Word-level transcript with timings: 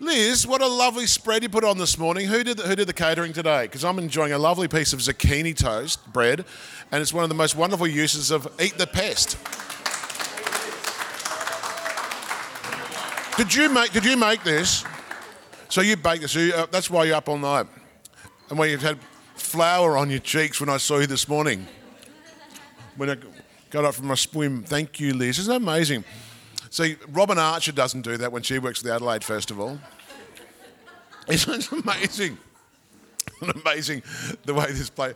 Liz, 0.00 0.46
what 0.46 0.60
a 0.60 0.66
lovely 0.66 1.06
spread 1.06 1.42
you 1.42 1.48
put 1.48 1.64
on 1.64 1.78
this 1.78 1.96
morning. 1.98 2.26
Who 2.26 2.42
did 2.42 2.56
the, 2.56 2.64
who 2.64 2.74
did 2.74 2.88
the 2.88 2.92
catering 2.92 3.32
today? 3.32 3.62
Because 3.62 3.84
I'm 3.84 3.98
enjoying 3.98 4.32
a 4.32 4.38
lovely 4.38 4.66
piece 4.66 4.92
of 4.92 4.98
zucchini 4.98 5.56
toast 5.56 6.12
bread, 6.12 6.44
and 6.90 7.00
it's 7.00 7.12
one 7.12 7.22
of 7.22 7.28
the 7.28 7.34
most 7.34 7.54
wonderful 7.54 7.86
uses 7.86 8.30
of 8.30 8.48
eat 8.60 8.76
the 8.76 8.86
pest. 8.86 9.38
Did 13.36 13.54
you 13.54 13.68
make 13.68 13.92
Did 13.92 14.04
you 14.04 14.16
make 14.16 14.42
this? 14.42 14.84
So 15.68 15.80
you 15.80 15.96
baked 15.96 16.22
this. 16.22 16.32
So 16.32 16.38
you, 16.40 16.54
uh, 16.54 16.66
that's 16.70 16.90
why 16.90 17.04
you're 17.04 17.16
up 17.16 17.28
all 17.28 17.38
night, 17.38 17.66
and 18.50 18.58
why 18.58 18.66
you've 18.66 18.82
had 18.82 18.98
flour 19.36 19.96
on 19.96 20.10
your 20.10 20.20
cheeks 20.20 20.60
when 20.60 20.68
I 20.68 20.76
saw 20.76 20.98
you 20.98 21.06
this 21.06 21.28
morning. 21.28 21.66
When 22.96 23.10
I 23.10 23.16
got 23.70 23.84
up 23.84 23.94
from 23.94 24.06
my 24.06 24.14
swim. 24.14 24.62
Thank 24.62 25.00
you, 25.00 25.14
Liz. 25.14 25.38
Isn't 25.40 25.50
that 25.50 25.56
amazing? 25.56 26.04
See, 26.74 26.96
Robyn 27.12 27.38
Archer 27.38 27.70
doesn't 27.70 28.02
do 28.02 28.16
that 28.16 28.32
when 28.32 28.42
she 28.42 28.58
works 28.58 28.80
at 28.80 28.84
the 28.86 28.92
Adelaide 28.92 29.22
Festival. 29.22 29.78
Isn't 31.28 31.72
it 31.72 31.84
amazing? 31.84 32.36
amazing 33.64 34.02
the 34.44 34.54
way 34.54 34.72
this 34.72 34.90
play. 34.90 35.14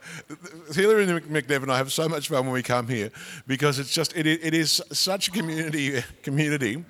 Hilary 0.73 1.03
and 1.11 1.21
McNev 1.25 1.65
and 1.65 1.73
I 1.73 1.79
have 1.79 1.93
so 1.93 2.09
much 2.09 2.29
fun 2.29 2.45
when 2.45 2.53
we 2.53 2.63
come 2.63 2.87
here 2.87 3.11
because 3.49 3.81
it's 3.81 3.93
just 3.93 4.17
it, 4.17 4.25
it 4.25 4.55
is 4.55 4.81
such 4.93 5.27
a 5.27 5.31
community 5.33 6.01
community. 6.23 6.85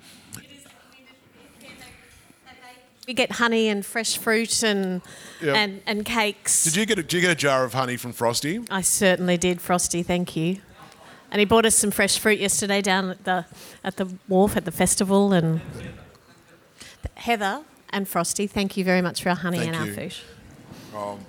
We 3.07 3.15
get 3.15 3.31
honey 3.31 3.69
and 3.69 3.83
fresh 3.83 4.19
fruit 4.19 4.61
and 4.63 5.01
Yep. 5.41 5.55
and, 5.55 5.81
and 5.87 6.05
cakes. 6.05 6.63
Did 6.63 6.75
you 6.75 6.85
get 6.85 6.99
a, 6.99 7.01
did 7.01 7.13
you 7.13 7.21
get 7.21 7.31
a 7.31 7.35
jar 7.35 7.63
of 7.63 7.73
honey 7.73 7.97
from 7.97 8.13
Frosty? 8.13 8.59
I 8.69 8.81
certainly 8.81 9.35
did, 9.35 9.61
Frosty. 9.61 10.03
Thank 10.03 10.35
you. 10.35 10.61
And 11.31 11.39
he 11.39 11.45
bought 11.45 11.65
us 11.65 11.75
some 11.75 11.91
fresh 11.91 12.17
fruit 12.17 12.39
yesterday 12.39 12.81
down 12.81 13.09
at 13.09 13.23
the 13.23 13.45
at 13.83 13.97
the 13.97 14.05
wharf 14.27 14.57
at 14.57 14.65
the 14.65 14.71
festival. 14.71 15.31
And 15.33 15.61
Heather 17.15 17.61
and 17.91 18.07
Frosty, 18.07 18.47
thank 18.47 18.77
you 18.77 18.83
very 18.83 19.01
much 19.01 19.21
for 19.23 19.29
our 19.29 19.35
honey 19.35 19.59
Thank 19.59 19.75
and 19.75 19.85
you. 19.85 19.91
our 19.91 19.95
fruit. 19.95 20.21
Oh, 20.95 21.19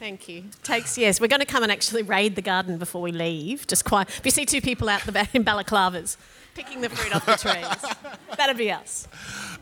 Thank 0.00 0.28
you. 0.28 0.44
Takes 0.62 0.98
yes. 0.98 1.18
We're 1.18 1.28
going 1.28 1.40
to 1.40 1.46
come 1.46 1.62
and 1.62 1.72
actually 1.72 2.02
raid 2.02 2.36
the 2.36 2.42
garden 2.42 2.76
before 2.76 3.00
we 3.00 3.10
leave. 3.10 3.66
Just 3.66 3.86
quiet. 3.86 4.08
If 4.10 4.20
you 4.26 4.30
see 4.32 4.44
two 4.44 4.60
people 4.60 4.88
out 4.90 5.00
the 5.02 5.12
back 5.12 5.34
in 5.34 5.44
balaclavas 5.44 6.18
picking 6.54 6.82
the 6.82 6.90
fruit 6.90 7.14
off 7.16 7.24
the 7.24 7.36
trees, 7.36 7.94
that'd 8.36 8.58
be 8.58 8.70
us. 8.70 9.08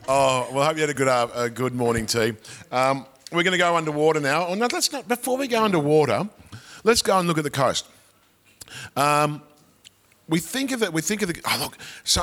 oh 0.09 0.49
well, 0.53 0.63
I 0.63 0.67
hope 0.67 0.77
you 0.77 0.81
had 0.81 0.91
a 0.91 0.95
good 0.95 1.07
uh, 1.07 1.29
a 1.35 1.49
good 1.49 1.75
morning 1.75 2.07
tea. 2.07 2.33
Um, 2.73 3.07
we're 3.31 3.45
going 3.45 3.53
to 3.53 3.59
go 3.59 3.77
underwater 3.77 4.19
now. 4.21 4.49
Oh, 4.49 4.55
no, 4.55 4.67
let's 4.73 4.91
not. 4.93 5.07
Before 5.07 5.37
we 5.39 5.47
go 5.47 5.63
underwater, 5.65 6.29
let's 6.83 7.03
go 7.03 7.19
and 7.19 7.29
look 7.29 7.39
at 7.39 7.45
the 7.45 7.51
coast. 7.51 7.87
Um, 8.97 9.43
we 10.33 10.41
think 10.41 10.73
of 10.73 10.83
it. 10.83 10.95
We 10.95 11.03
think 11.03 11.21
of 11.21 11.29
the. 11.29 11.39
Oh 11.45 11.59
look, 11.61 11.77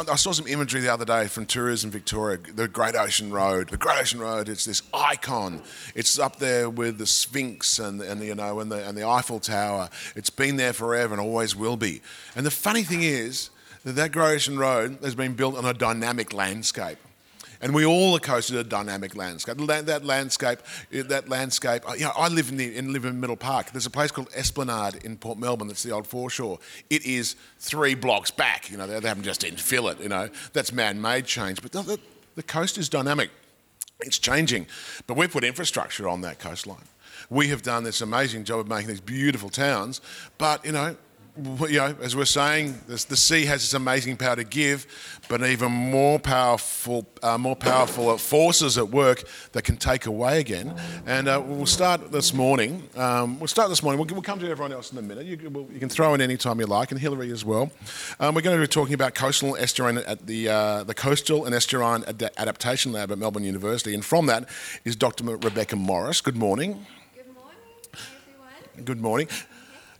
I 0.09 0.15
saw 0.15 0.31
some 0.31 0.47
imagery 0.47 0.81
the 0.81 0.91
other 0.91 1.05
day 1.05 1.27
from 1.27 1.45
Tourism 1.45 1.91
Victoria. 1.91 2.39
The 2.39 2.67
Great 2.67 2.95
Ocean 2.95 3.31
Road. 3.31 3.69
The 3.69 3.77
Great 3.77 3.99
Ocean 3.99 4.19
Road. 4.19 4.49
It's 4.49 4.65
this 4.65 4.81
icon. 4.91 5.61
It's 5.93 6.17
up 6.17 6.39
there 6.39 6.71
with 6.71 6.97
the 6.97 7.05
Sphinx 7.05 7.77
and, 7.77 8.01
and 8.01 8.19
you 8.23 8.33
know 8.33 8.61
and 8.61 8.71
the 8.71 8.83
and 8.87 8.97
the 8.97 9.07
Eiffel 9.07 9.39
Tower. 9.39 9.89
It's 10.15 10.31
been 10.31 10.55
there 10.55 10.73
forever 10.73 11.13
and 11.13 11.21
always 11.21 11.55
will 11.55 11.77
be. 11.77 12.01
And 12.35 12.47
the 12.47 12.51
funny 12.51 12.81
thing 12.81 13.03
is 13.03 13.51
that 13.83 13.91
that 13.93 14.11
Great 14.11 14.33
Ocean 14.33 14.57
Road 14.57 14.97
has 15.03 15.13
been 15.13 15.35
built 15.35 15.55
on 15.55 15.65
a 15.65 15.73
dynamic 15.75 16.33
landscape. 16.33 16.97
And 17.61 17.75
we 17.75 17.85
all 17.85 18.15
are 18.15 18.19
coasted 18.19 18.55
a 18.55 18.63
dynamic 18.63 19.15
landscape. 19.15 19.57
That, 19.57 20.05
landscape, 20.05 20.59
that 20.91 21.27
landscape. 21.27 21.87
uh, 21.89 21.93
You 21.93 22.05
know, 22.05 22.13
I 22.15 22.29
live 22.29 22.49
in 22.49 22.57
the 22.57 22.77
in 22.77 22.93
live 22.93 23.03
in 23.03 23.19
Middle 23.19 23.35
Park. 23.35 23.71
There's 23.71 23.85
a 23.85 23.89
place 23.89 24.11
called 24.11 24.29
Esplanade 24.33 25.03
in 25.03 25.17
Port 25.17 25.37
Melbourne. 25.37 25.67
That's 25.67 25.83
the 25.83 25.91
old 25.91 26.07
foreshore. 26.07 26.59
It 26.89 27.05
is 27.05 27.35
three 27.59 27.95
blocks 27.95 28.31
back. 28.31 28.71
You 28.71 28.77
know, 28.77 28.87
they, 28.87 28.99
they 28.99 29.07
haven't 29.07 29.23
just 29.23 29.41
infill 29.41 29.91
it. 29.91 29.99
You 30.01 30.07
know, 30.07 30.29
that's 30.53 30.71
man-made 30.71 31.25
change. 31.25 31.61
But 31.61 31.73
the, 31.73 31.99
the, 32.35 32.43
coast 32.43 32.77
is 32.77 32.87
dynamic. 32.87 33.29
It's 33.99 34.17
changing. 34.17 34.67
But 35.05 35.17
we've 35.17 35.31
put 35.31 35.43
infrastructure 35.43 36.07
on 36.07 36.21
that 36.21 36.39
coastline. 36.39 36.87
We 37.29 37.49
have 37.49 37.61
done 37.61 37.83
this 37.83 37.99
amazing 37.99 38.45
job 38.45 38.59
of 38.59 38.69
making 38.69 38.87
these 38.87 39.01
beautiful 39.01 39.49
towns. 39.49 39.99
But 40.37 40.65
you 40.65 40.71
know, 40.71 40.95
you 41.69 41.77
know, 41.77 41.95
as 42.01 42.15
we're 42.15 42.25
saying, 42.25 42.79
this, 42.87 43.05
the 43.05 43.15
sea 43.17 43.45
has 43.45 43.61
this 43.61 43.73
amazing 43.73 44.17
power 44.17 44.35
to 44.35 44.43
give, 44.43 44.85
but 45.29 45.41
even 45.43 45.71
more 45.71 46.19
powerful, 46.19 47.05
uh, 47.23 47.37
more 47.37 47.55
powerful 47.55 48.17
forces 48.17 48.77
at 48.77 48.89
work 48.89 49.23
that 49.53 49.63
can 49.63 49.77
take 49.77 50.05
away 50.05 50.39
again. 50.39 50.75
And 51.05 51.27
uh, 51.27 51.41
we'll 51.45 51.65
start 51.65 52.11
this 52.11 52.33
morning. 52.33 52.83
Um, 52.95 53.39
we'll 53.39 53.47
start 53.47 53.69
this 53.69 53.81
morning. 53.83 53.99
We'll, 53.99 54.07
we'll 54.13 54.21
come 54.21 54.39
to 54.39 54.49
everyone 54.49 54.71
else 54.73 54.91
in 54.91 54.97
a 54.97 55.01
minute. 55.01 55.25
You, 55.25 55.37
can- 55.37 55.53
we'll- 55.53 55.69
you 55.71 55.79
can 55.79 55.89
throw 55.89 56.13
in 56.13 56.21
any 56.21 56.37
time 56.37 56.59
you 56.59 56.65
like, 56.65 56.91
and 56.91 56.99
Hillary 56.99 57.31
as 57.31 57.45
well. 57.45 57.71
Um, 58.19 58.35
we're 58.35 58.41
going 58.41 58.57
to 58.57 58.61
be 58.61 58.67
talking 58.67 58.93
about 58.93 59.13
coastal 59.15 59.55
and 59.55 59.63
estuarine 59.65 60.03
at 60.07 60.25
the 60.27 60.49
uh, 60.49 60.83
the 60.83 60.93
Coastal 60.93 61.45
and 61.45 61.53
Estuarine 61.55 62.07
Ad- 62.07 62.31
Adaptation 62.37 62.91
Lab 62.91 63.11
at 63.11 63.17
Melbourne 63.17 63.43
University. 63.43 63.93
And 63.93 64.03
from 64.03 64.25
that 64.27 64.47
is 64.83 64.95
Dr. 64.95 65.23
Rebecca 65.23 65.75
Morris. 65.75 66.21
Good 66.21 66.35
morning. 66.37 66.85
Good 67.15 67.33
morning, 67.33 67.57
everyone. 67.93 68.85
Good 68.85 69.01
morning. 69.01 69.27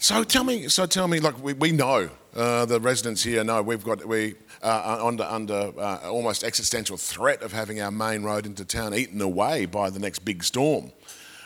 So 0.01 0.23
tell 0.23 0.45
me, 0.45 0.69
so 0.69 0.85
tell 0.85 1.09
me, 1.09 1.19
like 1.19 1.43
we, 1.43 1.51
we 1.51 1.73
know 1.73 2.09
uh, 2.33 2.63
the 2.63 2.79
residents 2.79 3.21
here 3.21 3.43
know 3.43 3.61
we've 3.61 3.83
got 3.83 4.05
we 4.05 4.35
uh, 4.63 4.67
are 4.85 5.05
under 5.05 5.23
under 5.23 5.73
uh, 5.77 6.09
almost 6.09 6.45
existential 6.45 6.95
threat 6.95 7.41
of 7.41 7.51
having 7.51 7.81
our 7.81 7.91
main 7.91 8.23
road 8.23 8.45
into 8.45 8.63
town 8.63 8.93
eaten 8.93 9.19
away 9.19 9.65
by 9.65 9.89
the 9.89 9.99
next 9.99 10.19
big 10.19 10.41
storm. 10.41 10.93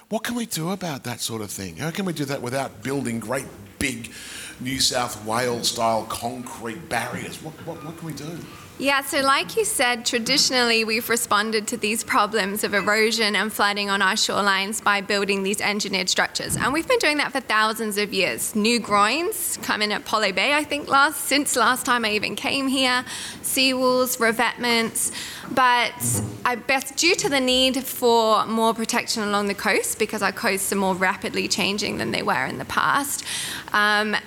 What 0.10 0.24
can 0.24 0.36
we 0.36 0.46
do 0.46 0.70
about 0.70 1.04
that 1.06 1.20
sort 1.20 1.42
of 1.42 1.50
thing? 1.50 1.78
How 1.78 1.90
can 1.90 2.06
we 2.06 2.14
do 2.14 2.26
that 2.26 2.44
without 2.44 2.84
building 2.84 3.20
great 3.20 3.48
big 3.80 4.12
New 4.60 4.80
South 4.80 5.26
Wales 5.26 5.70
style 5.70 6.06
concrete 6.06 6.88
barriers? 6.90 7.42
What, 7.42 7.54
what, 7.66 7.84
what 7.84 7.98
can 7.98 8.06
we 8.06 8.14
do? 8.14 8.38
Yeah, 8.84 9.00
so 9.00 9.22
like 9.22 9.56
you 9.56 9.64
said, 9.64 10.06
traditionally 10.06 10.84
we've 10.84 11.08
responded 11.08 11.70
to 11.70 11.78
these 11.78 12.04
problems 12.04 12.66
of 12.66 12.74
erosion 12.74 13.34
and 13.34 13.52
flooding 13.52 13.90
on 13.90 14.02
our 14.02 14.16
shorelines 14.16 14.84
by 14.84 15.00
building 15.00 15.44
these 15.44 15.62
engineered 15.62 16.10
structures. 16.10 16.58
And 16.58 16.74
we've 16.74 16.86
been 16.86 17.00
doing 17.00 17.16
that 17.20 17.32
for 17.32 17.40
thousands 17.40 17.98
of 17.98 18.14
years. 18.14 18.54
New 18.58 18.82
groins 18.82 19.58
come 19.62 19.82
in 19.82 19.94
at 19.94 20.02
Apollo 20.02 20.34
Bay, 20.34 20.54
I 20.54 20.66
think, 20.66 20.90
last 20.90 21.22
since 21.24 21.56
last 21.56 21.86
time 21.86 22.04
I 22.04 22.12
even 22.12 22.36
came 22.36 22.68
here, 22.68 23.06
seawalls, 23.42 24.20
revetments. 24.20 25.14
But 25.50 26.22
I 26.44 26.58
guess 26.58 26.92
due 26.92 27.16
to 27.16 27.30
the 27.30 27.40
need 27.40 27.86
for 27.86 28.46
more 28.48 28.74
protection 28.74 29.24
along 29.24 29.48
the 29.48 29.56
coast, 29.56 29.98
because 29.98 30.22
our 30.22 30.34
coasts 30.34 30.74
are 30.74 30.76
more 30.76 30.94
rapidly 30.94 31.48
changing 31.48 32.00
than 32.00 32.12
they 32.12 32.22
were 32.22 32.46
in 32.46 32.58
the 32.58 32.66
past, 32.66 33.24
um, 33.72 34.18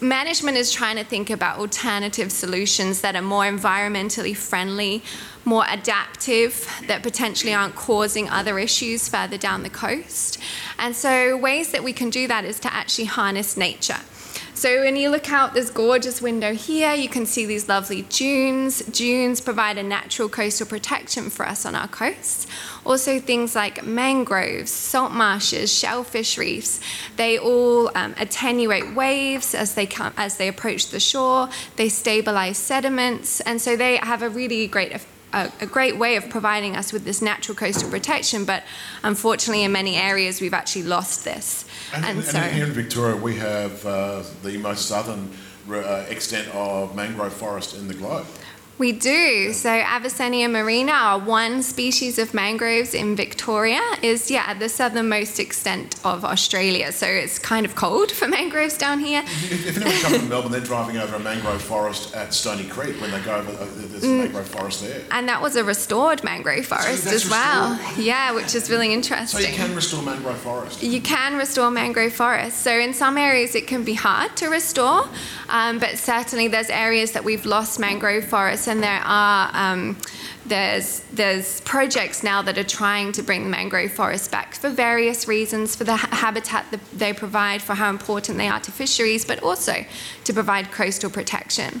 management 0.00 0.56
is 0.56 0.72
trying 0.72 0.96
to 0.96 1.04
think 1.04 1.30
about 1.30 1.58
alternative 1.58 2.30
solutions 2.30 3.00
that 3.00 3.16
are 3.16 3.22
more 3.22 3.44
environmentally 3.44 4.36
friendly, 4.36 5.02
more 5.44 5.64
adaptive, 5.68 6.68
that 6.86 7.02
potentially 7.02 7.54
aren't 7.54 7.74
causing 7.74 8.28
other 8.28 8.58
issues 8.58 9.08
further 9.08 9.38
down 9.38 9.62
the 9.62 9.70
coast. 9.70 10.38
And 10.78 10.94
so, 10.94 11.36
ways 11.36 11.72
that 11.72 11.82
we 11.82 11.92
can 11.92 12.10
do 12.10 12.26
that 12.28 12.44
is 12.44 12.60
to 12.60 12.72
actually 12.72 13.06
harness 13.06 13.56
nature. 13.56 14.00
So 14.56 14.80
when 14.80 14.96
you 14.96 15.10
look 15.10 15.30
out 15.30 15.52
this 15.52 15.68
gorgeous 15.68 16.22
window 16.22 16.54
here, 16.54 16.94
you 16.94 17.10
can 17.10 17.26
see 17.26 17.44
these 17.44 17.68
lovely 17.68 18.02
dunes. 18.08 18.78
Dunes 18.80 19.38
provide 19.38 19.76
a 19.76 19.82
natural 19.82 20.30
coastal 20.30 20.66
protection 20.66 21.28
for 21.28 21.46
us 21.46 21.66
on 21.66 21.74
our 21.74 21.88
coasts. 21.88 22.46
Also 22.82 23.20
things 23.20 23.54
like 23.54 23.84
mangroves, 23.84 24.70
salt 24.70 25.12
marshes, 25.12 25.70
shellfish 25.70 26.38
reefs. 26.38 26.80
They 27.16 27.38
all 27.38 27.90
um, 27.94 28.14
attenuate 28.18 28.94
waves 28.94 29.54
as 29.54 29.74
they 29.74 29.84
come 29.84 30.14
as 30.16 30.38
they 30.38 30.48
approach 30.48 30.88
the 30.88 31.00
shore. 31.00 31.50
They 31.76 31.90
stabilize 31.90 32.56
sediments, 32.56 33.40
and 33.40 33.60
so 33.60 33.76
they 33.76 33.98
have 33.98 34.22
a 34.22 34.30
really 34.30 34.66
great 34.68 34.92
eff- 34.92 35.15
a, 35.36 35.52
a 35.60 35.66
great 35.66 35.96
way 35.98 36.16
of 36.16 36.28
providing 36.30 36.76
us 36.76 36.92
with 36.92 37.04
this 37.04 37.20
natural 37.20 37.54
coastal 37.54 37.90
protection, 37.90 38.44
but 38.44 38.64
unfortunately, 39.02 39.64
in 39.64 39.72
many 39.72 39.96
areas, 39.96 40.40
we've 40.40 40.54
actually 40.54 40.84
lost 40.84 41.24
this. 41.24 41.66
And, 41.94 42.04
and 42.04 42.24
so, 42.24 42.40
here 42.40 42.64
in 42.64 42.72
Victoria, 42.72 43.16
we 43.16 43.36
have 43.36 43.84
uh, 43.84 44.22
the 44.42 44.56
most 44.56 44.86
southern 44.86 45.30
uh, 45.70 46.06
extent 46.08 46.48
of 46.54 46.96
mangrove 46.96 47.34
forest 47.34 47.76
in 47.76 47.86
the 47.86 47.94
globe. 47.94 48.26
We 48.78 48.92
do. 48.92 49.54
So 49.54 49.70
Avicennia 49.70 50.50
marina, 50.50 50.92
our 50.92 51.18
one 51.18 51.62
species 51.62 52.18
of 52.18 52.34
mangroves 52.34 52.92
in 52.92 53.16
Victoria, 53.16 53.80
is 54.02 54.30
yeah 54.30 54.44
at 54.46 54.58
the 54.58 54.68
southernmost 54.68 55.40
extent 55.40 55.96
of 56.04 56.26
Australia. 56.26 56.92
So 56.92 57.06
it's 57.06 57.38
kind 57.38 57.64
of 57.64 57.74
cold 57.74 58.12
for 58.12 58.28
mangroves 58.36 58.76
down 58.76 59.00
here. 59.00 59.22
If, 59.24 59.66
if 59.66 59.76
anyone 59.76 60.02
comes 60.02 60.16
from 60.18 60.28
Melbourne, 60.28 60.52
they're 60.52 60.60
driving 60.60 60.98
over 60.98 61.16
a 61.16 61.18
mangrove 61.18 61.62
forest 61.62 62.14
at 62.14 62.34
Stony 62.34 62.64
Creek 62.68 63.00
when 63.00 63.10
they 63.10 63.20
go 63.22 63.36
over. 63.36 63.50
Uh, 63.50 63.66
there's 63.76 64.04
a 64.04 64.08
mangrove 64.08 64.48
forest 64.48 64.82
there. 64.82 65.02
And 65.10 65.26
that 65.26 65.40
was 65.40 65.56
a 65.56 65.64
restored 65.64 66.22
mangrove 66.22 66.66
forest 66.66 67.04
that's 67.04 67.24
as 67.24 67.30
well. 67.30 67.78
restored? 67.78 68.04
Yeah, 68.04 68.34
which 68.34 68.54
is 68.54 68.68
really 68.68 68.92
interesting. 68.92 69.40
So 69.40 69.48
you 69.48 69.54
can 69.54 69.74
restore 69.74 70.02
mangrove 70.02 70.38
forest. 70.38 70.82
You 70.82 71.00
can 71.00 71.36
restore 71.36 71.70
mangrove 71.70 72.12
forests. 72.12 72.60
So 72.60 72.78
in 72.78 72.92
some 72.92 73.16
areas 73.16 73.54
it 73.54 73.66
can 73.66 73.84
be 73.84 73.94
hard 73.94 74.36
to 74.36 74.48
restore, 74.48 75.08
um, 75.48 75.78
but 75.78 75.96
certainly 75.96 76.48
there's 76.48 76.68
areas 76.68 77.12
that 77.12 77.24
we've 77.24 77.46
lost 77.46 77.80
mangrove 77.80 78.24
and 78.68 78.82
there 78.82 79.02
are 79.04 79.50
um, 79.54 79.96
there's 80.46 81.00
there's 81.12 81.60
projects 81.62 82.22
now 82.22 82.42
that 82.42 82.58
are 82.58 82.64
trying 82.64 83.12
to 83.12 83.22
bring 83.22 83.44
the 83.44 83.50
mangrove 83.50 83.92
forests 83.92 84.28
back 84.28 84.54
for 84.54 84.70
various 84.70 85.26
reasons, 85.26 85.74
for 85.76 85.84
the 85.84 85.96
ha- 85.96 86.08
habitat 86.16 86.70
that 86.70 86.80
they 86.92 87.12
provide, 87.12 87.62
for 87.62 87.74
how 87.74 87.90
important 87.90 88.38
they 88.38 88.48
are 88.48 88.60
to 88.60 88.72
fisheries, 88.72 89.24
but 89.24 89.42
also 89.42 89.84
to 90.24 90.32
provide 90.32 90.70
coastal 90.70 91.10
protection. 91.10 91.80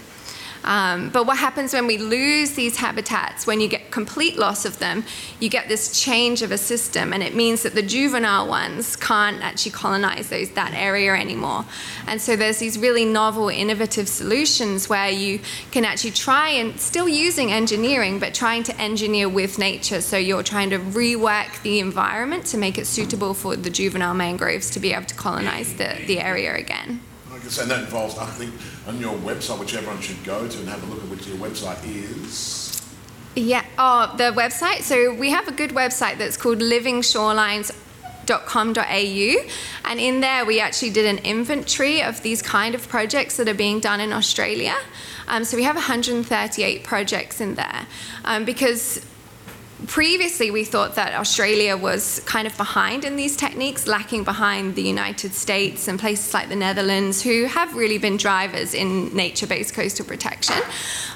Um, 0.64 1.10
but 1.10 1.26
what 1.26 1.38
happens 1.38 1.72
when 1.72 1.86
we 1.86 1.98
lose 1.98 2.52
these 2.52 2.76
habitats, 2.76 3.46
when 3.46 3.60
you 3.60 3.68
get 3.68 3.90
complete 3.90 4.36
loss 4.38 4.64
of 4.64 4.78
them, 4.78 5.04
you 5.40 5.48
get 5.48 5.68
this 5.68 6.00
change 6.00 6.42
of 6.42 6.50
a 6.50 6.58
system, 6.58 7.12
and 7.12 7.22
it 7.22 7.34
means 7.34 7.62
that 7.62 7.74
the 7.74 7.82
juvenile 7.82 8.48
ones 8.48 8.96
can't 8.96 9.42
actually 9.42 9.72
colonize 9.72 10.28
those, 10.28 10.50
that 10.50 10.74
area 10.74 11.14
anymore. 11.14 11.64
And 12.06 12.20
so 12.20 12.36
there's 12.36 12.58
these 12.58 12.78
really 12.78 13.04
novel, 13.04 13.48
innovative 13.48 14.08
solutions 14.08 14.88
where 14.88 15.10
you 15.10 15.40
can 15.70 15.84
actually 15.84 16.12
try 16.12 16.48
and 16.50 16.78
still 16.80 17.08
using 17.08 17.52
engineering, 17.52 18.18
but 18.18 18.34
trying 18.34 18.62
to 18.64 18.80
engineer 18.80 19.28
with 19.28 19.58
nature. 19.58 20.00
So 20.00 20.16
you're 20.16 20.42
trying 20.42 20.70
to 20.70 20.78
rework 20.78 21.62
the 21.62 21.80
environment 21.80 22.46
to 22.46 22.58
make 22.58 22.78
it 22.78 22.86
suitable 22.86 23.34
for 23.34 23.56
the 23.56 23.70
juvenile 23.70 24.14
mangroves 24.14 24.70
to 24.70 24.80
be 24.80 24.92
able 24.92 25.06
to 25.06 25.14
colonize 25.14 25.74
the, 25.74 25.96
the 26.06 26.20
area 26.20 26.54
again. 26.56 27.00
And 27.60 27.70
that 27.70 27.80
involves, 27.80 28.18
I 28.18 28.26
think, 28.26 28.52
on 28.86 29.00
your 29.00 29.14
website, 29.18 29.58
which 29.58 29.74
everyone 29.74 30.00
should 30.00 30.22
go 30.24 30.46
to 30.46 30.58
and 30.58 30.68
have 30.68 30.80
a 30.82 30.86
look 30.86 31.02
at, 31.02 31.08
which 31.08 31.26
your 31.26 31.38
website 31.38 31.82
is. 31.84 32.80
Yeah, 33.34 33.64
oh, 33.78 34.14
the 34.16 34.30
website. 34.32 34.82
So 34.82 35.12
we 35.14 35.30
have 35.30 35.48
a 35.48 35.52
good 35.52 35.70
website 35.70 36.18
that's 36.18 36.36
called 36.36 36.62
living 36.62 37.00
livingshorelines.com.au, 37.02 39.50
and 39.84 40.00
in 40.00 40.20
there 40.20 40.46
we 40.46 40.60
actually 40.60 40.90
did 40.90 41.06
an 41.06 41.18
inventory 41.18 42.02
of 42.02 42.22
these 42.22 42.40
kind 42.40 42.74
of 42.74 42.88
projects 42.88 43.36
that 43.36 43.48
are 43.48 43.54
being 43.54 43.80
done 43.80 44.00
in 44.00 44.12
Australia. 44.12 44.76
Um, 45.28 45.44
so 45.44 45.56
we 45.56 45.64
have 45.64 45.74
138 45.74 46.84
projects 46.84 47.40
in 47.40 47.56
there 47.56 47.86
um, 48.24 48.44
because 48.44 49.04
previously 49.86 50.50
we 50.50 50.64
thought 50.64 50.94
that 50.94 51.14
Australia 51.14 51.76
was 51.76 52.20
kind 52.20 52.46
of 52.46 52.56
behind 52.56 53.04
in 53.04 53.16
these 53.16 53.36
techniques, 53.36 53.86
lacking 53.86 54.24
behind 54.24 54.74
the 54.74 54.82
United 54.82 55.34
States 55.34 55.86
and 55.86 55.98
places 55.98 56.32
like 56.32 56.48
the 56.48 56.56
Netherlands, 56.56 57.22
who 57.22 57.44
have 57.44 57.74
really 57.74 57.98
been 57.98 58.16
drivers 58.16 58.72
in 58.72 59.14
nature 59.14 59.46
based 59.46 59.74
coastal 59.74 60.06
protection. 60.06 60.56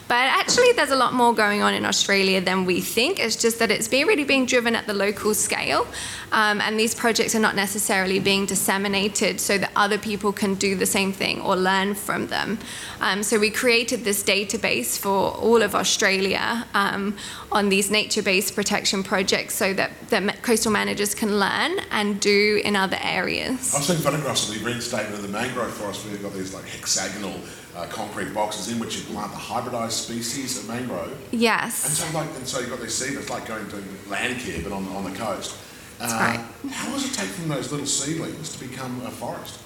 But 0.09 0.27
actually, 0.27 0.73
there's 0.73 0.91
a 0.91 0.97
lot 0.97 1.15
more 1.15 1.33
going 1.33 1.63
on 1.63 1.73
in 1.73 1.85
Australia 1.85 2.41
than 2.41 2.65
we 2.65 2.81
think. 2.81 3.21
It's 3.21 3.37
just 3.37 3.61
that 3.61 3.71
it's 3.71 3.91
really 3.93 4.25
being 4.25 4.45
driven 4.45 4.75
at 4.75 4.87
the 4.87 4.93
local 4.93 5.35
scale. 5.35 5.87
Um, 6.33 6.61
and 6.61 6.79
these 6.79 6.95
projects 6.95 7.35
are 7.35 7.41
not 7.41 7.55
necessarily 7.55 8.19
being 8.19 8.47
disseminated 8.47 9.41
so 9.41 9.57
that 9.59 9.71
other 9.77 9.99
people 9.99 10.33
can 10.33 10.55
do 10.55 10.75
the 10.75 10.87
same 10.87 11.13
thing 11.13 11.41
or 11.41 11.57
learn 11.57 11.95
from 11.95 12.27
them. 12.27 12.59
Um, 13.01 13.23
so 13.23 13.39
we 13.39 13.51
created 13.51 14.05
this 14.05 14.23
database 14.23 14.99
for 14.99 15.31
all 15.31 15.63
of 15.63 15.75
Australia 15.75 16.67
um, 16.75 17.17
on 17.53 17.69
these 17.69 17.91
nature 17.91 18.23
based 18.23 18.50
protection 18.51 19.03
projects 19.03 19.55
so 19.55 19.73
that, 19.75 19.91
that 20.09 20.43
coastal 20.43 20.73
managers 20.73 21.15
can 21.15 21.39
learn 21.39 21.79
and 21.91 22.21
do 22.21 22.61
in 22.65 22.77
other 22.77 22.99
areas. 23.03 23.75
I've 23.75 23.85
seen 23.85 23.97
photographs 23.97 24.49
of 24.49 24.59
the 24.59 24.65
reinstatement 24.65 25.15
of 25.15 25.23
the 25.23 25.29
mangrove 25.29 25.73
forest 25.73 26.05
where 26.05 26.13
you've 26.13 26.23
got 26.23 26.33
these 26.33 26.55
like 26.55 26.65
hexagonal 26.65 27.35
uh, 27.77 27.87
concrete 27.87 28.35
boxes 28.35 28.73
in 28.73 28.79
which 28.79 28.97
you 28.97 29.03
plant 29.05 29.33
the 29.33 29.39
hybridized 29.39 29.93
species 29.93 30.59
of 30.59 30.69
mangrove. 30.69 31.17
Yes. 31.31 31.87
And 31.87 31.95
so, 31.95 32.19
like, 32.19 32.29
and 32.37 32.47
so 32.47 32.61
you've 32.61 32.71
got 32.71 32.81
these 32.81 32.95
seedlings, 32.95 33.31
like 33.31 33.47
going 33.47 33.69
to 33.69 33.83
land 34.09 34.41
care, 34.41 34.61
but 34.63 34.73
on, 34.73 34.87
on 34.89 35.05
the 35.05 35.17
coast. 35.17 35.57
That's 35.99 36.13
right. 36.13 36.41
How 36.73 36.91
does 36.93 37.05
it 37.05 37.15
take 37.15 37.29
from 37.29 37.49
those 37.49 37.71
little 37.71 37.87
seedlings 37.87 38.57
to 38.57 38.69
become 38.69 39.03
a 39.05 39.11
forest? 39.11 39.61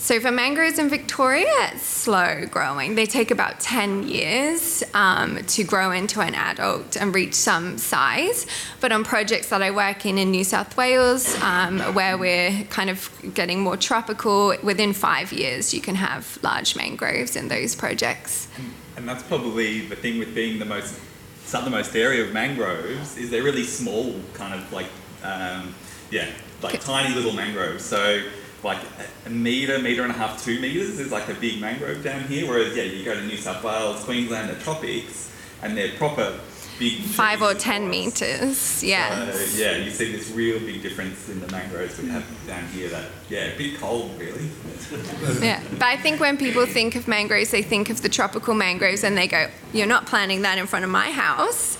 So 0.00 0.18
for 0.18 0.30
mangroves 0.30 0.78
in 0.78 0.88
Victoria, 0.88 1.52
it's 1.72 1.82
slow 1.82 2.46
growing. 2.50 2.94
They 2.94 3.04
take 3.04 3.30
about 3.30 3.60
10 3.60 4.08
years 4.08 4.82
um, 4.94 5.44
to 5.44 5.62
grow 5.62 5.92
into 5.92 6.22
an 6.22 6.34
adult 6.34 6.96
and 6.96 7.14
reach 7.14 7.34
some 7.34 7.76
size. 7.76 8.46
But 8.80 8.92
on 8.92 9.04
projects 9.04 9.50
that 9.50 9.62
I 9.62 9.70
work 9.70 10.06
in 10.06 10.16
in 10.16 10.30
New 10.30 10.42
South 10.42 10.74
Wales, 10.78 11.38
um, 11.42 11.80
where 11.92 12.16
we're 12.16 12.64
kind 12.70 12.88
of 12.88 13.10
getting 13.34 13.60
more 13.60 13.76
tropical, 13.76 14.54
within 14.62 14.94
five 14.94 15.34
years 15.34 15.74
you 15.74 15.82
can 15.82 15.96
have 15.96 16.38
large 16.42 16.76
mangroves 16.76 17.36
in 17.36 17.48
those 17.48 17.76
projects. 17.76 18.48
And 18.96 19.06
that's 19.06 19.22
probably 19.22 19.86
the 19.86 19.96
thing 19.96 20.18
with 20.18 20.34
being 20.34 20.58
the 20.58 20.64
most 20.64 20.98
southernmost 21.44 21.94
area 21.94 22.24
of 22.24 22.32
mangroves 22.32 23.18
is 23.18 23.28
they're 23.28 23.42
really 23.42 23.64
small, 23.64 24.14
kind 24.32 24.54
of 24.54 24.72
like 24.72 24.88
um, 25.22 25.74
yeah, 26.10 26.30
like 26.62 26.80
tiny 26.80 27.14
little 27.14 27.34
mangroves. 27.34 27.84
So 27.84 28.22
like 28.62 28.78
a 29.26 29.30
metre, 29.30 29.78
metre 29.78 30.02
and 30.02 30.12
a 30.12 30.14
half, 30.14 30.42
two 30.44 30.60
metres 30.60 30.98
is 30.98 31.10
like 31.10 31.28
a 31.28 31.34
big 31.34 31.60
mangrove 31.60 32.02
down 32.02 32.24
here. 32.24 32.48
Whereas, 32.48 32.76
yeah, 32.76 32.84
you 32.84 33.04
go 33.04 33.14
to 33.14 33.24
New 33.24 33.36
South 33.36 33.62
Wales, 33.64 34.04
Queensland, 34.04 34.50
the 34.50 34.62
tropics, 34.62 35.32
and 35.62 35.76
they're 35.76 35.92
proper 35.96 36.38
big. 36.80 37.00
Five 37.00 37.42
or 37.42 37.54
ten 37.54 37.88
metres, 37.88 38.82
yeah. 38.82 39.30
So, 39.30 39.62
yeah, 39.62 39.76
you 39.76 39.90
see 39.90 40.10
this 40.10 40.32
real 40.32 40.58
big 40.58 40.82
difference 40.82 41.28
in 41.28 41.38
the 41.38 41.46
mangroves 41.52 42.00
we 42.00 42.08
have 42.08 42.24
down 42.46 42.66
here. 42.68 42.88
That 42.88 43.04
yeah, 43.28 43.44
a 43.44 43.56
bit 43.56 43.78
cold 43.78 44.18
really. 44.18 44.48
yeah, 45.40 45.62
but 45.72 45.84
I 45.84 45.96
think 45.96 46.18
when 46.18 46.36
people 46.36 46.66
think 46.66 46.96
of 46.96 47.06
mangroves, 47.06 47.50
they 47.50 47.62
think 47.62 47.90
of 47.90 48.02
the 48.02 48.08
tropical 48.08 48.54
mangroves, 48.54 49.04
and 49.04 49.16
they 49.16 49.28
go, 49.28 49.48
"You're 49.72 49.86
not 49.86 50.06
planting 50.06 50.42
that 50.42 50.58
in 50.58 50.66
front 50.66 50.84
of 50.84 50.90
my 50.90 51.10
house." 51.10 51.78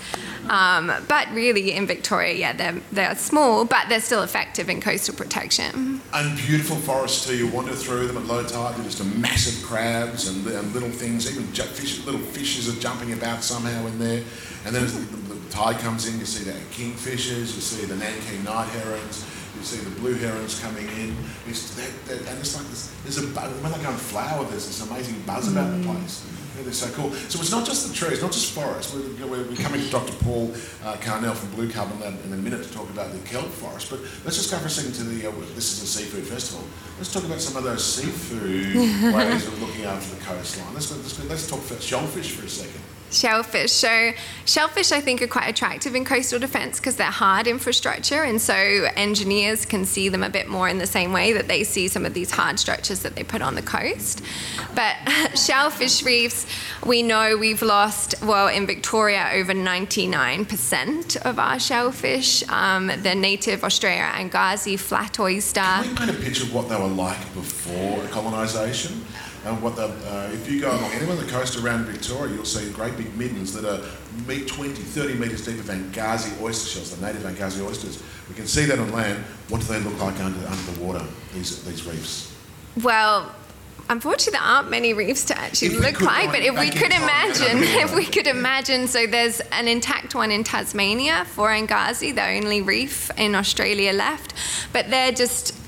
Um, 0.48 0.92
but 1.08 1.28
really, 1.32 1.72
in 1.72 1.86
Victoria, 1.86 2.34
yeah, 2.34 2.52
they're, 2.52 2.80
they're 2.92 3.14
small, 3.16 3.64
but 3.64 3.88
they're 3.88 4.00
still 4.00 4.22
effective 4.22 4.68
in 4.68 4.80
coastal 4.80 5.14
protection. 5.14 6.00
And 6.12 6.36
beautiful 6.38 6.76
forests 6.76 7.26
too. 7.26 7.36
You 7.36 7.48
wander 7.48 7.72
through 7.72 8.06
them 8.06 8.16
at 8.16 8.26
low 8.26 8.42
tide. 8.42 8.76
They're 8.76 8.84
just 8.84 9.00
a 9.00 9.04
massive 9.04 9.64
crabs 9.64 10.28
and, 10.28 10.46
and 10.46 10.72
little 10.72 10.90
things. 10.90 11.30
Even 11.30 11.44
fish, 11.44 12.04
little 12.04 12.20
fishes 12.20 12.68
are 12.68 12.80
jumping 12.80 13.12
about 13.12 13.44
somehow 13.44 13.86
in 13.86 13.98
there. 13.98 14.22
And 14.64 14.74
then 14.74 14.84
as 14.84 14.94
the, 14.94 15.16
the, 15.16 15.34
the 15.34 15.50
tide 15.50 15.78
comes 15.78 16.06
in, 16.06 16.18
you 16.18 16.26
see 16.26 16.44
the 16.44 16.58
kingfishers. 16.72 17.54
You 17.54 17.60
see 17.60 17.86
the 17.86 17.94
Nankeen 17.94 18.44
night 18.44 18.68
herons. 18.68 19.26
You 19.56 19.62
see 19.62 19.84
the 19.84 19.90
blue 20.00 20.14
herons 20.14 20.58
coming 20.60 20.88
in. 20.88 21.14
It's, 21.46 21.74
they're, 21.74 21.90
they're, 22.06 22.28
and 22.28 22.38
it's 22.38 22.56
like 22.56 22.66
this, 22.68 22.94
there's 23.02 23.18
a 23.18 23.26
when 23.26 23.72
they 23.72 23.82
go 23.82 23.90
and 23.90 23.98
flower, 23.98 24.44
there's 24.44 24.66
this 24.66 24.88
amazing 24.88 25.20
buzz 25.26 25.52
about 25.52 25.76
the 25.76 25.84
place. 25.84 26.24
They're 26.64 26.72
so 26.72 26.90
cool. 26.94 27.10
So 27.12 27.40
it's 27.40 27.50
not 27.50 27.66
just 27.66 27.88
the 27.88 27.94
trees, 27.94 28.22
not 28.22 28.32
just 28.32 28.52
forests. 28.52 28.94
We're, 28.94 29.26
we're, 29.26 29.44
we're 29.44 29.56
coming 29.56 29.80
to 29.80 29.90
Dr. 29.90 30.12
Paul 30.24 30.52
uh, 30.84 30.96
Carnell 30.96 31.34
from 31.34 31.50
Blue 31.50 31.70
Carbon 31.70 31.98
Lab 32.00 32.14
in 32.24 32.32
a 32.32 32.36
minute 32.36 32.62
to 32.62 32.72
talk 32.72 32.88
about 32.90 33.12
the 33.12 33.18
kelp 33.20 33.46
forest. 33.46 33.90
But 33.90 34.00
let's 34.24 34.36
just 34.36 34.50
go 34.50 34.58
for 34.58 34.66
a 34.66 34.70
second 34.70 34.92
to 34.94 35.04
the. 35.04 35.28
Uh, 35.28 35.32
this 35.54 35.72
is 35.72 35.82
a 35.82 35.86
seafood 35.86 36.24
festival. 36.24 36.64
Let's 36.98 37.12
talk 37.12 37.24
about 37.24 37.40
some 37.40 37.56
of 37.56 37.64
those 37.64 37.84
seafood 37.84 38.74
ways 39.14 39.46
of 39.46 39.60
looking 39.62 39.84
after 39.84 40.14
the 40.14 40.22
coastline. 40.22 40.74
Let's, 40.74 40.90
let's, 40.90 41.24
let's 41.28 41.48
talk 41.48 41.64
about 41.66 41.82
shellfish 41.82 42.32
for 42.32 42.44
a 42.44 42.48
second. 42.48 42.80
Shellfish. 43.10 43.72
So, 43.72 44.12
shellfish 44.44 44.92
I 44.92 45.00
think 45.00 45.22
are 45.22 45.26
quite 45.26 45.48
attractive 45.48 45.94
in 45.94 46.04
coastal 46.04 46.38
defence 46.38 46.78
because 46.78 46.96
they're 46.96 47.06
hard 47.06 47.46
infrastructure, 47.46 48.22
and 48.22 48.40
so 48.40 48.54
engineers 48.54 49.64
can 49.64 49.84
see 49.84 50.08
them 50.08 50.22
a 50.22 50.30
bit 50.30 50.48
more 50.48 50.68
in 50.68 50.78
the 50.78 50.86
same 50.86 51.12
way 51.12 51.32
that 51.32 51.48
they 51.48 51.64
see 51.64 51.88
some 51.88 52.06
of 52.06 52.14
these 52.14 52.30
hard 52.30 52.58
structures 52.58 53.00
that 53.00 53.16
they 53.16 53.24
put 53.24 53.42
on 53.42 53.54
the 53.54 53.62
coast. 53.62 54.22
But 54.74 54.96
shellfish 55.34 56.02
reefs, 56.02 56.46
we 56.86 57.02
know 57.02 57.36
we've 57.36 57.62
lost, 57.62 58.14
well, 58.22 58.48
in 58.48 58.66
Victoria, 58.66 59.30
over 59.34 59.52
99% 59.52 61.16
of 61.22 61.38
our 61.38 61.58
shellfish. 61.58 62.48
Um, 62.48 62.88
the 63.02 63.14
native 63.14 63.64
Australia 63.64 64.10
Angasi 64.14 64.78
flat 64.78 65.18
oyster. 65.18 65.60
Can 65.60 65.90
we 65.90 65.96
paint 65.96 66.10
a 66.10 66.14
picture 66.14 66.44
of 66.44 66.54
what 66.54 66.68
they 66.68 66.76
were 66.76 66.88
like 66.88 67.20
before 67.34 68.04
colonisation? 68.08 69.04
And 69.44 69.62
what 69.62 69.74
the, 69.74 69.86
uh, 69.86 70.30
if 70.32 70.50
you 70.50 70.60
go 70.60 70.70
along 70.70 70.92
anywhere 70.92 71.16
on 71.16 71.24
the 71.24 71.30
coast 71.30 71.56
around 71.56 71.84
Victoria, 71.84 72.34
you'll 72.34 72.44
see 72.44 72.70
great 72.72 72.96
big 72.96 73.16
middens 73.16 73.54
that 73.54 73.64
are 73.64 73.82
20, 74.26 74.74
30 74.74 75.14
metres 75.14 75.44
deep 75.44 75.58
of 75.58 75.66
Angasi 75.66 76.40
oyster 76.42 76.68
shells, 76.68 76.94
the 76.94 77.06
native 77.06 77.22
Angasi 77.22 77.66
oysters. 77.66 78.02
We 78.28 78.34
can 78.34 78.46
see 78.46 78.66
that 78.66 78.78
on 78.78 78.92
land. 78.92 79.24
What 79.48 79.62
do 79.62 79.66
they 79.68 79.80
look 79.80 79.98
like 79.98 80.20
under, 80.20 80.46
under 80.46 80.72
the 80.72 80.80
water, 80.84 81.04
these, 81.32 81.64
these 81.64 81.86
reefs? 81.86 82.36
Well, 82.82 83.34
unfortunately 83.88 84.38
there 84.38 84.46
aren't 84.46 84.70
many 84.70 84.94
reefs 84.94 85.24
to 85.24 85.36
actually 85.36 85.70
look 85.70 86.00
like 86.00 86.30
but 86.30 86.40
if 86.40 86.56
we 86.56 86.70
could 86.70 86.92
imagine 86.92 87.58
if 87.60 87.94
we 87.94 88.06
could 88.06 88.28
imagine 88.28 88.86
so 88.86 89.04
there's 89.04 89.40
an 89.52 89.66
intact 89.66 90.14
one 90.14 90.30
in 90.30 90.44
tasmania 90.44 91.24
for 91.24 91.48
angasi 91.48 92.14
the 92.14 92.24
only 92.24 92.62
reef 92.62 93.10
in 93.18 93.34
australia 93.34 93.92
left 93.92 94.32
but 94.72 94.88
they're 94.90 95.10
just 95.10 95.59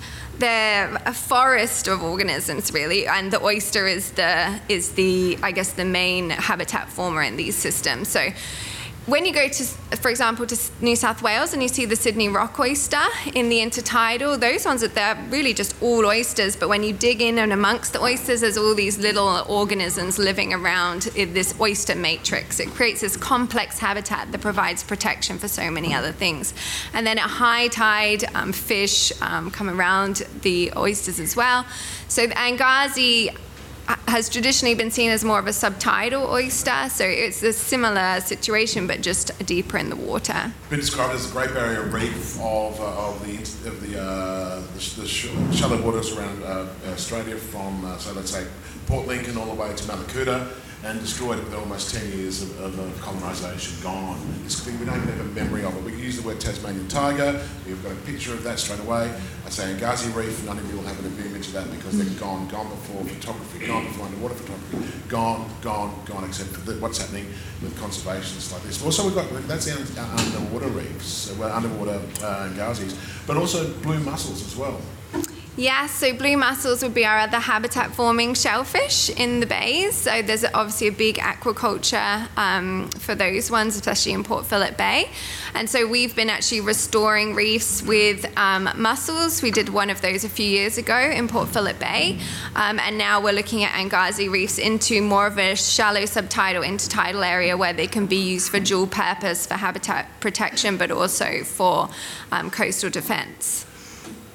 they're 0.42 0.94
a 1.06 1.14
forest 1.14 1.88
of 1.88 2.02
organisms 2.02 2.72
really 2.72 3.06
and 3.06 3.32
the 3.32 3.42
oyster 3.42 3.86
is 3.86 4.10
the 4.12 4.60
is 4.68 4.92
the 4.92 5.38
i 5.42 5.50
guess 5.52 5.72
the 5.72 5.84
main 5.84 6.30
habitat 6.30 6.88
former 6.88 7.22
in 7.22 7.36
these 7.36 7.56
systems. 7.56 8.08
So 8.08 8.28
when 9.06 9.26
you 9.26 9.32
go 9.32 9.48
to, 9.48 9.64
for 9.96 10.10
example, 10.10 10.46
to 10.46 10.56
New 10.80 10.94
South 10.94 11.22
Wales 11.22 11.52
and 11.52 11.60
you 11.60 11.68
see 11.68 11.86
the 11.86 11.96
Sydney 11.96 12.28
rock 12.28 12.58
oyster 12.60 13.02
in 13.34 13.48
the 13.48 13.58
intertidal, 13.58 14.38
those 14.38 14.64
ones 14.64 14.80
that 14.80 14.94
they're 14.94 15.18
really 15.28 15.52
just 15.52 15.74
all 15.82 16.06
oysters. 16.06 16.54
But 16.54 16.68
when 16.68 16.84
you 16.84 16.92
dig 16.92 17.20
in 17.20 17.38
and 17.38 17.52
amongst 17.52 17.94
the 17.94 18.00
oysters, 18.00 18.42
there's 18.42 18.56
all 18.56 18.76
these 18.76 18.98
little 18.98 19.44
organisms 19.48 20.20
living 20.20 20.54
around 20.54 21.02
this 21.02 21.52
oyster 21.60 21.96
matrix. 21.96 22.60
It 22.60 22.68
creates 22.68 23.00
this 23.00 23.16
complex 23.16 23.78
habitat 23.80 24.30
that 24.30 24.40
provides 24.40 24.84
protection 24.84 25.36
for 25.36 25.48
so 25.48 25.68
many 25.68 25.92
other 25.92 26.12
things. 26.12 26.54
And 26.94 27.04
then 27.04 27.18
at 27.18 27.28
high 27.28 27.68
tide, 27.68 28.24
um, 28.34 28.52
fish 28.52 29.12
um, 29.20 29.50
come 29.50 29.68
around 29.68 30.22
the 30.42 30.72
oysters 30.76 31.18
as 31.18 31.34
well. 31.34 31.66
So 32.06 32.28
the 32.28 32.34
Angasi 32.34 33.36
has 34.08 34.28
traditionally 34.28 34.74
been 34.74 34.90
seen 34.90 35.10
as 35.10 35.24
more 35.24 35.38
of 35.38 35.46
a 35.46 35.52
subtidal 35.52 36.28
oyster, 36.28 36.88
so 36.90 37.04
it's 37.04 37.42
a 37.42 37.52
similar 37.52 38.20
situation 38.20 38.86
but 38.86 39.00
just 39.00 39.30
deeper 39.46 39.78
in 39.78 39.88
the 39.88 39.96
water. 39.96 40.52
Been 40.70 40.80
described 40.80 41.14
as 41.14 41.26
the 41.26 41.32
Great 41.32 41.52
Barrier 41.54 41.82
Reef 41.84 42.38
of, 42.40 42.80
uh, 42.80 43.08
of 43.08 43.26
the 43.26 43.32
of 43.68 43.80
the, 43.80 44.00
uh, 44.00 44.60
the, 44.74 45.00
the 45.00 45.08
shallow 45.54 45.80
waters 45.82 46.16
around 46.16 46.42
uh, 46.42 46.66
Australia, 46.88 47.36
from 47.36 47.84
uh, 47.84 47.96
so 47.98 48.12
let's 48.12 48.30
say 48.30 48.46
Port 48.86 49.06
Lincoln 49.06 49.36
all 49.36 49.46
the 49.46 49.54
way 49.54 49.74
to 49.74 49.84
Mallacoota, 49.84 50.48
and 50.84 50.98
destroyed 51.00 51.38
with 51.44 51.54
almost 51.54 51.94
10 51.94 52.18
years 52.18 52.42
of, 52.42 52.78
of, 52.78 53.00
colonisation 53.00 53.80
gone. 53.82 54.18
This 54.42 54.60
thing, 54.60 54.78
we 54.80 54.86
don't 54.86 54.96
even 54.96 55.08
have 55.16 55.20
a 55.20 55.28
memory 55.30 55.64
of 55.64 55.76
it. 55.76 55.84
We 55.84 55.94
use 55.94 56.20
the 56.20 56.26
word 56.26 56.40
Tasmanian 56.40 56.88
tiger, 56.88 57.40
we've 57.66 57.80
got 57.82 57.92
a 57.92 57.96
picture 57.96 58.34
of 58.34 58.42
that 58.42 58.58
straight 58.58 58.80
away. 58.80 59.14
I 59.46 59.50
say 59.50 59.72
Angasi 59.72 60.14
Reef, 60.14 60.44
none 60.44 60.58
of 60.58 60.68
you 60.68 60.76
will 60.76 60.84
have 60.84 60.98
an 61.04 61.24
image 61.24 61.46
of 61.48 61.52
that 61.52 61.70
because 61.70 61.98
they're 61.98 62.18
gone, 62.18 62.48
gone 62.48 62.68
before 62.68 63.04
photography, 63.04 63.66
gone 63.66 63.84
before 63.84 64.06
underwater 64.06 64.34
photography, 64.34 65.08
gone, 65.08 65.48
gone, 65.60 66.02
gone, 66.04 66.24
except 66.24 66.50
for 66.50 66.60
the, 66.62 66.80
what's 66.80 66.98
happening 66.98 67.26
with 67.62 67.76
conservationists 67.78 68.52
like 68.52 68.62
this. 68.62 68.84
Also, 68.84 69.04
we've 69.04 69.14
got, 69.14 69.28
that's 69.46 69.66
the 69.66 70.02
underwater 70.02 70.68
reefs, 70.68 71.06
so 71.06 71.42
underwater 71.44 72.00
uh, 72.22 72.48
but 73.26 73.36
also 73.36 73.72
blue 73.74 74.00
mussels 74.00 74.44
as 74.44 74.56
well. 74.56 74.80
Yeah, 75.54 75.86
so 75.86 76.14
blue 76.14 76.38
mussels 76.38 76.82
would 76.82 76.94
be 76.94 77.04
our 77.04 77.18
other 77.18 77.38
habitat 77.38 77.94
forming 77.94 78.32
shellfish 78.32 79.10
in 79.10 79.40
the 79.40 79.44
bays. 79.44 79.94
So 79.94 80.22
there's 80.22 80.46
obviously 80.46 80.86
a 80.86 80.92
big 80.92 81.16
aquaculture 81.16 82.26
um, 82.38 82.88
for 82.88 83.14
those 83.14 83.50
ones, 83.50 83.76
especially 83.76 84.12
in 84.12 84.24
Port 84.24 84.46
Phillip 84.46 84.78
Bay. 84.78 85.10
And 85.54 85.68
so 85.68 85.86
we've 85.86 86.16
been 86.16 86.30
actually 86.30 86.62
restoring 86.62 87.34
reefs 87.34 87.82
with 87.82 88.24
um, 88.38 88.70
mussels. 88.76 89.42
We 89.42 89.50
did 89.50 89.68
one 89.68 89.90
of 89.90 90.00
those 90.00 90.24
a 90.24 90.30
few 90.30 90.46
years 90.46 90.78
ago 90.78 90.96
in 90.96 91.28
Port 91.28 91.50
Phillip 91.50 91.78
Bay. 91.78 92.18
Um, 92.56 92.78
and 92.78 92.96
now 92.96 93.20
we're 93.20 93.34
looking 93.34 93.62
at 93.62 93.72
Angasi 93.72 94.30
reefs 94.30 94.56
into 94.56 95.02
more 95.02 95.26
of 95.26 95.38
a 95.38 95.54
shallow 95.54 96.06
subtidal 96.06 96.64
intertidal 96.64 97.28
area 97.28 97.58
where 97.58 97.74
they 97.74 97.86
can 97.86 98.06
be 98.06 98.16
used 98.16 98.50
for 98.50 98.58
dual 98.58 98.86
purpose 98.86 99.44
for 99.44 99.54
habitat 99.54 100.08
protection, 100.20 100.78
but 100.78 100.90
also 100.90 101.44
for 101.44 101.90
um, 102.30 102.50
coastal 102.50 102.88
defence 102.88 103.66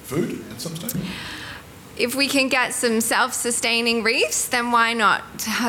food 0.08 0.44
at 0.52 0.62
some 0.62 0.76
stage? 0.76 0.96
If 1.98 2.14
we 2.14 2.28
can 2.28 2.48
get 2.48 2.74
some 2.74 3.02
self 3.02 3.34
sustaining 3.34 4.04
reefs, 4.04 4.48
then 4.48 4.72
why 4.72 4.94
not 4.94 5.24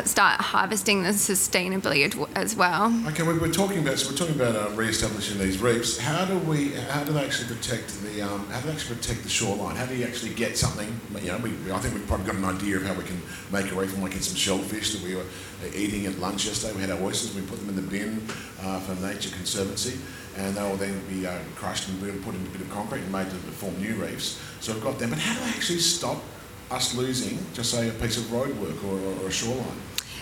start 0.05 0.41
harvesting 0.41 1.03
them 1.03 1.15
sustainably 1.15 2.05
as 2.37 2.55
well? 2.55 2.93
Okay, 3.07 3.23
we're 3.23 3.51
talking 3.51 3.79
about 3.79 3.99
so 3.99 4.11
we're 4.11 4.17
talking 4.17 4.35
about 4.35 4.55
uh, 4.55 4.71
re-establishing 4.75 5.39
these 5.39 5.59
reefs. 5.59 5.97
How 5.97 6.27
do 6.27 6.37
we? 6.39 6.73
How 6.73 7.03
do 7.03 7.13
they 7.13 7.25
actually 7.25 7.57
protect 7.57 8.03
the? 8.03 8.21
Um, 8.21 8.47
how 8.51 8.61
do 8.61 8.67
they 8.67 8.75
actually 8.75 8.97
protect 8.97 9.23
the 9.23 9.31
shoreline? 9.31 9.77
How 9.77 9.87
do 9.87 9.97
you 9.97 10.05
actually 10.05 10.35
get 10.35 10.59
something? 10.59 11.01
You 11.23 11.29
know, 11.29 11.39
we, 11.39 11.51
I 11.73 11.79
think 11.79 11.95
we've 11.95 12.07
probably 12.07 12.27
got 12.27 12.37
an 12.37 12.45
idea 12.45 12.77
of 12.77 12.85
how 12.85 12.93
we 12.93 13.05
can 13.05 13.23
make 13.51 13.73
a 13.73 13.75
reef. 13.75 13.95
And 13.95 14.05
we 14.05 14.11
get 14.11 14.23
some 14.23 14.37
shellfish 14.37 14.93
that 14.93 15.03
we 15.03 15.15
were 15.15 15.25
eating 15.75 16.07
at 16.07 16.19
lunch 16.19 16.47
yesterday. 16.47 16.75
We 16.75 16.81
had 16.81 16.91
our 16.91 17.03
oysters. 17.03 17.35
We 17.35 17.43
put 17.43 17.59
them 17.59 17.69
in 17.69 17.77
the 17.77 17.83
bin 17.83 18.23
uh, 18.63 18.81
for 18.81 18.95
Nature 19.07 19.31
Conservancy 19.31 19.99
and 20.39 20.55
they 20.55 20.63
will 20.63 20.77
then 20.77 21.01
be 21.09 21.27
uh, 21.27 21.37
crushed 21.57 21.89
and 21.89 22.01
put 22.01 22.35
into 22.35 22.49
a 22.49 22.53
bit 22.53 22.61
of 22.61 22.71
concrete 22.71 23.01
and 23.01 23.13
made 23.13 23.29
to 23.29 23.37
form 23.37 23.77
new 23.81 23.95
reefs. 23.95 24.41
So 24.61 24.73
we've 24.73 24.83
got 24.83 24.99
them. 24.99 25.11
But 25.11 25.19
how 25.19 25.35
do 25.35 25.41
they 25.41 25.57
actually 25.57 25.81
stop 25.81 26.23
us 26.71 26.95
losing, 26.95 27.39
just 27.55 27.71
say, 27.71 27.89
a 27.89 27.93
piece 27.93 28.19
of 28.19 28.25
roadwork 28.25 28.83
or, 28.85 29.23
or 29.23 29.29
a 29.29 29.33
shoreline? 29.33 29.67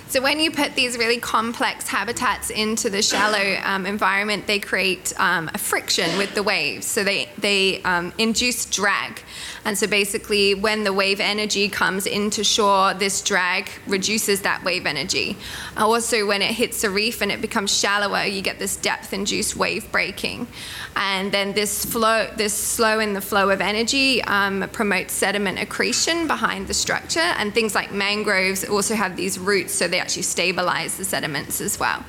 So 0.09 0.23
when 0.23 0.39
you 0.39 0.53
put 0.53 0.77
these 0.77 0.97
really 0.97 1.19
complex 1.19 1.89
habitats 1.89 2.51
into 2.51 2.89
the 2.89 3.03
shallow 3.03 3.59
um, 3.65 3.87
environment, 3.87 4.47
they 4.47 4.61
create 4.61 5.13
um, 5.19 5.51
a 5.53 5.59
friction 5.59 6.17
with 6.17 6.33
the 6.37 6.45
waves. 6.45 6.87
So 6.87 7.03
they, 7.03 7.29
they 7.39 7.83
um, 7.83 8.13
induce 8.17 8.67
drag. 8.67 9.21
And 9.65 9.77
so 9.77 9.89
basically, 9.89 10.55
when 10.55 10.85
the 10.85 10.93
wave 10.93 11.19
energy 11.19 11.69
comes 11.69 12.07
into 12.07 12.45
shore, 12.45 12.95
this 12.95 13.21
drag 13.21 13.69
reduces 13.89 14.43
that 14.43 14.63
wave 14.63 14.87
energy. 14.87 15.37
Also, 15.77 16.25
when 16.25 16.41
it 16.41 16.53
hits 16.53 16.85
a 16.85 16.91
reef 16.91 17.21
and 17.21 17.33
it 17.33 17.41
becomes 17.41 17.77
shallower, 17.77 18.23
you 18.23 18.43
get 18.43 18.61
this 18.61 18.77
depth-induced 18.77 19.57
wave 19.57 19.91
breaking. 19.91 20.47
And 20.97 21.31
then 21.31 21.53
this 21.53 21.85
flow, 21.85 22.29
this 22.37 22.55
slow 22.55 23.01
in 23.01 23.13
the 23.13 23.21
flow 23.21 23.51
of 23.51 23.61
energy 23.61 24.23
um, 24.25 24.67
promotes 24.73 25.13
sediment 25.13 25.59
accretion 25.59 26.27
behind 26.27 26.69
the 26.69 26.75
structure. 26.75 27.21
And 27.21 27.53
things 27.53 27.75
like 27.75 27.93
mangroves 27.93 28.65
also 28.65 28.95
have 28.95 29.15
these 29.15 29.39
roots, 29.39 29.75
so 29.75 29.87
they 29.89 30.01
actually 30.01 30.23
stabilize 30.23 30.97
the 30.97 31.05
sediments 31.05 31.61
as 31.61 31.79
well. 31.79 32.03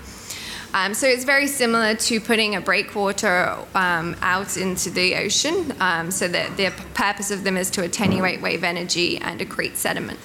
Um, 0.74 0.94
so 0.94 1.08
it's 1.08 1.24
very 1.24 1.48
similar 1.48 1.96
to 1.96 2.22
putting 2.22 2.56
a 2.56 2.62
breakwater 2.62 3.58
um, 3.75 4.15
out 4.22 4.58
into 4.58 4.89
the 4.89 5.15
ocean. 5.15 5.74
Um, 5.82 6.10
so 6.10 6.27
that 6.29 6.56
the 6.56 6.72
purpose 6.94 7.29
of 7.29 7.44
them 7.44 7.58
is 7.58 7.70
to 7.72 7.84
attenuate 7.84 8.41
wave 8.41 8.63
energy 8.63 9.17
and 9.17 9.39
accrete 9.41 9.75
sediment. 9.75 10.20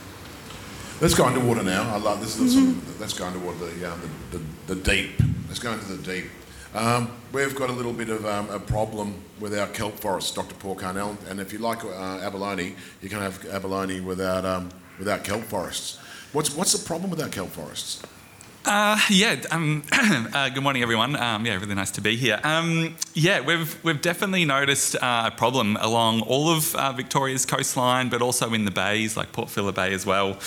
Let's 1.00 1.14
go 1.14 1.24
underwater 1.24 1.64
now. 1.64 1.92
I 1.92 1.98
love 1.98 2.20
this. 2.20 2.36
Mm-hmm. 2.38 3.00
let's 3.00 3.12
go 3.12 3.26
underwater 3.26 3.58
the, 3.58 3.90
uh, 3.90 3.96
the, 4.30 4.38
the, 4.38 4.74
the, 4.74 4.80
deep. 4.82 5.10
Let's 5.48 5.58
go 5.58 5.72
into 5.72 5.96
the 5.96 6.02
deep. 6.02 6.30
Um, 6.74 7.10
we've 7.32 7.54
got 7.54 7.68
a 7.68 7.72
little 7.72 7.92
bit 7.92 8.08
of 8.08 8.24
um, 8.24 8.48
a 8.48 8.58
problem 8.58 9.14
with 9.40 9.58
our 9.58 9.66
kelp 9.66 9.94
forests, 10.00 10.32
Dr. 10.32 10.54
Paul 10.54 10.74
Carnell. 10.74 11.16
And 11.28 11.38
if 11.38 11.52
you 11.52 11.58
like 11.58 11.84
uh, 11.84 12.20
abalone, 12.22 12.76
you 13.02 13.10
can 13.10 13.18
have 13.18 13.44
abalone 13.50 14.00
without, 14.00 14.46
um, 14.46 14.70
without 14.98 15.22
kelp 15.22 15.42
forests. 15.42 15.98
What's, 16.32 16.56
what's 16.56 16.72
the 16.72 16.86
problem 16.86 17.10
with 17.10 17.20
our 17.20 17.28
kelp 17.28 17.50
forests? 17.50 18.02
Uh, 18.64 18.96
yeah. 19.10 19.42
Um, 19.50 19.82
uh, 19.92 20.48
good 20.50 20.62
morning, 20.62 20.82
everyone. 20.82 21.16
Um, 21.16 21.44
yeah, 21.44 21.56
really 21.56 21.74
nice 21.74 21.90
to 21.92 22.00
be 22.00 22.16
here. 22.16 22.38
Um, 22.44 22.94
yeah, 23.12 23.40
we've 23.40 23.82
we've 23.82 24.00
definitely 24.00 24.44
noticed 24.44 24.94
uh, 24.94 25.30
a 25.32 25.36
problem 25.36 25.76
along 25.80 26.20
all 26.20 26.48
of 26.48 26.74
uh, 26.76 26.92
Victoria's 26.92 27.44
coastline, 27.44 28.08
but 28.08 28.22
also 28.22 28.52
in 28.52 28.64
the 28.64 28.70
bays 28.70 29.16
like 29.16 29.32
Port 29.32 29.50
Phillip 29.50 29.74
Bay 29.74 29.92
as 29.92 30.06
well, 30.06 30.38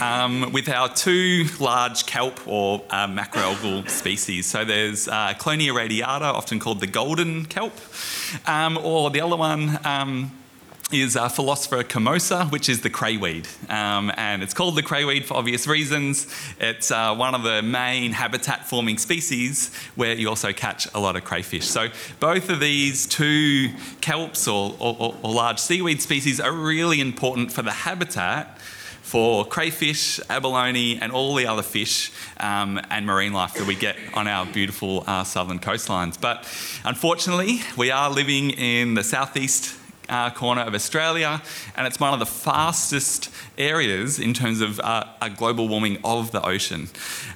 um, 0.00 0.50
with 0.52 0.70
our 0.70 0.88
two 0.88 1.44
large 1.60 2.06
kelp 2.06 2.40
or 2.48 2.82
uh, 2.88 3.06
macroalgal 3.06 3.90
species. 3.90 4.46
So 4.46 4.64
there's 4.64 5.06
uh, 5.06 5.34
Ecklonia 5.34 5.74
radiata, 5.74 6.24
often 6.24 6.60
called 6.60 6.80
the 6.80 6.86
golden 6.86 7.44
kelp, 7.44 7.74
um, 8.46 8.78
or 8.78 9.10
the 9.10 9.20
other 9.20 9.36
one 9.36 9.78
um, 9.84 10.37
is 10.90 11.16
uh, 11.16 11.28
Phyllospora 11.28 11.84
comosa, 11.84 12.50
which 12.50 12.68
is 12.68 12.80
the 12.80 12.88
crayweed. 12.88 13.46
Um, 13.68 14.10
and 14.16 14.42
it's 14.42 14.54
called 14.54 14.76
the 14.76 14.82
crayweed 14.82 15.26
for 15.26 15.34
obvious 15.34 15.66
reasons. 15.66 16.26
It's 16.58 16.90
uh, 16.90 17.14
one 17.14 17.34
of 17.34 17.42
the 17.42 17.62
main 17.62 18.12
habitat 18.12 18.66
forming 18.66 18.96
species 18.96 19.74
where 19.96 20.14
you 20.14 20.28
also 20.28 20.52
catch 20.52 20.92
a 20.94 21.00
lot 21.00 21.16
of 21.16 21.24
crayfish. 21.24 21.66
So 21.66 21.88
both 22.20 22.48
of 22.48 22.60
these 22.60 23.06
two 23.06 23.68
kelps 24.00 24.48
or, 24.48 24.76
or, 24.78 25.14
or 25.22 25.30
large 25.30 25.58
seaweed 25.58 26.00
species 26.00 26.40
are 26.40 26.52
really 26.52 27.00
important 27.00 27.52
for 27.52 27.62
the 27.62 27.72
habitat 27.72 28.58
for 29.02 29.46
crayfish, 29.46 30.20
abalone, 30.28 30.98
and 30.98 31.12
all 31.12 31.34
the 31.34 31.46
other 31.46 31.62
fish 31.62 32.12
um, 32.40 32.78
and 32.90 33.06
marine 33.06 33.32
life 33.32 33.54
that 33.54 33.66
we 33.66 33.74
get 33.74 33.96
on 34.12 34.28
our 34.28 34.44
beautiful 34.44 35.02
uh, 35.06 35.24
southern 35.24 35.58
coastlines. 35.58 36.20
But 36.20 36.40
unfortunately, 36.84 37.60
we 37.74 37.90
are 37.90 38.10
living 38.10 38.50
in 38.50 38.92
the 38.92 39.02
southeast 39.02 39.77
uh, 40.08 40.30
corner 40.30 40.62
of 40.62 40.74
Australia, 40.74 41.42
and 41.76 41.86
it's 41.86 42.00
one 42.00 42.12
of 42.12 42.18
the 42.18 42.26
fastest 42.26 43.30
areas 43.56 44.18
in 44.18 44.34
terms 44.34 44.60
of 44.60 44.80
uh, 44.80 45.04
a 45.20 45.30
global 45.30 45.68
warming 45.68 45.98
of 46.04 46.30
the 46.30 46.44
ocean. 46.44 46.88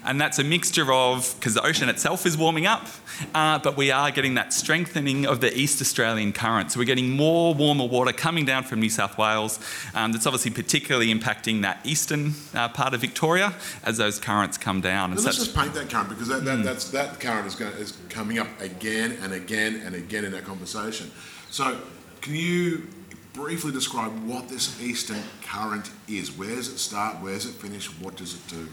And 0.05 0.21
that's 0.21 0.39
a 0.39 0.45
mixture 0.45 0.93
of, 0.93 1.35
because 1.39 1.55
the 1.55 1.67
ocean 1.67 1.89
itself 1.89 2.27
is 2.27 2.37
warming 2.37 2.67
up, 2.67 2.87
uh, 3.35 3.59
but 3.59 3.77
we 3.77 3.91
are 3.91 4.11
getting 4.11 4.35
that 4.35 4.53
strengthening 4.53 5.27
of 5.27 5.41
the 5.41 5.57
East 5.57 5.81
Australian 5.81 6.33
current. 6.33 6.73
So 6.73 6.79
we're 6.79 6.87
getting 6.87 7.11
more 7.11 7.55
warmer 7.55 7.87
water 7.87 8.13
coming 8.13 8.45
down 8.45 8.65
from 8.65 8.81
New 8.81 8.91
South 8.91 9.19
Wales. 9.19 9.59
Um, 9.95 10.13
that's 10.13 10.27
obviously 10.27 10.51
particularly 10.51 11.13
impacting 11.13 11.63
that 11.63 11.81
eastern 11.85 12.35
uh, 12.55 12.69
part 12.69 12.95
of 12.95 13.01
Victoria 13.01 13.55
as 13.85 13.99
those 13.99 14.19
currents 14.19 14.59
come 14.59 14.81
down. 14.81 15.13
And 15.13 15.25
let's 15.25 15.37
just 15.37 15.55
paint 15.55 15.75
that 15.75 15.91
current 15.91 16.09
because 16.09 16.29
that, 16.29 16.45
that, 16.45 16.59
mm. 16.59 16.91
that 16.93 17.21
current 17.21 17.47
is, 17.47 17.55
going, 17.55 17.73
is 17.75 17.97
coming 18.09 18.39
up 18.39 18.49
again 18.61 19.19
and 19.23 19.33
again 19.33 19.83
and 19.85 19.95
again 19.95 20.25
in 20.25 20.35
our 20.35 20.41
conversation. 20.41 21.11
So 21.51 21.79
can 22.23 22.37
you 22.37 22.87
briefly 23.33 23.73
describe 23.73 24.13
what 24.27 24.49
this 24.49 24.81
eastern 24.81 25.23
current 25.43 25.91
is? 26.09 26.37
Where 26.37 26.55
does 26.55 26.69
it 26.69 26.79
start? 26.79 27.21
Where 27.21 27.35
does 27.35 27.47
it 27.47 27.55
finish? 27.55 27.87
What 28.01 28.17
does 28.17 28.35
it 28.35 28.47
do? 28.49 28.69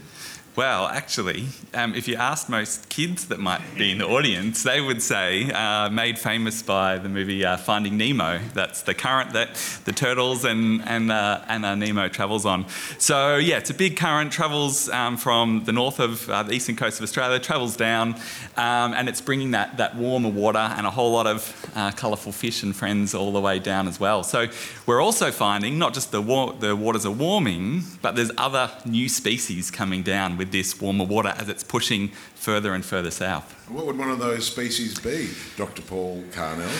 Well, 0.60 0.88
actually, 0.88 1.46
um, 1.72 1.94
if 1.94 2.06
you 2.06 2.16
asked 2.16 2.50
most 2.50 2.90
kids 2.90 3.28
that 3.28 3.40
might 3.40 3.62
be 3.78 3.92
in 3.92 3.96
the 3.96 4.06
audience, 4.06 4.62
they 4.62 4.82
would 4.82 5.00
say, 5.00 5.50
uh, 5.50 5.88
made 5.88 6.18
famous 6.18 6.60
by 6.60 6.98
the 6.98 7.08
movie 7.08 7.46
uh, 7.46 7.56
Finding 7.56 7.96
Nemo. 7.96 8.40
That's 8.52 8.82
the 8.82 8.92
current 8.92 9.32
that 9.32 9.54
the 9.86 9.92
turtles 9.92 10.44
and 10.44 10.86
and 10.86 11.10
uh, 11.10 11.40
and 11.48 11.64
uh, 11.64 11.76
Nemo 11.76 12.08
travels 12.08 12.44
on. 12.44 12.66
So 12.98 13.36
yeah, 13.36 13.56
it's 13.56 13.70
a 13.70 13.74
big 13.74 13.96
current. 13.96 14.32
Travels 14.32 14.90
um, 14.90 15.16
from 15.16 15.64
the 15.64 15.72
north 15.72 15.98
of 15.98 16.28
uh, 16.28 16.42
the 16.42 16.52
eastern 16.52 16.76
coast 16.76 16.98
of 16.98 17.04
Australia, 17.04 17.38
travels 17.38 17.74
down, 17.74 18.16
um, 18.58 18.92
and 18.92 19.08
it's 19.08 19.22
bringing 19.22 19.52
that 19.52 19.78
that 19.78 19.96
warmer 19.96 20.28
water 20.28 20.58
and 20.58 20.86
a 20.86 20.90
whole 20.90 21.12
lot 21.12 21.26
of 21.26 21.72
uh, 21.74 21.90
colourful 21.92 22.32
fish 22.32 22.62
and 22.62 22.76
friends 22.76 23.14
all 23.14 23.32
the 23.32 23.40
way 23.40 23.58
down 23.60 23.88
as 23.88 23.98
well. 23.98 24.22
So 24.22 24.48
we're 24.84 25.00
also 25.00 25.30
finding 25.30 25.78
not 25.78 25.94
just 25.94 26.12
the 26.12 26.20
the 26.60 26.76
waters 26.76 27.06
are 27.06 27.10
warming, 27.10 27.84
but 28.02 28.14
there's 28.14 28.32
other 28.36 28.70
new 28.84 29.08
species 29.08 29.70
coming 29.70 30.02
down 30.02 30.36
with 30.36 30.49
this 30.50 30.80
warmer 30.80 31.04
water 31.04 31.34
as 31.36 31.48
it's 31.48 31.64
pushing 31.64 32.08
further 32.34 32.74
and 32.74 32.84
further 32.84 33.10
south. 33.10 33.52
What 33.68 33.86
would 33.86 33.98
one 33.98 34.10
of 34.10 34.18
those 34.18 34.46
species 34.46 34.98
be, 34.98 35.30
Dr. 35.56 35.82
Paul 35.82 36.22
Carnell? 36.30 36.70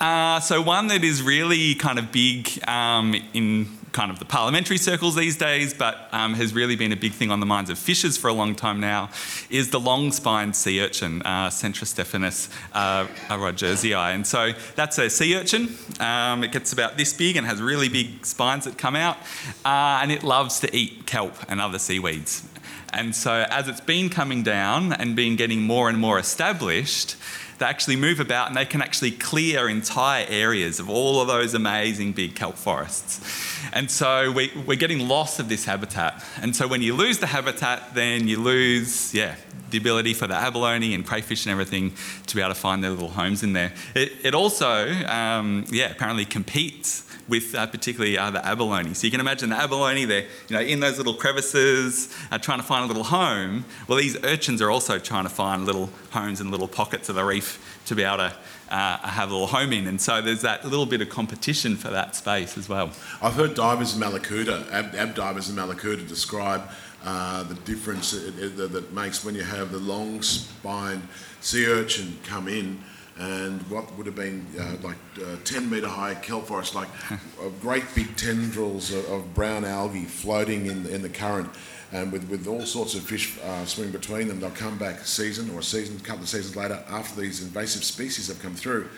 uh, 0.00 0.40
so, 0.40 0.62
one 0.62 0.88
that 0.88 1.04
is 1.04 1.22
really 1.22 1.74
kind 1.74 1.98
of 1.98 2.10
big 2.12 2.48
um, 2.68 3.14
in 3.32 3.68
kind 3.96 4.10
of 4.10 4.18
the 4.18 4.26
parliamentary 4.26 4.76
circles 4.76 5.16
these 5.16 5.38
days, 5.38 5.72
but 5.72 6.10
um, 6.12 6.34
has 6.34 6.52
really 6.52 6.76
been 6.76 6.92
a 6.92 6.96
big 6.96 7.12
thing 7.12 7.30
on 7.30 7.40
the 7.40 7.46
minds 7.46 7.70
of 7.70 7.78
fishers 7.78 8.18
for 8.18 8.28
a 8.28 8.32
long 8.32 8.54
time 8.54 8.78
now, 8.78 9.08
is 9.48 9.70
the 9.70 9.80
long-spined 9.80 10.54
sea 10.54 10.82
urchin, 10.82 11.22
uh, 11.22 11.48
Centrostephanus 11.48 12.50
uh, 12.74 13.06
rodgersii. 13.30 13.96
And 14.14 14.26
so 14.26 14.52
that's 14.74 14.98
a 14.98 15.08
sea 15.08 15.34
urchin. 15.34 15.74
Um, 15.98 16.44
it 16.44 16.52
gets 16.52 16.74
about 16.74 16.98
this 16.98 17.14
big 17.14 17.36
and 17.36 17.46
has 17.46 17.62
really 17.62 17.88
big 17.88 18.26
spines 18.26 18.66
that 18.66 18.76
come 18.76 18.96
out, 18.96 19.16
uh, 19.64 20.00
and 20.02 20.12
it 20.12 20.22
loves 20.22 20.60
to 20.60 20.76
eat 20.76 21.06
kelp 21.06 21.34
and 21.48 21.58
other 21.58 21.78
seaweeds. 21.78 22.46
And 22.92 23.16
so, 23.16 23.46
as 23.48 23.66
it's 23.66 23.80
been 23.80 24.10
coming 24.10 24.42
down 24.42 24.92
and 24.92 25.16
been 25.16 25.36
getting 25.36 25.62
more 25.62 25.88
and 25.88 25.98
more 25.98 26.18
established, 26.18 27.16
they 27.58 27.64
actually 27.64 27.96
move 27.96 28.20
about 28.20 28.48
and 28.48 28.56
they 28.56 28.66
can 28.66 28.82
actually 28.82 29.12
clear 29.12 29.68
entire 29.68 30.26
areas 30.28 30.78
of 30.78 30.90
all 30.90 31.22
of 31.22 31.28
those 31.28 31.54
amazing 31.54 32.12
big 32.12 32.34
kelp 32.34 32.56
forests. 32.56 33.55
And 33.72 33.90
so 33.90 34.30
we, 34.32 34.50
we're 34.66 34.76
getting 34.76 35.08
loss 35.08 35.38
of 35.38 35.48
this 35.48 35.64
habitat. 35.64 36.22
And 36.40 36.54
so 36.54 36.66
when 36.66 36.82
you 36.82 36.94
lose 36.94 37.18
the 37.18 37.26
habitat, 37.26 37.94
then 37.94 38.28
you 38.28 38.38
lose, 38.40 39.14
yeah, 39.14 39.36
the 39.70 39.78
ability 39.78 40.14
for 40.14 40.26
the 40.26 40.34
abalone 40.34 40.94
and 40.94 41.06
crayfish 41.06 41.44
and 41.44 41.52
everything 41.52 41.92
to 42.26 42.36
be 42.36 42.40
able 42.40 42.54
to 42.54 42.60
find 42.60 42.82
their 42.82 42.90
little 42.90 43.08
homes 43.08 43.42
in 43.42 43.52
there. 43.52 43.72
It, 43.94 44.12
it 44.22 44.34
also, 44.34 44.90
um, 45.06 45.64
yeah, 45.70 45.90
apparently 45.90 46.24
competes 46.24 47.02
with 47.28 47.54
uh, 47.54 47.66
particularly 47.66 48.16
uh, 48.16 48.30
the 48.30 48.44
abalone. 48.44 48.94
So 48.94 49.06
you 49.06 49.10
can 49.10 49.20
imagine 49.20 49.50
the 49.50 49.56
abalone, 49.56 50.04
they're 50.04 50.26
you 50.48 50.56
know, 50.56 50.60
in 50.60 50.80
those 50.80 50.98
little 50.98 51.14
crevices, 51.14 52.14
uh, 52.30 52.38
trying 52.38 52.58
to 52.58 52.64
find 52.64 52.84
a 52.84 52.86
little 52.86 53.04
home. 53.04 53.64
Well, 53.88 53.98
these 53.98 54.22
urchins 54.24 54.62
are 54.62 54.70
also 54.70 54.98
trying 54.98 55.24
to 55.24 55.30
find 55.30 55.64
little 55.64 55.90
homes 56.10 56.40
and 56.40 56.50
little 56.50 56.68
pockets 56.68 57.08
of 57.08 57.14
the 57.14 57.24
reef 57.24 57.80
to 57.86 57.94
be 57.94 58.02
able 58.02 58.18
to 58.18 58.36
uh, 58.70 58.98
have 58.98 59.30
a 59.30 59.32
little 59.32 59.48
home 59.48 59.72
in. 59.72 59.86
And 59.86 60.00
so 60.00 60.20
there's 60.20 60.42
that 60.42 60.64
little 60.64 60.86
bit 60.86 61.00
of 61.00 61.08
competition 61.08 61.76
for 61.76 61.88
that 61.90 62.16
space 62.16 62.56
as 62.58 62.68
well. 62.68 62.90
I've 63.22 63.34
heard 63.34 63.54
divers 63.54 63.94
in 63.94 64.02
Mallacoota, 64.02 64.70
ab, 64.72 64.94
ab 64.94 65.14
divers 65.14 65.48
in 65.48 65.56
Mallacoota 65.56 66.06
describe 66.06 66.62
uh, 67.04 67.44
the 67.44 67.54
difference 67.54 68.12
it, 68.12 68.56
that 68.56 68.92
makes 68.92 69.24
when 69.24 69.34
you 69.34 69.42
have 69.42 69.70
the 69.70 69.78
long 69.78 70.22
spined 70.22 71.06
sea 71.40 71.66
urchin 71.66 72.18
come 72.24 72.48
in 72.48 72.82
and 73.18 73.62
what 73.70 73.96
would 73.96 74.06
have 74.06 74.14
been 74.14 74.46
uh, 74.58 74.76
like 74.82 74.96
uh, 75.18 75.36
10 75.44 75.70
metre 75.70 75.88
high 75.88 76.14
kelp 76.14 76.46
forest, 76.46 76.74
like 76.74 76.88
great 77.60 77.84
big 77.94 78.14
tendrils 78.16 78.92
of, 78.92 79.08
of, 79.10 79.34
brown 79.34 79.64
algae 79.64 80.04
floating 80.04 80.66
in, 80.66 80.86
in 80.86 81.02
the 81.02 81.08
current. 81.08 81.48
And 81.92 82.12
with, 82.12 82.28
with 82.28 82.46
all 82.46 82.62
sorts 82.62 82.94
of 82.94 83.02
fish 83.02 83.38
uh, 83.42 83.64
swimming 83.64 83.92
between 83.92 84.28
them, 84.28 84.40
they'll 84.40 84.50
come 84.50 84.76
back 84.76 85.00
a 85.00 85.04
season 85.04 85.48
or 85.50 85.60
a 85.60 85.62
season, 85.62 85.96
a 85.96 86.00
couple 86.00 86.22
of 86.22 86.28
seasons 86.28 86.56
later 86.56 86.82
after 86.88 87.20
these 87.20 87.42
invasive 87.42 87.84
species 87.84 88.28
have 88.28 88.42
come 88.42 88.54
through, 88.54 88.88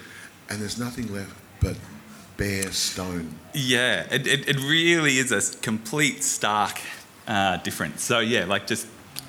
and 0.48 0.60
there's 0.60 0.78
nothing 0.78 1.12
left 1.12 1.34
but 1.60 1.76
bare 2.38 2.72
stone. 2.72 3.34
Yeah, 3.52 4.06
it, 4.10 4.26
it, 4.26 4.48
it 4.48 4.56
really 4.56 5.18
is 5.18 5.32
a 5.32 5.58
complete 5.58 6.25
stark 6.25 6.80
uh, 7.26 7.58
difference. 7.58 8.02
So, 8.02 8.20
yeah, 8.20 8.46
like 8.46 8.66
just 8.66 8.87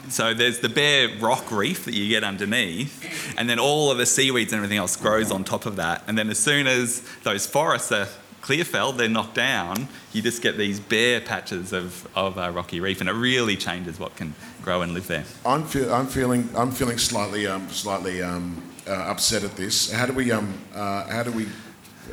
so 0.09 0.33
there's 0.33 0.59
the 0.59 0.69
bare 0.69 1.09
rock 1.19 1.51
reef 1.51 1.85
that 1.85 1.93
you 1.93 2.09
get 2.09 2.23
underneath, 2.23 3.35
and 3.37 3.49
then 3.49 3.59
all 3.59 3.91
of 3.91 3.97
the 3.97 4.05
seaweeds 4.05 4.51
and 4.51 4.57
everything 4.57 4.77
else 4.77 4.95
grows 4.95 5.31
on 5.31 5.43
top 5.43 5.65
of 5.65 5.75
that. 5.75 6.03
And 6.07 6.17
then 6.17 6.29
as 6.29 6.39
soon 6.39 6.67
as 6.67 7.03
those 7.23 7.45
forests 7.45 7.91
are 7.91 8.07
clear 8.41 8.63
felled, 8.63 8.97
they're 8.97 9.09
knocked 9.09 9.35
down, 9.35 9.87
you 10.13 10.21
just 10.21 10.41
get 10.41 10.57
these 10.57 10.79
bare 10.79 11.21
patches 11.21 11.73
of, 11.73 12.07
of 12.15 12.37
uh, 12.37 12.49
rocky 12.51 12.79
reef, 12.79 13.01
and 13.01 13.09
it 13.09 13.13
really 13.13 13.55
changes 13.55 13.99
what 13.99 14.15
can 14.15 14.33
grow 14.61 14.81
and 14.81 14.93
live 14.93 15.07
there. 15.07 15.25
I'm, 15.45 15.63
I'm 15.91 16.07
feeling 16.07 16.49
I'm 16.55 16.71
feeling 16.71 16.97
slightly 16.97 17.45
um, 17.47 17.69
slightly 17.69 18.21
um, 18.21 18.61
uh, 18.87 18.93
upset 18.93 19.43
at 19.43 19.55
this. 19.55 19.91
How 19.91 20.05
do 20.05 20.13
we 20.13 20.31
um, 20.31 20.53
uh, 20.73 21.07
how 21.07 21.23
do 21.23 21.31
we 21.31 21.47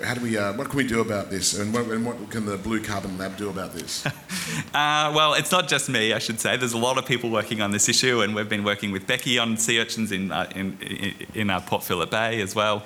how 0.04 0.14
do 0.14 0.20
we, 0.20 0.36
uh, 0.36 0.52
what 0.54 0.68
can 0.68 0.76
we 0.76 0.86
do 0.86 1.00
about 1.00 1.30
this? 1.30 1.58
And 1.58 1.72
what, 1.72 1.86
and 1.86 2.04
what, 2.04 2.30
can 2.30 2.46
the 2.46 2.56
Blue 2.56 2.82
Carbon 2.82 3.16
Lab 3.18 3.36
do 3.36 3.48
about 3.48 3.72
this? 3.72 4.06
uh, 4.06 4.10
well, 5.14 5.34
it's 5.34 5.50
not 5.50 5.68
just 5.68 5.88
me, 5.88 6.12
I 6.12 6.18
should 6.18 6.40
say. 6.40 6.56
There's 6.56 6.72
a 6.72 6.78
lot 6.78 6.98
of 6.98 7.06
people 7.06 7.30
working 7.30 7.60
on 7.60 7.70
this 7.70 7.88
issue, 7.88 8.22
and 8.22 8.34
we've 8.34 8.48
been 8.48 8.64
working 8.64 8.92
with 8.92 9.06
Becky 9.06 9.38
on 9.38 9.56
sea 9.56 9.80
urchins 9.80 10.12
in, 10.12 10.30
uh, 10.30 10.50
in, 10.54 10.78
in, 11.34 11.50
our 11.50 11.60
Port 11.60 11.84
Phillip 11.84 12.10
Bay 12.10 12.40
as 12.40 12.54
well. 12.54 12.84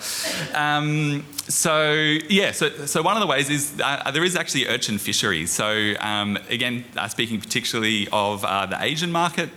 Um, 0.55 1.25
so, 1.49 1.93
yeah, 2.29 2.52
so, 2.52 2.71
so 2.87 3.02
one 3.02 3.17
of 3.17 3.21
the 3.21 3.26
ways 3.26 3.50
is 3.50 3.81
uh, 3.83 4.11
there 4.11 4.25
is 4.25 4.37
actually 4.37 4.67
urchin 4.67 4.99
fisheries. 4.99 5.50
So, 5.50 5.95
um, 6.00 6.38
again, 6.49 6.85
uh, 6.97 7.09
speaking 7.09 7.40
particularly 7.40 8.09
of 8.12 8.45
uh, 8.45 8.67
the 8.67 8.83
Asian 8.83 9.11
market, 9.11 9.50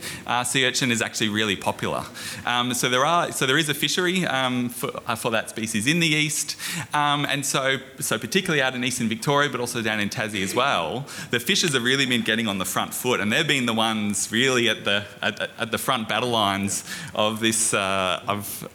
sea 0.46 0.66
urchin 0.66 0.92
is 0.92 1.02
actually 1.02 1.30
really 1.30 1.56
popular. 1.56 2.04
Um, 2.46 2.74
so, 2.74 2.90
there 2.90 3.06
are, 3.06 3.32
so 3.32 3.46
there 3.46 3.58
is 3.58 3.70
a 3.70 3.74
fishery 3.74 4.26
um, 4.26 4.70
for, 4.70 4.92
for 5.16 5.32
that 5.32 5.50
species 5.50 5.88
in 5.88 6.00
the 6.00 6.08
east, 6.08 6.58
um, 6.94 7.26
and 7.26 7.43
and 7.44 7.50
so, 7.50 7.78
so 8.00 8.18
particularly 8.18 8.62
out 8.62 8.74
in 8.74 8.86
eastern 8.86 9.10
Victoria, 9.10 9.50
but 9.50 9.60
also 9.60 9.82
down 9.82 10.00
in 10.00 10.10
Tassie 10.10 10.44
as 10.44 10.56
well, 10.56 11.06
the 11.30 11.42
fishers 11.42 11.74
have 11.74 11.84
really 11.84 12.06
been 12.06 12.22
getting 12.22 12.48
on 12.48 12.58
the 12.58 12.66
front 12.66 12.94
foot, 12.94 13.20
and 13.20 13.32
they've 13.34 13.48
been 13.48 13.66
the 13.66 13.74
ones 13.74 14.32
really 14.32 14.70
at 14.70 14.86
the 14.86 15.04
at, 15.22 15.50
at 15.60 15.72
the 15.72 15.78
front 15.78 16.08
battle 16.08 16.30
lines 16.30 16.86
of 17.14 17.42
this 17.42 17.74
uh, 17.74 18.24
of 18.30 18.66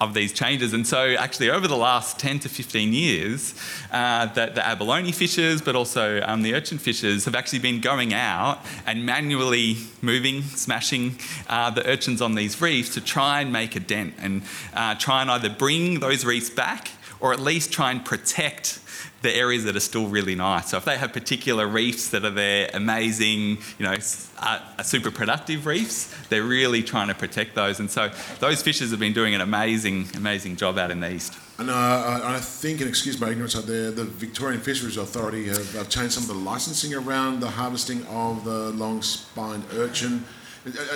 of 0.00 0.14
these 0.14 0.32
changes. 0.32 0.74
And 0.74 0.86
so, 0.86 1.14
actually, 1.14 1.50
over 1.50 1.66
the 1.66 1.76
last 1.76 2.20
10 2.20 2.38
to 2.40 2.48
15 2.48 2.92
years, 2.92 3.54
uh, 3.90 4.26
the, 4.26 4.46
the, 4.54 4.64
abalone 4.64 5.10
fishers, 5.10 5.60
but 5.60 5.74
also 5.74 6.22
um, 6.22 6.42
the 6.42 6.54
urchin 6.54 6.78
fishers, 6.78 7.24
have 7.24 7.34
actually 7.34 7.58
been 7.58 7.80
going 7.80 8.14
out 8.14 8.60
and 8.86 9.04
manually 9.04 9.78
moving, 10.00 10.42
smashing 10.42 11.18
uh, 11.48 11.70
the 11.70 11.84
urchins 11.88 12.22
on 12.22 12.36
these 12.36 12.60
reefs 12.60 12.94
to 12.94 13.00
try 13.00 13.40
and 13.40 13.52
make 13.52 13.74
a 13.74 13.80
dent 13.80 14.14
and 14.18 14.42
uh, 14.72 14.94
try 14.94 15.20
and 15.20 15.32
either 15.32 15.50
bring 15.50 15.98
those 15.98 16.24
reefs 16.24 16.50
back 16.50 16.90
or 17.20 17.32
at 17.32 17.40
least 17.40 17.72
try 17.72 17.90
and 17.90 18.04
protect 18.04 18.80
the 19.22 19.34
areas 19.34 19.64
that 19.64 19.74
are 19.74 19.80
still 19.80 20.06
really 20.06 20.36
nice. 20.36 20.70
So 20.70 20.76
if 20.76 20.84
they 20.84 20.96
have 20.96 21.12
particular 21.12 21.66
reefs 21.66 22.10
that 22.10 22.24
are 22.24 22.30
there, 22.30 22.70
amazing, 22.72 23.58
you 23.78 23.84
know, 23.84 23.96
uh, 24.38 24.82
super 24.82 25.10
productive 25.10 25.66
reefs, 25.66 26.14
they're 26.28 26.44
really 26.44 26.82
trying 26.84 27.08
to 27.08 27.14
protect 27.14 27.56
those. 27.56 27.80
And 27.80 27.90
so 27.90 28.10
those 28.38 28.62
fishers 28.62 28.90
have 28.92 29.00
been 29.00 29.12
doing 29.12 29.34
an 29.34 29.40
amazing, 29.40 30.06
amazing 30.16 30.54
job 30.54 30.78
out 30.78 30.92
in 30.92 31.00
the 31.00 31.12
east. 31.12 31.36
And 31.58 31.68
uh, 31.68 32.20
I 32.22 32.38
think, 32.38 32.80
and 32.80 32.88
excuse 32.88 33.20
my 33.20 33.30
ignorance 33.30 33.56
out 33.56 33.66
there, 33.66 33.90
the 33.90 34.04
Victorian 34.04 34.60
Fisheries 34.60 34.96
Authority 34.96 35.48
have, 35.48 35.72
have 35.74 35.88
changed 35.88 36.12
some 36.12 36.22
of 36.22 36.28
the 36.28 36.34
licensing 36.34 36.94
around 36.94 37.40
the 37.40 37.50
harvesting 37.50 38.06
of 38.06 38.44
the 38.44 38.70
long-spined 38.70 39.64
urchin. 39.74 40.24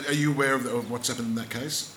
Are 0.06 0.12
you 0.12 0.32
aware 0.32 0.54
of 0.54 0.90
what's 0.90 1.08
happened 1.08 1.28
in 1.28 1.34
that 1.34 1.50
case? 1.50 1.91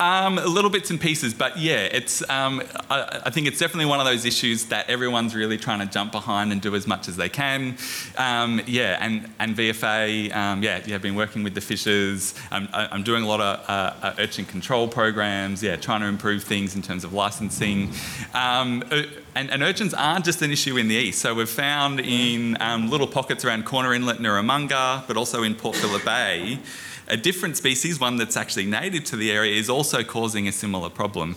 Um, 0.00 0.36
little 0.36 0.70
bits 0.70 0.90
and 0.90 1.00
pieces, 1.00 1.34
but 1.34 1.58
yeah, 1.58 1.88
it's. 1.90 2.28
Um, 2.30 2.62
I, 2.90 3.22
I, 3.26 3.30
think 3.30 3.46
it's 3.46 3.58
definitely 3.58 3.86
one 3.86 4.00
of 4.00 4.06
those 4.06 4.24
issues 4.24 4.66
that 4.66 4.88
everyone's 4.88 5.34
really 5.34 5.56
trying 5.56 5.80
to 5.80 5.86
jump 5.86 6.12
behind 6.12 6.52
and 6.52 6.60
do 6.60 6.74
as 6.74 6.86
much 6.86 7.08
as 7.08 7.16
they 7.16 7.28
can. 7.28 7.76
Um, 8.16 8.60
yeah, 8.66 8.96
and 9.00 9.30
and 9.38 9.56
VFA, 9.56 10.34
um, 10.34 10.62
yeah, 10.62 10.82
yeah, 10.86 10.98
been 10.98 11.14
working 11.14 11.42
with 11.42 11.54
the 11.54 11.60
fishers. 11.60 12.34
I'm, 12.50 12.68
I'm 12.72 13.02
doing 13.02 13.24
a 13.24 13.26
lot 13.26 13.40
of 13.40 13.68
uh, 13.68 13.94
uh, 14.02 14.14
urchin 14.18 14.44
control 14.44 14.88
programs. 14.88 15.62
Yeah, 15.62 15.76
trying 15.76 16.00
to 16.00 16.06
improve 16.06 16.44
things 16.44 16.74
in 16.74 16.82
terms 16.82 17.04
of 17.04 17.12
licensing. 17.12 17.92
Um, 18.34 18.84
uh, 18.90 19.02
and, 19.34 19.50
and, 19.50 19.62
urchins 19.62 19.94
aren't 19.94 20.24
just 20.24 20.42
an 20.42 20.50
issue 20.50 20.76
in 20.78 20.88
the 20.88 20.96
east. 20.96 21.20
So 21.20 21.34
we've 21.34 21.48
found 21.48 22.00
in 22.00 22.56
um, 22.60 22.90
little 22.90 23.06
pockets 23.06 23.44
around 23.44 23.66
Corner 23.66 23.94
Inlet, 23.94 24.18
Nooramunga, 24.18 25.06
but 25.06 25.16
also 25.16 25.44
in 25.44 25.54
Port 25.54 25.76
Phillip 25.76 26.04
Bay. 26.04 26.58
A 27.08 27.16
different 27.16 27.56
species, 27.56 27.98
one 27.98 28.16
that's 28.16 28.36
actually 28.36 28.66
native 28.66 29.04
to 29.04 29.16
the 29.16 29.30
area, 29.30 29.56
is 29.56 29.68
also 29.68 30.04
causing 30.04 30.46
a 30.46 30.52
similar 30.52 30.90
problem. 30.90 31.36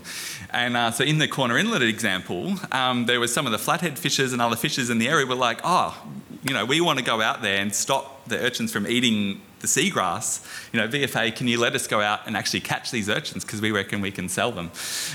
And 0.50 0.76
uh, 0.76 0.92
so, 0.92 1.04
in 1.04 1.18
the 1.18 1.28
Corner 1.28 1.58
Inlet 1.58 1.82
example, 1.82 2.56
um, 2.72 3.06
there 3.06 3.20
were 3.20 3.28
some 3.28 3.46
of 3.46 3.52
the 3.52 3.58
flathead 3.58 3.98
fishers 3.98 4.34
and 4.34 4.42
other 4.42 4.56
fishers 4.56 4.90
in 4.90 5.00
the 5.00 5.08
area 5.08 5.26
were 5.26 5.36
like, 5.36 5.62
oh, 5.64 5.98
you 6.44 6.54
know, 6.54 6.66
we 6.66 6.82
want 6.82 7.00
to 7.00 7.06
go 7.06 7.22
out 7.22 7.42
there 7.42 7.60
and 7.60 7.74
stop 7.74 8.26
the 8.28 8.38
urchins 8.40 8.72
from 8.72 8.88
eating 8.88 9.42
the 9.62 9.68
seagrass, 9.68 10.44
you 10.74 10.80
know, 10.80 10.88
VFA, 10.88 11.36
can 11.36 11.48
you 11.48 11.60
let 11.60 11.76
us 11.76 11.88
go 11.88 12.02
out 12.02 12.22
and 12.26 12.36
actually 12.36 12.62
catch 12.62 12.92
these 12.92 13.10
urchins 13.10 13.46
because 13.46 13.62
we 13.62 13.72
reckon 13.72 14.02
we 14.02 14.12
can 14.12 14.28
sell 14.28 14.52
them? 14.52 14.72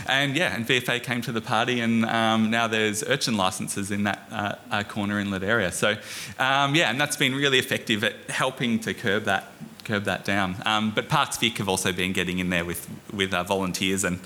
And 0.07 0.37
yeah, 0.37 0.55
and 0.55 0.67
VFA 0.67 1.03
came 1.03 1.21
to 1.23 1.33
the 1.33 1.41
party, 1.41 1.81
and 1.81 2.05
um, 2.07 2.51
now 2.51 2.69
there's 2.69 3.03
urchin 3.03 3.37
licenses 3.37 3.91
in 3.91 4.05
that 4.05 4.29
uh, 4.31 4.55
uh, 4.71 4.83
corner 4.85 5.19
inlet 5.19 5.43
area. 5.43 5.73
So 5.73 5.97
um, 6.39 6.75
yeah, 6.75 6.91
and 6.91 7.01
that's 7.01 7.17
been 7.17 7.35
really 7.35 7.59
effective 7.59 8.05
at 8.05 8.31
helping 8.31 8.79
to 8.81 8.95
curb 8.95 9.25
that 9.25 9.53
curb 9.87 10.05
that 10.05 10.25
down. 10.25 10.57
Um, 10.67 10.91
but 10.95 11.09
Parks 11.09 11.37
Vic 11.39 11.59
have 11.59 11.69
also 11.69 11.93
been 11.93 12.13
getting 12.13 12.39
in 12.39 12.51
there 12.51 12.65
with, 12.65 12.89
with 13.13 13.33
uh, 13.33 13.45
volunteers 13.45 14.05
and 14.05 14.19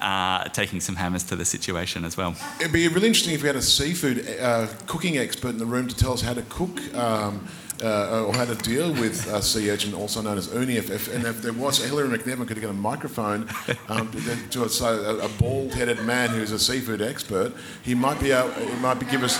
uh, 0.00 0.44
taking 0.50 0.80
some 0.80 0.96
hammers 0.96 1.24
to 1.24 1.36
the 1.36 1.44
situation 1.44 2.04
as 2.04 2.16
well. 2.16 2.36
It'd 2.60 2.72
be 2.72 2.86
really 2.88 3.08
interesting 3.08 3.34
if 3.34 3.42
we 3.42 3.48
had 3.48 3.56
a 3.56 3.62
seafood 3.62 4.26
uh, 4.40 4.68
cooking 4.86 5.16
expert 5.18 5.48
in 5.48 5.58
the 5.58 5.66
room 5.66 5.88
to 5.88 5.96
tell 5.96 6.12
us 6.12 6.20
how 6.20 6.34
to 6.34 6.42
cook. 6.42 6.94
Um, 6.94 7.48
uh, 7.82 8.24
or 8.26 8.32
how 8.32 8.46
to 8.46 8.54
deal 8.54 8.90
with 8.92 9.28
uh, 9.28 9.38
sea 9.42 9.70
urchin, 9.70 9.92
also 9.92 10.22
known 10.22 10.38
as 10.38 10.50
uni. 10.54 10.78
If, 10.78 10.90
if, 10.90 11.14
and 11.14 11.26
if 11.26 11.42
there 11.42 11.52
was 11.52 11.76
Hillary 11.84 12.08
McNevin 12.08 12.48
could 12.48 12.58
get 12.58 12.70
a 12.70 12.72
microphone 12.72 13.50
um, 13.90 14.10
to, 14.12 14.64
to 14.64 14.84
a, 14.84 15.18
a 15.18 15.28
bald-headed 15.38 16.00
man 16.00 16.30
who's 16.30 16.52
a 16.52 16.58
seafood 16.58 17.02
expert, 17.02 17.52
he 17.82 17.94
might 17.94 18.18
be 18.18 18.32
able, 18.32 18.48
he 18.52 18.74
might 18.76 18.98
be 18.98 19.04
give 19.04 19.22
us 19.22 19.38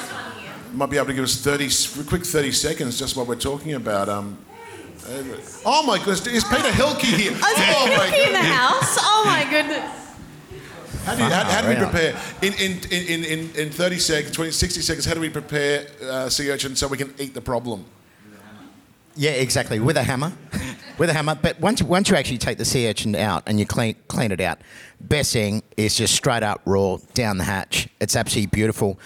might 0.74 0.90
be 0.90 0.98
able 0.98 1.06
to 1.06 1.14
give 1.14 1.24
us 1.24 1.40
30 1.40 2.04
quick 2.04 2.26
30 2.26 2.52
seconds 2.52 2.98
just 2.98 3.16
what 3.16 3.26
we're 3.26 3.36
talking 3.36 3.72
about. 3.72 4.10
Um, 4.10 4.36
Oh 5.64 5.82
my 5.86 5.98
goodness, 5.98 6.26
is 6.26 6.44
Peter 6.44 6.70
Hilke 6.70 7.02
here? 7.02 7.32
Is 7.32 7.40
oh 7.42 7.86
Hilke 7.90 8.26
in 8.26 8.32
the 8.32 8.38
house? 8.38 8.96
Oh 9.00 9.22
my 9.26 9.44
goodness. 9.50 10.06
How 11.04 11.14
do, 11.14 11.22
you, 11.22 11.28
how, 11.28 11.44
how 11.44 11.62
do 11.62 11.68
we 11.68 11.76
prepare? 11.76 12.20
In, 12.42 12.52
in, 12.54 12.80
in, 12.90 13.24
in, 13.24 13.56
in 13.56 13.70
30 13.70 13.98
seconds, 13.98 14.34
20, 14.34 14.50
60 14.50 14.80
seconds, 14.80 15.04
how 15.04 15.14
do 15.14 15.20
we 15.20 15.28
prepare 15.30 15.86
uh, 16.02 16.28
sea 16.28 16.50
urchin 16.50 16.74
so 16.74 16.88
we 16.88 16.96
can 16.96 17.14
eat 17.18 17.32
the 17.32 17.40
problem? 17.40 17.84
Yeah, 19.14 19.30
exactly. 19.30 19.78
With 19.78 19.96
a 19.96 20.02
hammer. 20.02 20.32
With 20.98 21.10
a 21.10 21.12
hammer. 21.12 21.36
But 21.36 21.60
once, 21.60 21.80
once 21.80 22.10
you 22.10 22.16
actually 22.16 22.38
take 22.38 22.58
the 22.58 22.64
sea 22.64 22.88
urchin 22.88 23.14
out 23.14 23.44
and 23.46 23.60
you 23.60 23.66
clean, 23.66 23.94
clean 24.08 24.32
it 24.32 24.40
out, 24.40 24.58
best 25.00 25.32
thing 25.32 25.62
is 25.76 25.94
just 25.94 26.12
straight 26.12 26.42
up 26.42 26.60
raw 26.64 26.98
down 27.14 27.38
the 27.38 27.44
hatch. 27.44 27.88
It's 28.00 28.16
absolutely 28.16 28.48
beautiful. 28.48 28.98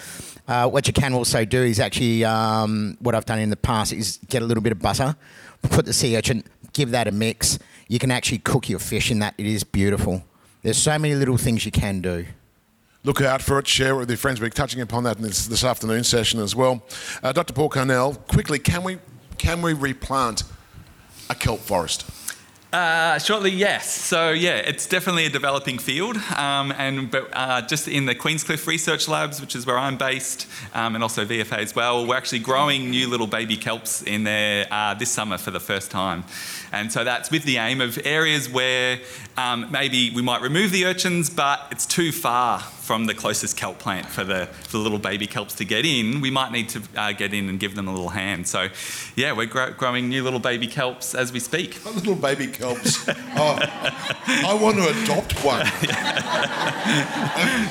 Uh, 0.48 0.68
what 0.68 0.86
you 0.86 0.94
can 0.94 1.12
also 1.12 1.44
do 1.44 1.62
is 1.62 1.78
actually, 1.78 2.24
um, 2.24 2.96
what 3.00 3.14
I've 3.14 3.26
done 3.26 3.40
in 3.40 3.50
the 3.50 3.56
past 3.56 3.92
is 3.92 4.18
get 4.28 4.40
a 4.40 4.46
little 4.46 4.62
bit 4.62 4.72
of 4.72 4.80
butter 4.80 5.14
put 5.62 5.86
the 5.86 5.92
sea 5.92 6.16
urchin 6.16 6.44
give 6.72 6.90
that 6.92 7.08
a 7.08 7.12
mix. 7.12 7.58
You 7.88 7.98
can 7.98 8.10
actually 8.10 8.38
cook 8.38 8.68
your 8.68 8.78
fish 8.78 9.10
in 9.10 9.18
that. 9.20 9.34
It 9.38 9.46
is 9.46 9.64
beautiful. 9.64 10.22
There's 10.62 10.78
so 10.78 10.98
many 10.98 11.14
little 11.14 11.36
things 11.36 11.64
you 11.64 11.72
can 11.72 12.00
do. 12.00 12.26
Look 13.02 13.22
out 13.22 13.40
for 13.40 13.58
it, 13.58 13.66
share 13.66 13.94
it 13.94 13.96
with 13.96 14.10
your 14.10 14.18
friends. 14.18 14.40
We're 14.40 14.50
touching 14.50 14.82
upon 14.82 15.04
that 15.04 15.16
in 15.16 15.22
this, 15.22 15.46
this 15.46 15.64
afternoon 15.64 16.04
session 16.04 16.38
as 16.38 16.54
well. 16.54 16.84
Uh, 17.22 17.32
Dr. 17.32 17.54
Paul 17.54 17.70
Carnell, 17.70 18.26
quickly, 18.28 18.58
can 18.58 18.82
we, 18.82 18.98
can 19.38 19.62
we 19.62 19.72
replant 19.72 20.42
a 21.30 21.34
kelp 21.34 21.60
forest? 21.60 22.04
Uh, 22.72 23.18
shortly, 23.18 23.50
yes. 23.50 23.92
So 23.92 24.30
yeah, 24.30 24.58
it's 24.58 24.86
definitely 24.86 25.26
a 25.26 25.30
developing 25.30 25.76
field, 25.78 26.16
um, 26.36 26.72
and 26.78 27.10
but 27.10 27.28
uh, 27.32 27.62
just 27.62 27.88
in 27.88 28.06
the 28.06 28.14
Queenscliff 28.14 28.68
Research 28.68 29.08
Labs, 29.08 29.40
which 29.40 29.56
is 29.56 29.66
where 29.66 29.76
I'm 29.76 29.96
based, 29.96 30.46
um, 30.72 30.94
and 30.94 31.02
also 31.02 31.24
VFA 31.24 31.58
as 31.58 31.74
well, 31.74 32.06
we're 32.06 32.16
actually 32.16 32.38
growing 32.38 32.90
new 32.90 33.08
little 33.08 33.26
baby 33.26 33.56
kelps 33.56 34.06
in 34.06 34.22
there 34.22 34.68
uh, 34.70 34.94
this 34.94 35.10
summer 35.10 35.36
for 35.36 35.50
the 35.50 35.58
first 35.58 35.90
time, 35.90 36.22
and 36.70 36.92
so 36.92 37.02
that's 37.02 37.28
with 37.28 37.42
the 37.42 37.56
aim 37.56 37.80
of 37.80 37.98
areas 38.04 38.48
where 38.48 39.00
um, 39.36 39.66
maybe 39.72 40.12
we 40.14 40.22
might 40.22 40.40
remove 40.40 40.70
the 40.70 40.84
urchins, 40.84 41.28
but 41.28 41.66
it's 41.72 41.86
too 41.86 42.12
far 42.12 42.60
from 42.90 43.06
the 43.06 43.14
closest 43.14 43.56
kelp 43.56 43.78
plant 43.78 44.04
for 44.04 44.24
the, 44.24 44.46
for 44.46 44.72
the 44.72 44.78
little 44.78 44.98
baby 44.98 45.24
kelps 45.24 45.56
to 45.56 45.64
get 45.64 45.86
in, 45.86 46.20
we 46.20 46.28
might 46.28 46.50
need 46.50 46.68
to 46.68 46.82
uh, 46.96 47.12
get 47.12 47.32
in 47.32 47.48
and 47.48 47.60
give 47.60 47.76
them 47.76 47.86
a 47.86 47.92
little 47.92 48.08
hand. 48.08 48.48
So, 48.48 48.66
yeah, 49.14 49.30
we're 49.30 49.46
gro- 49.46 49.70
growing 49.70 50.08
new 50.08 50.24
little 50.24 50.40
baby 50.40 50.66
kelps 50.66 51.14
as 51.16 51.32
we 51.32 51.38
speak. 51.38 51.84
Little 51.84 52.16
baby 52.16 52.48
kelps. 52.48 53.08
Oh, 53.36 53.60
I 54.26 54.54
want 54.60 54.78
to 54.78 54.88
adopt 54.88 55.44
one. 55.44 55.60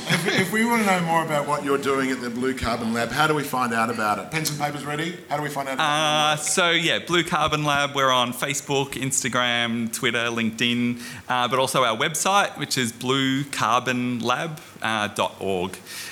if, 0.07 0.39
if, 0.39 0.53
we 0.53 0.63
want 0.63 0.83
to 0.83 0.87
know 0.87 1.01
more 1.01 1.25
about 1.25 1.45
what 1.45 1.65
you're 1.65 1.77
doing 1.77 2.11
at 2.11 2.21
the 2.21 2.29
Blue 2.29 2.55
Carbon 2.55 2.93
Lab, 2.93 3.09
how 3.09 3.27
do 3.27 3.33
we 3.33 3.43
find 3.43 3.73
out 3.73 3.89
about 3.89 4.19
it? 4.19 4.31
Pens 4.31 4.49
and 4.49 4.57
papers 4.57 4.85
ready? 4.85 5.17
How 5.27 5.35
do 5.35 5.43
we 5.43 5.49
find 5.49 5.67
out? 5.67 5.79
Uh, 5.81 6.37
so 6.37 6.71
yeah, 6.71 6.99
Blue 6.99 7.25
Carbon 7.25 7.65
Lab. 7.65 7.93
We're 7.93 8.09
on 8.09 8.31
Facebook, 8.31 8.91
Instagram, 8.91 9.91
Twitter, 9.91 10.29
LinkedIn, 10.29 11.01
uh, 11.27 11.49
but 11.49 11.59
also 11.59 11.83
our 11.83 11.97
website, 11.97 12.57
which 12.57 12.77
is 12.77 12.93
bluecarbonlab.com 12.93 14.68
uh, 14.81 15.69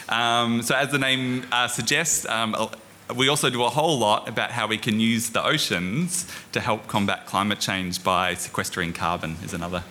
um, 0.10 0.62
so, 0.62 0.76
as 0.76 0.92
the 0.92 1.00
name 1.00 1.46
uh, 1.52 1.68
suggests, 1.68 2.26
um, 2.28 2.56
we 3.16 3.30
also 3.30 3.50
do 3.50 3.64
a 3.64 3.70
whole 3.70 3.98
lot 3.98 4.28
about 4.28 4.52
how 4.52 4.68
we 4.68 4.78
can 4.78 5.00
use 5.00 5.30
the 5.30 5.44
oceans 5.44 6.28
to 6.52 6.60
help 6.60 6.88
combat 6.88 7.26
climate 7.26 7.60
change 7.60 8.04
by 8.04 8.34
sequestering 8.34 8.94
carbon, 8.94 9.38
is 9.44 9.54
another 9.54 9.84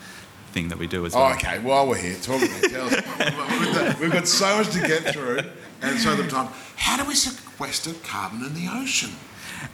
thing 0.52 0.68
that 0.68 0.78
we 0.78 0.86
do 0.86 1.06
as 1.06 1.14
well. 1.14 1.28
Oh, 1.28 1.34
okay, 1.34 1.58
while 1.58 1.86
we're 1.86 1.96
here, 1.96 2.16
talk 2.16 2.42
about. 2.42 4.00
We've 4.00 4.12
got 4.12 4.28
so 4.28 4.58
much 4.58 4.70
to 4.70 4.80
get 4.80 5.12
through 5.14 5.40
and 5.82 5.98
so 5.98 6.10
little 6.10 6.30
time. 6.30 6.48
How 6.76 6.96
do 6.96 7.08
we 7.08 7.14
sequester 7.14 7.92
carbon 8.04 8.44
in 8.44 8.54
the 8.54 8.68
ocean? 8.70 9.10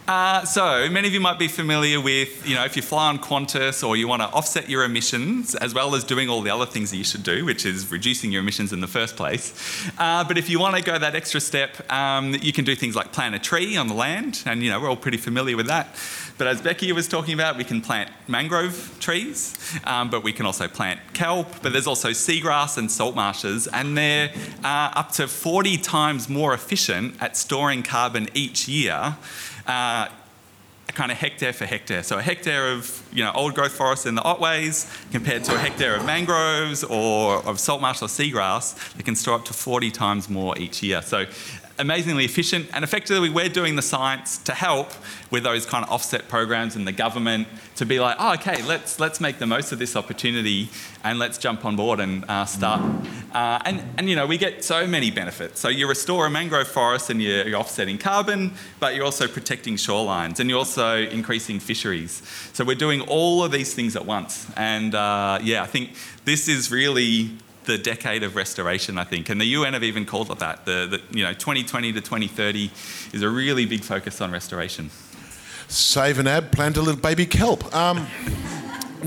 Uh, 0.09 0.45
so 0.45 0.89
many 0.91 1.07
of 1.07 1.15
you 1.15 1.21
might 1.21 1.39
be 1.39 1.49
familiar 1.49 2.01
with, 2.01 2.47
you 2.47 2.55
know, 2.55 2.65
if 2.65 2.77
you 2.77 2.83
fly 2.83 3.09
on 3.09 3.19
Qantas 3.19 3.87
or 3.87 3.97
you 3.97 4.09
want 4.09 4.21
to 4.21 4.29
offset 4.29 4.69
your 4.69 4.85
emissions 4.85 5.55
as 5.55 5.75
well 5.75 5.95
as 5.95 6.05
doing 6.05 6.29
all 6.29 6.43
the 6.43 6.51
other 6.51 6.67
things 6.67 6.91
that 6.91 6.97
you 6.97 7.05
should 7.05 7.23
do, 7.23 7.45
which 7.45 7.65
is 7.65 7.91
reducing 7.91 8.33
your 8.33 8.43
emissions 8.43 8.73
in 8.73 8.81
the 8.81 8.89
first 8.89 9.17
place. 9.17 9.89
Uh, 9.99 10.25
but 10.25 10.37
if 10.37 10.49
you 10.51 10.59
want 10.59 10.77
to 10.77 10.83
go 10.83 10.99
that 10.99 11.15
extra 11.15 11.41
step, 11.41 11.91
um, 11.91 12.35
you 12.43 12.53
can 12.53 12.65
do 12.65 12.75
things 12.75 12.97
like 12.97 13.13
plant 13.13 13.35
a 13.35 13.39
tree 13.39 13.77
on 13.77 13.87
the 13.87 13.95
land, 13.95 14.43
and 14.47 14.63
you 14.63 14.71
know 14.71 14.81
we're 14.81 14.89
all 14.89 14.97
pretty 14.97 15.19
familiar 15.19 15.57
with 15.57 15.67
that. 15.69 15.97
But 16.39 16.47
as 16.47 16.61
Becky 16.61 16.91
was 16.93 17.07
talking 17.07 17.35
about, 17.35 17.57
we 17.57 17.65
can 17.65 17.81
plant 17.81 18.11
mangrove 18.27 18.97
trees, 18.99 19.57
um, 19.85 20.11
but 20.11 20.25
we 20.25 20.33
can 20.33 20.47
also 20.47 20.67
plant 20.67 21.01
kelp. 21.13 21.63
But 21.63 21.73
there's 21.73 21.87
also 21.87 22.11
seagrass 22.11 22.77
and 22.77 22.91
salt 22.91 23.15
marshes, 23.15 23.69
and 23.69 23.97
they're 23.97 24.33
uh, 24.65 24.93
up 24.95 25.13
to 25.13 25.29
40 25.29 25.79
times 25.79 26.29
more 26.29 26.53
efficient 26.55 27.15
at 27.23 27.37
storing 27.37 27.83
carbon 27.83 28.29
each 28.35 28.67
year 28.67 29.17
uh, 29.67 30.09
kind 30.93 31.11
of 31.11 31.19
hectare 31.19 31.53
for 31.53 31.65
hectare. 31.65 32.03
So 32.03 32.19
a 32.19 32.23
hectare 32.23 32.73
of 32.73 33.03
you 33.13 33.25
know 33.25 33.33
old 33.35 33.55
growth 33.55 33.73
forest 33.73 34.07
in 34.07 34.15
the 34.15 34.23
Otways 34.23 34.87
compared 35.11 35.45
to 35.45 35.55
a 35.55 35.59
hectare 35.59 35.97
of 35.97 36.05
mangroves 36.05 36.85
or 36.85 37.37
of 37.47 37.59
salt 37.59 37.81
marsh 37.81 38.03
or 38.03 38.09
seagrass, 38.09 38.95
they 38.95 39.03
can 39.03 39.17
store 39.17 39.35
up 39.35 39.45
to 39.47 39.53
40 39.53 39.91
times 39.91 40.29
more 40.29 40.57
each 40.59 40.83
year. 40.83 41.03
So 41.03 41.27
amazingly 41.79 42.25
efficient 42.25 42.69
and 42.73 42.85
effectively 42.85 43.31
we're 43.31 43.49
doing 43.49 43.77
the 43.77 43.83
science 43.83 44.39
to 44.39 44.53
help 44.53 44.91
with 45.31 45.43
those 45.43 45.65
kind 45.65 45.85
of 45.85 45.91
offset 45.91 46.29
programs 46.29 46.77
and 46.77 46.87
the 46.87 46.93
government 46.93 47.49
to 47.77 47.87
be 47.87 47.99
like 47.99 48.17
oh 48.19 48.35
okay 48.35 48.63
let's 48.63 49.01
let's 49.01 49.21
make 49.21 49.39
the 49.39 49.47
most 49.47 49.73
of 49.73 49.79
this 49.79 49.97
opportunity 49.97 50.69
and 51.05 51.19
let's 51.19 51.39
jump 51.39 51.65
on 51.65 51.77
board 51.77 52.01
and 52.01 52.25
uh, 52.29 52.45
start. 52.45 52.81
Uh, 53.33 53.59
and 53.65 53.83
and 53.99 54.09
you 54.09 54.17
know 54.17 54.27
we 54.27 54.39
get 54.39 54.65
so 54.65 54.87
many 54.87 55.11
benefits. 55.11 55.61
So 55.61 55.69
you 55.69 55.89
restore 55.89 56.27
a 56.27 56.31
mangrove 56.31 56.69
forest 56.69 57.11
and 57.11 57.21
you're, 57.21 57.47
you're 57.49 57.59
offsetting 57.59 57.99
carbon 57.99 58.53
but 58.79 58.95
you're 58.95 59.05
also 59.05 59.27
protecting 59.27 59.77
shorelines 59.77 60.39
and 60.41 60.49
you're 60.49 60.59
also 60.59 60.97
increasing 60.97 61.61
fisheries. 61.61 62.23
So 62.53 62.65
we're 62.65 62.77
doing 62.77 63.01
all 63.03 63.43
of 63.43 63.53
these 63.53 63.75
things 63.75 63.97
at 63.97 64.07
once. 64.07 64.47
And 64.57 64.95
uh, 64.95 65.39
yeah 65.43 65.63
i 65.63 65.67
think 65.67 65.95
this 66.25 66.49
is 66.49 66.71
really 66.71 67.31
the 67.65 67.79
decade 67.79 68.23
of 68.23 68.37
restoration, 68.37 68.99
I 68.99 69.05
think. 69.05 69.29
And 69.29 69.41
the 69.41 69.47
UN 69.47 69.73
have 69.75 69.85
even 69.85 70.05
called 70.05 70.31
it 70.31 70.39
that. 70.39 70.65
The, 70.65 70.87
the, 70.87 71.17
you 71.17 71.25
know, 71.25 71.33
2020 71.33 71.93
to 71.93 72.01
2030 72.01 72.71
is 73.13 73.23
a 73.23 73.29
really 73.29 73.67
big 73.67 73.83
focus 73.83 74.21
on 74.21 74.31
restoration. 74.31 74.91
Save 75.69 76.19
an 76.19 76.27
ab, 76.27 76.53
plant 76.53 76.77
a 76.77 76.83
little 76.83 77.01
baby 77.01 77.27
kelp. 77.27 77.75
Um, 77.75 78.07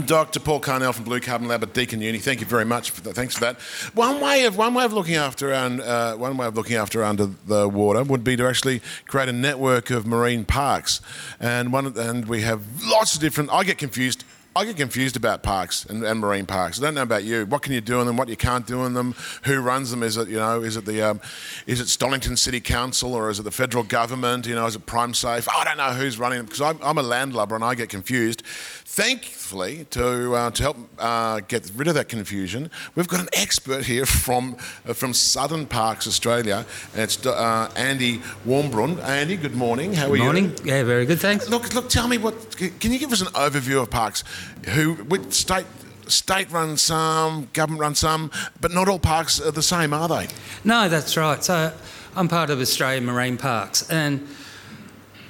Dr. 0.05 0.39
Paul 0.39 0.59
Carnell 0.59 0.93
from 0.93 1.05
Blue 1.05 1.19
Carbon 1.19 1.47
Lab 1.47 1.63
at 1.63 1.73
Deakin 1.73 2.01
Uni. 2.01 2.17
Thank 2.17 2.41
you 2.41 2.45
very 2.45 2.65
much. 2.65 2.91
For 2.91 3.01
that. 3.01 3.13
Thanks 3.13 3.35
for 3.35 3.41
that. 3.41 3.59
One 3.93 4.19
way 4.19 4.45
of 4.45 4.57
one 4.57 4.73
way 4.73 4.83
of 4.83 4.91
looking 4.91 5.15
after 5.15 5.53
uh, 5.53 6.15
one 6.17 6.35
way 6.35 6.47
of 6.47 6.55
looking 6.55 6.75
after 6.75 7.03
under 7.03 7.27
the 7.47 7.69
water 7.69 8.03
would 8.03 8.23
be 8.23 8.35
to 8.35 8.45
actually 8.45 8.81
create 9.07 9.29
a 9.29 9.33
network 9.33 9.89
of 9.91 10.05
marine 10.05 10.43
parks, 10.43 10.99
and 11.39 11.71
one 11.71 11.97
and 11.97 12.27
we 12.27 12.41
have 12.41 12.61
lots 12.83 13.15
of 13.15 13.21
different. 13.21 13.51
I 13.51 13.63
get 13.63 13.77
confused 13.77 14.25
I 14.57 14.63
get 14.63 14.77
confused 14.77 15.17
about 15.17 15.43
parks 15.43 15.83
and, 15.83 16.01
and, 16.05 16.21
marine 16.21 16.45
parks. 16.45 16.79
I 16.79 16.83
don't 16.85 16.95
know 16.95 17.01
about 17.01 17.25
you. 17.25 17.45
What 17.45 17.61
can 17.61 17.73
you 17.73 17.81
do 17.81 17.99
in 17.99 18.07
them? 18.07 18.15
What 18.15 18.29
you 18.29 18.37
can't 18.37 18.65
do 18.65 18.85
in 18.85 18.93
them? 18.93 19.13
Who 19.43 19.59
runs 19.59 19.91
them? 19.91 20.01
Is 20.01 20.15
it 20.15 20.29
you 20.29 20.37
know? 20.37 20.61
Is 20.61 20.77
it 20.77 20.85
the 20.85 21.01
um, 21.01 21.19
is 21.67 21.81
it 21.81 21.87
Stonnington 21.87 22.37
City 22.37 22.61
Council 22.61 23.13
or 23.13 23.29
is 23.29 23.37
it 23.37 23.43
the 23.43 23.51
federal 23.51 23.83
government? 23.83 24.47
You 24.47 24.55
know, 24.55 24.65
is 24.65 24.77
it 24.77 24.85
Prime 24.85 25.13
Safe? 25.13 25.49
I 25.49 25.65
don't 25.65 25.75
know 25.75 25.91
who's 25.91 26.17
running 26.17 26.37
them 26.37 26.45
because 26.45 26.61
I'm, 26.61 26.79
I'm, 26.81 26.97
a 26.97 27.03
landlubber 27.03 27.55
and 27.55 27.65
I 27.65 27.75
get 27.75 27.89
confused. 27.89 28.43
Thankfully, 28.45 29.87
to 29.89 30.35
uh, 30.35 30.51
to 30.51 30.63
help 30.63 30.77
uh, 30.99 31.41
get 31.41 31.69
rid 31.75 31.89
of 31.89 31.95
that 31.95 32.07
confusion, 32.07 32.71
we've 32.95 33.09
got 33.09 33.19
an 33.19 33.27
expert 33.33 33.83
here 33.83 34.05
from 34.05 34.55
uh, 34.87 34.93
from 34.93 35.13
Southern 35.13 35.65
Parks 35.65 36.07
Australia. 36.07 36.65
And 36.93 37.01
it's 37.01 37.25
uh, 37.25 37.69
Andy 37.75 38.19
Warmbrun. 38.47 39.03
Andy, 39.03 39.35
good 39.35 39.55
morning. 39.55 39.91
How 39.91 40.07
good 40.07 40.21
are 40.21 40.23
morning. 40.23 40.43
you? 40.43 40.49
Morning. 40.51 40.67
Yeah, 40.67 40.83
very 40.83 41.05
good. 41.05 41.19
Thanks. 41.19 41.49
Look, 41.49 41.73
look. 41.73 41.89
Tell 41.89 42.07
me 42.07 42.17
what. 42.17 42.55
Can 42.55 42.93
you 42.93 42.99
give 42.99 43.11
us 43.11 43.19
an 43.19 43.27
overview 43.33 43.81
of 43.81 43.89
parks? 43.89 44.23
Who 44.69 44.93
with 45.05 45.33
state 45.33 45.65
state 46.07 46.51
run 46.51 46.77
some, 46.77 47.49
government 47.53 47.81
run 47.81 47.95
some, 47.95 48.31
but 48.61 48.71
not 48.71 48.87
all 48.87 48.99
parks 48.99 49.41
are 49.41 49.51
the 49.51 49.63
same, 49.63 49.93
are 49.93 50.07
they? 50.07 50.27
No, 50.63 50.87
that's 50.87 51.17
right. 51.17 51.43
So 51.43 51.73
I'm 52.15 52.27
part 52.27 52.49
of 52.49 52.59
Australian 52.59 53.05
Marine 53.05 53.37
Parks, 53.37 53.89
and 53.89 54.27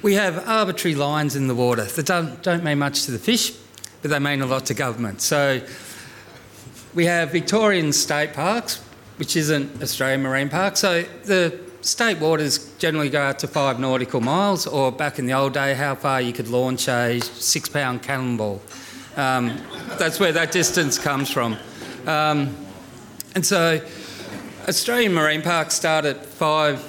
we 0.02 0.14
have 0.14 0.46
arbitrary 0.46 0.94
lines 0.94 1.34
in 1.34 1.48
the 1.48 1.54
water 1.54 1.84
that 1.84 2.06
don't, 2.06 2.42
don't 2.42 2.62
mean 2.62 2.78
much 2.78 3.04
to 3.04 3.10
the 3.10 3.18
fish, 3.18 3.52
but 4.02 4.10
they 4.10 4.18
mean 4.18 4.42
a 4.42 4.46
lot 4.46 4.66
to 4.66 4.74
government. 4.74 5.20
So 5.20 5.60
we 6.94 7.06
have 7.06 7.32
Victorian 7.32 7.92
state 7.92 8.34
parks, 8.34 8.76
which 9.16 9.36
isn't 9.36 9.82
Australian 9.82 10.22
Marine 10.22 10.48
Park. 10.48 10.76
So 10.76 11.02
the 11.24 11.58
state 11.80 12.18
waters 12.18 12.72
generally 12.78 13.10
go 13.10 13.20
out 13.20 13.38
to 13.40 13.48
five 13.48 13.80
nautical 13.80 14.20
miles, 14.20 14.66
or 14.66 14.92
back 14.92 15.18
in 15.18 15.26
the 15.26 15.32
old 15.32 15.54
day, 15.54 15.74
how 15.74 15.94
far 15.94 16.20
you 16.20 16.32
could 16.32 16.48
launch 16.48 16.88
a 16.88 17.20
six 17.20 17.68
pound 17.68 18.02
cannonball. 18.02 18.60
Um, 19.16 19.60
that's 19.98 20.20
where 20.20 20.32
that 20.32 20.52
distance 20.52 20.98
comes 20.98 21.30
from. 21.30 21.56
Um, 22.06 22.54
and 23.34 23.44
so 23.44 23.80
Australian 24.68 25.14
Marine 25.14 25.42
Park 25.42 25.70
start 25.70 26.04
at 26.04 26.24
five, 26.24 26.82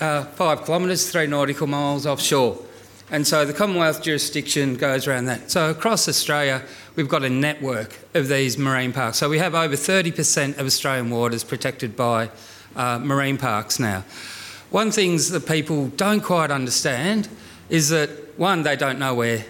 uh, 0.00 0.24
five 0.24 0.64
kilometres, 0.64 1.10
three 1.10 1.26
nautical 1.26 1.66
miles 1.66 2.06
offshore. 2.06 2.58
And 3.10 3.26
so 3.26 3.44
the 3.44 3.52
Commonwealth 3.52 4.02
jurisdiction 4.02 4.76
goes 4.76 5.06
around 5.06 5.26
that. 5.26 5.50
So 5.50 5.68
across 5.68 6.08
Australia, 6.08 6.62
we've 6.96 7.08
got 7.08 7.22
a 7.22 7.28
network 7.28 7.98
of 8.14 8.28
these 8.28 8.56
marine 8.56 8.94
parks. 8.94 9.18
So 9.18 9.28
we 9.28 9.38
have 9.38 9.54
over 9.54 9.74
30% 9.74 10.58
of 10.58 10.64
Australian 10.64 11.10
waters 11.10 11.44
protected 11.44 11.94
by 11.94 12.30
uh, 12.74 12.98
marine 12.98 13.36
parks 13.36 13.78
now. 13.78 14.04
One 14.70 14.90
thing 14.90 15.18
that 15.18 15.44
people 15.46 15.88
don't 15.88 16.22
quite 16.22 16.50
understand 16.50 17.28
is 17.68 17.90
that, 17.90 18.08
one, 18.38 18.62
they 18.62 18.76
don't 18.76 18.98
know 18.98 19.14
where 19.14 19.44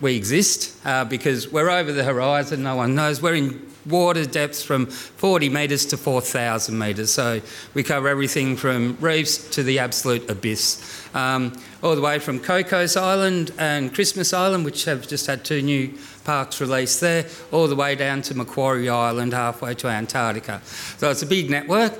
we 0.00 0.16
exist 0.16 0.74
uh, 0.84 1.04
because 1.04 1.50
we're 1.50 1.70
over 1.70 1.92
the 1.92 2.04
horizon, 2.04 2.62
no 2.62 2.76
one 2.76 2.94
knows. 2.94 3.22
We're 3.22 3.34
in 3.34 3.70
water 3.86 4.24
depths 4.24 4.62
from 4.62 4.86
40 4.86 5.48
metres 5.48 5.86
to 5.86 5.96
4,000 5.96 6.78
metres, 6.78 7.12
so 7.12 7.40
we 7.74 7.82
cover 7.82 8.08
everything 8.08 8.56
from 8.56 8.96
reefs 9.00 9.50
to 9.50 9.62
the 9.62 9.78
absolute 9.78 10.28
abyss. 10.30 11.06
Um, 11.14 11.52
all 11.82 11.94
the 11.94 12.00
way 12.00 12.18
from 12.18 12.40
Cocos 12.40 12.96
Island 12.96 13.52
and 13.58 13.94
Christmas 13.94 14.32
Island, 14.32 14.64
which 14.64 14.84
have 14.86 15.06
just 15.06 15.26
had 15.26 15.44
two 15.44 15.62
new 15.62 15.96
parks 16.24 16.60
released 16.60 17.00
there, 17.00 17.26
all 17.52 17.68
the 17.68 17.76
way 17.76 17.94
down 17.94 18.22
to 18.22 18.34
Macquarie 18.34 18.88
Island, 18.88 19.32
halfway 19.32 19.74
to 19.74 19.88
Antarctica. 19.88 20.60
So 20.64 21.10
it's 21.10 21.22
a 21.22 21.26
big 21.26 21.50
network, 21.50 21.92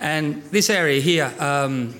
and 0.00 0.42
this 0.44 0.70
area 0.70 1.00
here. 1.00 1.32
Um, 1.38 1.94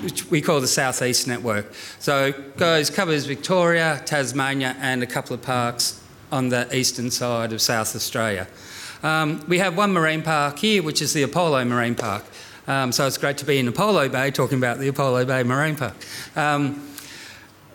which 0.00 0.30
we 0.30 0.40
call 0.40 0.60
the 0.60 0.66
Southeast 0.66 1.28
Network. 1.28 1.72
So 1.98 2.26
it 2.26 2.56
goes, 2.56 2.90
covers 2.90 3.26
Victoria, 3.26 4.02
Tasmania, 4.04 4.76
and 4.80 5.02
a 5.02 5.06
couple 5.06 5.34
of 5.34 5.42
parks 5.42 6.00
on 6.30 6.48
the 6.48 6.74
eastern 6.74 7.10
side 7.10 7.52
of 7.52 7.60
South 7.60 7.94
Australia. 7.94 8.48
Um, 9.02 9.44
we 9.48 9.58
have 9.58 9.76
one 9.76 9.92
marine 9.92 10.22
park 10.22 10.58
here, 10.58 10.82
which 10.82 11.02
is 11.02 11.12
the 11.12 11.22
Apollo 11.22 11.64
Marine 11.64 11.94
Park. 11.94 12.24
Um, 12.68 12.92
so 12.92 13.06
it's 13.06 13.18
great 13.18 13.36
to 13.38 13.44
be 13.44 13.58
in 13.58 13.66
Apollo 13.66 14.10
Bay 14.10 14.30
talking 14.30 14.58
about 14.58 14.78
the 14.78 14.88
Apollo 14.88 15.24
Bay 15.24 15.42
Marine 15.42 15.74
Park, 15.74 15.94
um, 16.36 16.88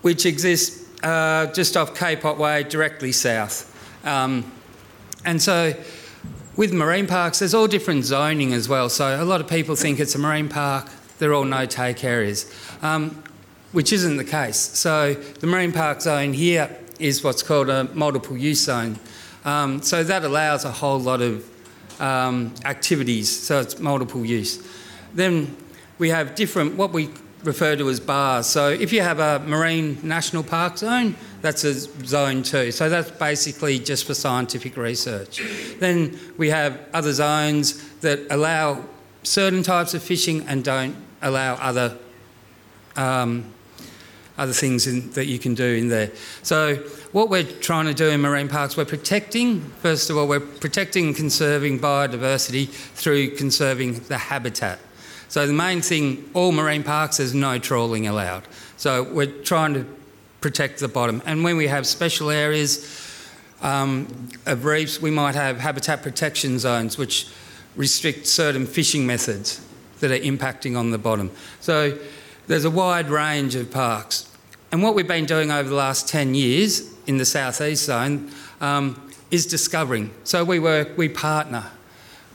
which 0.02 0.26
exists 0.26 0.88
uh, 1.04 1.48
just 1.48 1.76
off 1.76 1.96
Cape 1.96 2.24
Otway, 2.24 2.64
directly 2.64 3.12
south. 3.12 3.74
Um, 4.06 4.50
and 5.26 5.42
so 5.42 5.74
with 6.56 6.74
marine 6.74 7.06
parks, 7.06 7.40
there's 7.40 7.54
all 7.54 7.68
different 7.68 8.06
zoning 8.06 8.54
as 8.54 8.70
well. 8.70 8.90
So 8.90 9.22
a 9.22 9.26
lot 9.26 9.42
of 9.42 9.48
people 9.48 9.76
think 9.76 10.00
it's 10.00 10.16
a 10.16 10.20
marine 10.20 10.48
park, 10.50 10.90
they're 11.20 11.34
all 11.34 11.46
no 11.46 11.66
take 11.66 12.04
areas, 12.04 12.52
um, 12.82 13.24
which 13.72 13.92
isn't 13.92 14.18
the 14.18 14.24
case. 14.24 14.58
So 14.58 15.14
the 15.14 15.48
marine 15.48 15.72
park 15.72 16.02
zone 16.02 16.34
here 16.34 16.76
is 17.00 17.24
what's 17.24 17.44
called 17.44 17.70
a 17.70 17.86
multiple 17.94 18.38
use 18.38 18.64
zone. 18.64 19.00
Um, 19.46 19.82
so 19.82 20.04
that 20.04 20.24
allows 20.24 20.66
a 20.66 20.72
whole 20.72 21.00
lot 21.00 21.22
of 21.22 21.50
um, 22.02 22.54
activities, 22.66 23.30
so 23.30 23.60
it's 23.60 23.80
multiple 23.80 24.26
use. 24.26 24.62
Then 25.14 25.56
we 25.98 26.10
have 26.10 26.36
different, 26.36 26.76
what 26.76 26.92
we 26.92 27.10
refer 27.44 27.76
to 27.76 27.90
as 27.90 28.00
bars. 28.00 28.46
So 28.48 28.70
if 28.70 28.92
you 28.92 29.02
have 29.02 29.20
a 29.20 29.40
marine 29.40 30.00
national 30.04 30.44
park 30.44 30.78
zone, 30.78 31.16
that's 31.42 31.64
a 31.64 31.74
zone 32.06 32.44
two. 32.44 32.72
So 32.72 32.90
that's 32.90 33.12
basically 33.12 33.80
just 33.80 34.06
for 34.06 34.14
scientific 34.14 34.76
research. 34.76 35.42
Then 35.80 36.20
we 36.38 36.50
have 36.50 36.80
other 36.94 37.14
zones 37.14 37.82
that 38.00 38.20
allow 38.30 38.84
certain 39.24 39.64
types 39.64 39.94
of 39.94 40.04
fishing 40.04 40.46
and 40.48 40.64
don't 40.64 40.96
allow 41.22 41.56
other 41.56 41.98
um, 42.96 43.46
other 44.38 44.54
things 44.54 44.88
in, 44.88 45.10
that 45.12 45.26
you 45.26 45.40
can 45.40 45.56
do 45.56 45.66
in 45.66 45.90
there. 45.90 46.12
So 46.44 46.76
what 47.12 47.30
we're 47.30 47.44
trying 47.44 47.86
to 47.86 47.94
do 47.94 48.10
in 48.10 48.22
marine 48.22 48.48
parks, 48.48 48.78
we're 48.78 48.86
protecting, 48.86 49.62
first 49.82 50.10
of 50.10 50.18
all, 50.18 50.28
we're 50.28 50.40
protecting 50.40 51.08
and 51.08 51.16
conserving 51.16 51.80
biodiversity 51.80 52.70
through 52.70 53.36
conserving 53.36 54.00
the 54.02 54.18
habitat. 54.18 54.80
So 55.30 55.46
the 55.46 55.54
main 55.54 55.82
thing, 55.82 56.30
all 56.34 56.52
marine 56.52 56.84
parks, 56.84 57.18
there's 57.18 57.34
no 57.34 57.60
trawling 57.60 58.08
allowed. 58.08 58.44
So 58.78 59.04
we're 59.04 59.42
trying 59.44 59.74
to 59.74 59.86
protect 60.40 60.80
the 60.80 60.88
bottom. 60.88 61.22
And 61.26 61.44
when 61.44 61.58
we 61.58 61.68
have 61.68 61.88
special 61.88 62.30
areas 62.30 63.04
um, 63.62 64.30
of 64.46 64.66
reefs, 64.66 65.02
we 65.02 65.10
might 65.10 65.36
have 65.36 65.60
habitat 65.60 66.04
protection 66.04 66.60
zones 66.60 66.98
which 66.98 67.28
restrict 67.76 68.28
certain 68.28 68.66
fishing 68.66 69.06
methods 69.06 69.67
that 70.00 70.12
are 70.12 70.24
impacting 70.24 70.78
on 70.78 70.92
the 70.92 70.98
bottom. 70.98 71.32
So 71.60 71.98
there's 72.48 72.66
a 72.66 72.70
wide 72.70 73.10
range 73.10 73.56
of 73.56 73.72
parks. 73.72 74.30
And 74.72 74.84
what 74.84 74.96
we've 74.96 75.08
been 75.08 75.26
doing 75.26 75.52
over 75.52 75.68
the 75.68 75.76
last 75.76 76.08
10 76.10 76.36
years 76.36 76.94
in 77.08 77.18
the 77.18 77.26
southeast 77.26 77.86
zone 77.86 78.32
um, 78.60 79.10
is 79.32 79.46
discovering. 79.46 80.12
So 80.24 80.44
we 80.44 80.60
work, 80.60 80.98
we 80.98 81.10
partner. 81.10 81.66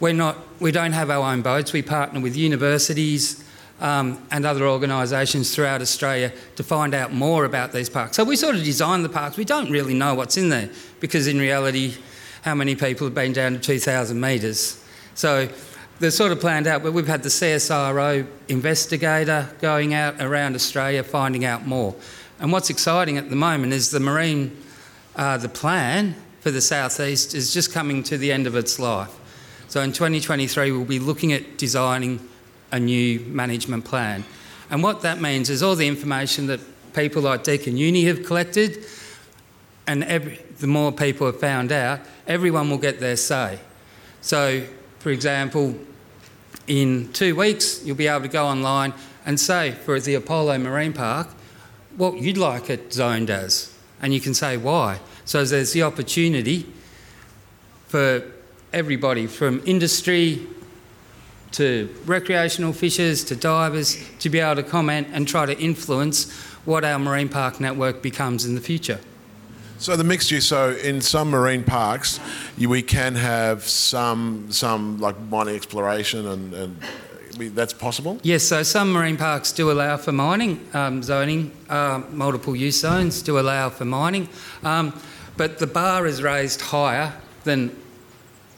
We're 0.01 0.15
not, 0.15 0.39
we 0.61 0.73
don't 0.73 0.93
have 0.93 1.11
our 1.11 1.33
own 1.33 1.43
boats. 1.43 1.73
We 1.73 1.83
partner 1.83 2.21
with 2.21 2.37
universities 2.37 3.45
um, 3.81 4.25
and 4.31 4.47
other 4.47 4.67
organisations 4.67 5.55
throughout 5.55 5.83
Australia 5.83 6.33
to 6.57 6.63
find 6.63 6.95
out 6.95 7.13
more 7.13 7.45
about 7.45 7.73
these 7.73 7.91
parks. 7.91 8.17
So 8.17 8.25
we 8.25 8.37
sort 8.37 8.55
of 8.55 8.65
design 8.65 9.03
the 9.03 9.09
parks. 9.09 9.37
We 9.37 9.45
don't 9.45 9.71
really 9.71 9.95
know 9.95 10.15
what's 10.15 10.37
in 10.37 10.49
there 10.49 10.71
because 11.01 11.27
in 11.27 11.39
reality, 11.39 11.97
how 12.43 12.55
many 12.55 12.75
people 12.75 13.07
have 13.07 13.15
been 13.15 13.33
down 13.33 13.55
to 13.55 13.59
2,000 13.59 14.21
metres? 14.21 14.83
So 15.15 15.49
they're 16.03 16.11
sort 16.11 16.33
of 16.33 16.41
planned 16.41 16.67
out, 16.67 16.83
but 16.83 16.93
we've 16.93 17.07
had 17.07 17.23
the 17.23 17.29
CSIRO 17.29 18.27
investigator 18.49 19.49
going 19.61 19.95
out 19.95 20.21
around 20.21 20.57
Australia 20.57 21.05
finding 21.05 21.45
out 21.45 21.65
more. 21.65 21.95
And 22.41 22.51
what's 22.51 22.71
exciting 22.71 23.19
at 23.19 23.31
the 23.31 23.37
moment 23.37 23.73
is 23.73 23.93
the 23.93 24.01
marine, 24.01 24.57
uh, 25.15 25.37
the 25.37 25.49
plan 25.49 26.17
for 26.41 26.51
the 26.51 26.61
southeast 26.61 27.37
is 27.37 27.55
just 27.55 27.73
coming 27.73 28.03
to 28.03 28.19
the 28.19 28.33
end 28.33 28.49
of 28.49 28.57
its 28.57 28.81
life. 28.81 29.13
So 29.69 29.81
in 29.81 29.93
2023, 29.93 30.73
we'll 30.73 30.85
be 30.85 30.99
looking 30.99 31.33
at 31.33 31.57
designing 31.57 32.19
a 32.73 32.81
new 32.81 33.21
management 33.21 33.85
plan. 33.85 34.25
And 34.71 34.83
what 34.83 35.03
that 35.03 35.21
means 35.21 35.51
is 35.51 35.63
all 35.63 35.77
the 35.77 35.87
information 35.87 36.49
that 36.49 36.59
people 36.95 37.23
like 37.23 37.45
Deakin 37.45 37.77
Uni 37.77 38.07
have 38.07 38.25
collected, 38.25 38.85
and 39.87 40.03
every, 40.03 40.41
the 40.59 40.67
more 40.67 40.91
people 40.91 41.29
have 41.29 41.39
found 41.39 41.71
out, 41.71 42.01
everyone 42.27 42.71
will 42.71 42.79
get 42.79 42.99
their 42.99 43.17
say. 43.17 43.61
So, 44.21 44.67
for 44.99 45.11
example, 45.11 45.77
in 46.67 47.13
two 47.13 47.35
weeks, 47.37 47.85
you'll 47.85 47.97
be 47.97 48.07
able 48.07 48.23
to 48.23 48.29
go 48.29 48.47
online 48.47 48.95
and 49.25 49.39
say 49.39 49.73
for 49.73 49.99
the 50.01 50.15
Apollo 50.15 50.59
Marine 50.59 50.93
Park, 50.93 51.29
what 51.97 52.19
you'd 52.19 52.39
like 52.39 52.71
it 52.71 52.93
zoned 52.93 53.31
as, 53.31 53.75
and 54.01 54.15
you 54.15 54.21
can 54.21 54.35
say 54.35 54.57
why. 54.57 55.01
So 55.25 55.45
there's 55.45 55.73
the 55.73 55.83
opportunity 55.83 56.67
for 57.87 58.23
everybody 58.73 59.27
from 59.27 59.63
industry 59.67 60.47
to 61.53 61.95
recreational 62.07 62.73
fishers 62.73 63.23
to 63.25 63.37
divers 63.37 64.03
to 64.19 64.31
be 64.31 64.41
able 64.41 64.57
to 64.57 64.63
comment 64.63 65.09
and 65.13 65.29
try 65.29 65.45
to 65.45 65.59
influence 65.59 66.33
what 66.65 66.85
our 66.85 66.99
marine 66.99 67.29
park 67.29 67.61
network 67.61 68.03
becomes 68.03 68.47
in 68.47 68.55
the 68.55 68.61
future. 68.61 68.99
So 69.83 69.97
the 69.97 70.05
mixed 70.05 70.31
use. 70.31 70.47
So 70.47 70.71
in 70.71 71.01
some 71.01 71.31
marine 71.31 71.65
parks, 71.65 72.21
you, 72.57 72.69
we 72.69 72.83
can 72.83 73.17
have 73.17 73.67
some 73.67 74.47
some 74.53 75.01
like 75.01 75.19
mining 75.23 75.57
exploration 75.57 76.25
and, 76.29 76.55
and 76.55 76.77
that's 77.57 77.73
possible? 77.73 78.21
Yes, 78.23 78.45
so 78.45 78.63
some 78.63 78.93
marine 78.93 79.17
parks 79.17 79.51
do 79.51 79.73
allow 79.73 79.97
for 79.97 80.13
mining, 80.13 80.65
um, 80.73 81.03
zoning, 81.03 81.51
uh, 81.69 82.03
multiple 82.13 82.55
use 82.55 82.79
zones 82.79 83.23
do 83.23 83.41
allow 83.41 83.71
for 83.71 83.85
mining, 83.85 84.29
um, 84.63 84.97
but 85.37 85.59
the 85.59 85.67
bar 85.67 86.07
is 86.07 86.23
raised 86.23 86.61
higher 86.61 87.13
than 87.43 87.75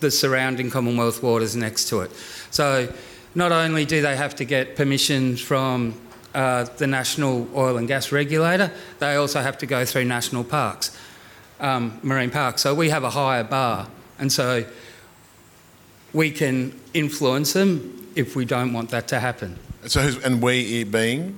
the 0.01 0.11
surrounding 0.11 0.69
Commonwealth 0.69 1.23
waters 1.23 1.55
next 1.55 1.89
to 1.89 2.01
it. 2.01 2.11
So 2.51 2.93
not 3.33 3.51
only 3.51 3.85
do 3.85 3.99
they 3.99 4.15
have 4.15 4.35
to 4.35 4.45
get 4.45 4.75
permission 4.75 5.37
from 5.37 5.95
uh, 6.35 6.65
the 6.77 6.85
National 6.85 7.47
Oil 7.55 7.77
and 7.77 7.87
Gas 7.87 8.11
Regulator, 8.11 8.71
they 8.99 9.15
also 9.15 9.41
have 9.41 9.57
to 9.59 9.65
go 9.65 9.85
through 9.85 10.05
national 10.05 10.43
parks, 10.43 10.95
um, 11.65 11.99
marine 12.03 12.29
Park. 12.29 12.59
So 12.59 12.75
we 12.75 12.89
have 12.89 13.03
a 13.03 13.09
higher 13.09 13.43
bar, 13.43 13.87
and 14.19 14.31
so 14.31 14.65
we 16.13 16.31
can 16.31 16.79
influence 16.93 17.53
them 17.53 18.07
if 18.15 18.35
we 18.35 18.45
don't 18.45 18.71
want 18.71 18.91
that 18.91 19.07
to 19.09 19.19
happen. 19.19 19.57
So, 19.87 20.11
and 20.23 20.41
we 20.41 20.83
being? 20.83 21.37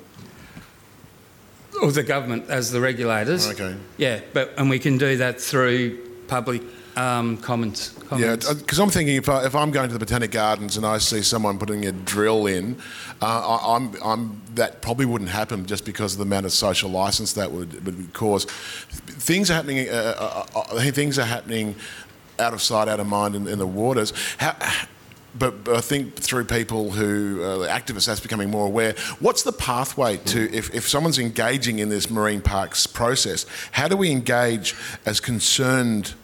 Or 1.81 1.91
the 1.91 2.03
government 2.03 2.49
as 2.49 2.71
the 2.71 2.81
regulators. 2.81 3.49
Okay. 3.49 3.75
Yeah, 3.97 4.19
but 4.33 4.53
and 4.57 4.69
we 4.69 4.79
can 4.79 4.97
do 4.97 5.17
that 5.17 5.39
through 5.39 5.97
public 6.27 6.61
um, 6.97 7.37
comments, 7.37 7.91
comments. 8.07 8.47
Yeah, 8.47 8.53
because 8.55 8.79
I'm 8.79 8.89
thinking 8.89 9.15
if, 9.17 9.29
I, 9.29 9.45
if 9.45 9.55
I'm 9.55 9.69
going 9.69 9.87
to 9.87 9.93
the 9.93 9.99
Botanic 9.99 10.31
Gardens 10.31 10.77
and 10.77 10.85
I 10.85 10.97
see 10.97 11.21
someone 11.21 11.59
putting 11.59 11.85
a 11.85 11.91
drill 11.91 12.47
in, 12.47 12.75
uh, 13.21 13.59
I, 13.59 13.75
am 13.75 13.95
I'm, 13.95 14.03
I'm 14.03 14.41
that 14.55 14.81
probably 14.81 15.05
wouldn't 15.05 15.29
happen 15.29 15.67
just 15.67 15.85
because 15.85 16.13
of 16.13 16.17
the 16.17 16.25
amount 16.25 16.47
of 16.47 16.51
social 16.51 16.89
license 16.89 17.33
that 17.33 17.51
would, 17.51 17.85
would 17.85 18.13
cause. 18.13 18.45
Things 18.45 19.51
are 19.51 19.53
happening. 19.53 19.87
Uh, 19.87 20.45
uh, 20.55 20.59
uh, 20.59 20.91
things 20.91 21.19
are 21.19 21.25
happening 21.25 21.75
out 22.39 22.53
of 22.53 22.61
sight, 22.63 22.87
out 22.87 22.99
of 22.99 23.05
mind 23.05 23.35
in, 23.35 23.47
in 23.47 23.59
the 23.59 23.67
waters. 23.67 24.11
How, 24.39 24.55
but, 25.37 25.65
but, 25.65 25.75
I 25.75 25.81
think 25.81 26.15
through 26.15 26.45
people 26.45 26.91
who 26.91 27.43
uh, 27.43 27.67
activists, 27.67 28.07
that's 28.07 28.19
becoming 28.19 28.49
more 28.49 28.65
aware. 28.65 28.95
What's 29.19 29.43
the 29.43 29.51
pathway 29.51 30.17
to 30.17 30.51
if, 30.51 30.73
if 30.73 30.87
someone's 30.87 31.19
engaging 31.19 31.77
in 31.77 31.89
this 31.89 32.09
marine 32.09 32.41
parks 32.41 32.87
process? 32.87 33.45
How 33.71 33.87
do 33.87 33.95
we 33.95 34.09
engage 34.09 34.73
as 35.05 35.19
concerned 35.19 36.15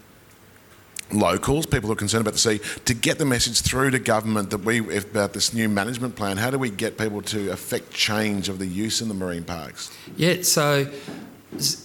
locals, 1.13 1.65
people 1.65 1.87
who 1.87 1.93
are 1.93 1.97
concerned 1.97 2.21
about 2.21 2.33
the 2.33 2.39
sea, 2.39 2.59
to 2.85 2.93
get 2.93 3.17
the 3.17 3.25
message 3.25 3.61
through 3.61 3.91
to 3.91 3.99
government 3.99 4.49
that 4.49 4.59
we 4.59 4.79
about 4.97 5.33
this 5.33 5.53
new 5.53 5.69
management 5.69 6.15
plan? 6.15 6.37
How 6.37 6.49
do 6.49 6.57
we 6.57 6.69
get 6.69 6.97
people 6.97 7.21
to 7.23 7.51
affect 7.51 7.91
change 7.91 8.49
of 8.49 8.59
the 8.59 8.65
use 8.65 9.01
in 9.01 9.07
the 9.07 9.13
marine 9.13 9.43
parks? 9.43 9.91
Yeah, 10.17 10.41
so 10.41 10.91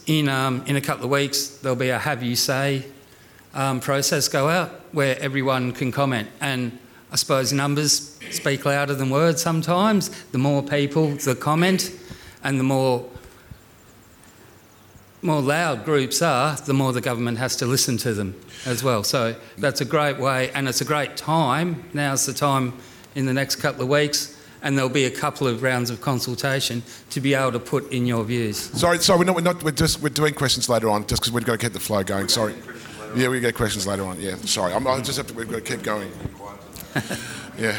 in 0.07 0.29
um, 0.29 0.63
in 0.65 0.75
a 0.75 0.81
couple 0.81 1.05
of 1.05 1.11
weeks 1.11 1.47
there'll 1.57 1.75
be 1.75 1.89
a 1.89 1.99
have 1.99 2.23
you 2.23 2.35
say 2.35 2.85
um, 3.53 3.79
process 3.79 4.27
go 4.27 4.49
out 4.49 4.69
where 4.91 5.19
everyone 5.19 5.71
can 5.71 5.91
comment 5.91 6.27
and 6.41 6.77
I 7.11 7.15
suppose 7.15 7.51
numbers 7.51 8.17
speak 8.29 8.65
louder 8.65 8.93
than 8.93 9.09
words 9.09 9.41
sometimes. 9.41 10.09
The 10.25 10.37
more 10.37 10.61
people 10.61 11.15
that 11.15 11.39
comment 11.39 11.91
and 12.43 12.59
the 12.59 12.63
more 12.63 13.09
more 15.21 15.41
loud 15.41 15.85
groups 15.85 16.21
are, 16.21 16.55
the 16.55 16.73
more 16.73 16.93
the 16.93 17.01
government 17.01 17.37
has 17.37 17.55
to 17.57 17.65
listen 17.65 17.97
to 17.97 18.13
them 18.13 18.39
as 18.65 18.83
well. 18.83 19.03
So 19.03 19.35
that's 19.57 19.81
a 19.81 19.85
great 19.85 20.17
way, 20.17 20.51
and 20.51 20.67
it's 20.67 20.81
a 20.81 20.85
great 20.85 21.17
time. 21.17 21.83
Now's 21.93 22.25
the 22.25 22.33
time 22.33 22.73
in 23.15 23.25
the 23.25 23.33
next 23.33 23.57
couple 23.57 23.83
of 23.83 23.89
weeks, 23.89 24.37
and 24.61 24.77
there'll 24.77 24.89
be 24.89 25.05
a 25.05 25.11
couple 25.11 25.47
of 25.47 25.61
rounds 25.61 25.89
of 25.89 26.01
consultation 26.01 26.83
to 27.09 27.19
be 27.19 27.33
able 27.33 27.51
to 27.51 27.59
put 27.59 27.91
in 27.91 28.05
your 28.05 28.23
views. 28.23 28.57
Sorry, 28.57 28.99
sorry, 28.99 29.19
we're 29.19 29.25
not, 29.25 29.35
we're 29.35 29.41
not, 29.41 29.63
we're 29.63 29.71
just, 29.71 30.01
we're 30.01 30.09
doing 30.09 30.33
questions 30.33 30.69
later 30.69 30.89
on, 30.89 31.05
just 31.07 31.21
because 31.21 31.33
we've 31.33 31.45
got 31.45 31.59
to 31.59 31.65
keep 31.65 31.73
the 31.73 31.79
flow 31.79 32.03
going. 32.03 32.27
Sorry. 32.27 32.55
Yeah, 33.15 33.29
we 33.29 33.39
get 33.39 33.55
questions 33.55 33.87
later 33.87 34.05
on. 34.05 34.19
Yeah, 34.21 34.35
sorry. 34.37 34.73
I'm, 34.73 34.85
I 34.85 35.01
just 35.01 35.17
have 35.17 35.27
to, 35.27 35.33
we've 35.33 35.49
got 35.49 35.65
to 35.65 35.75
keep 35.75 35.83
going. 35.83 36.11
yeah. 37.57 37.75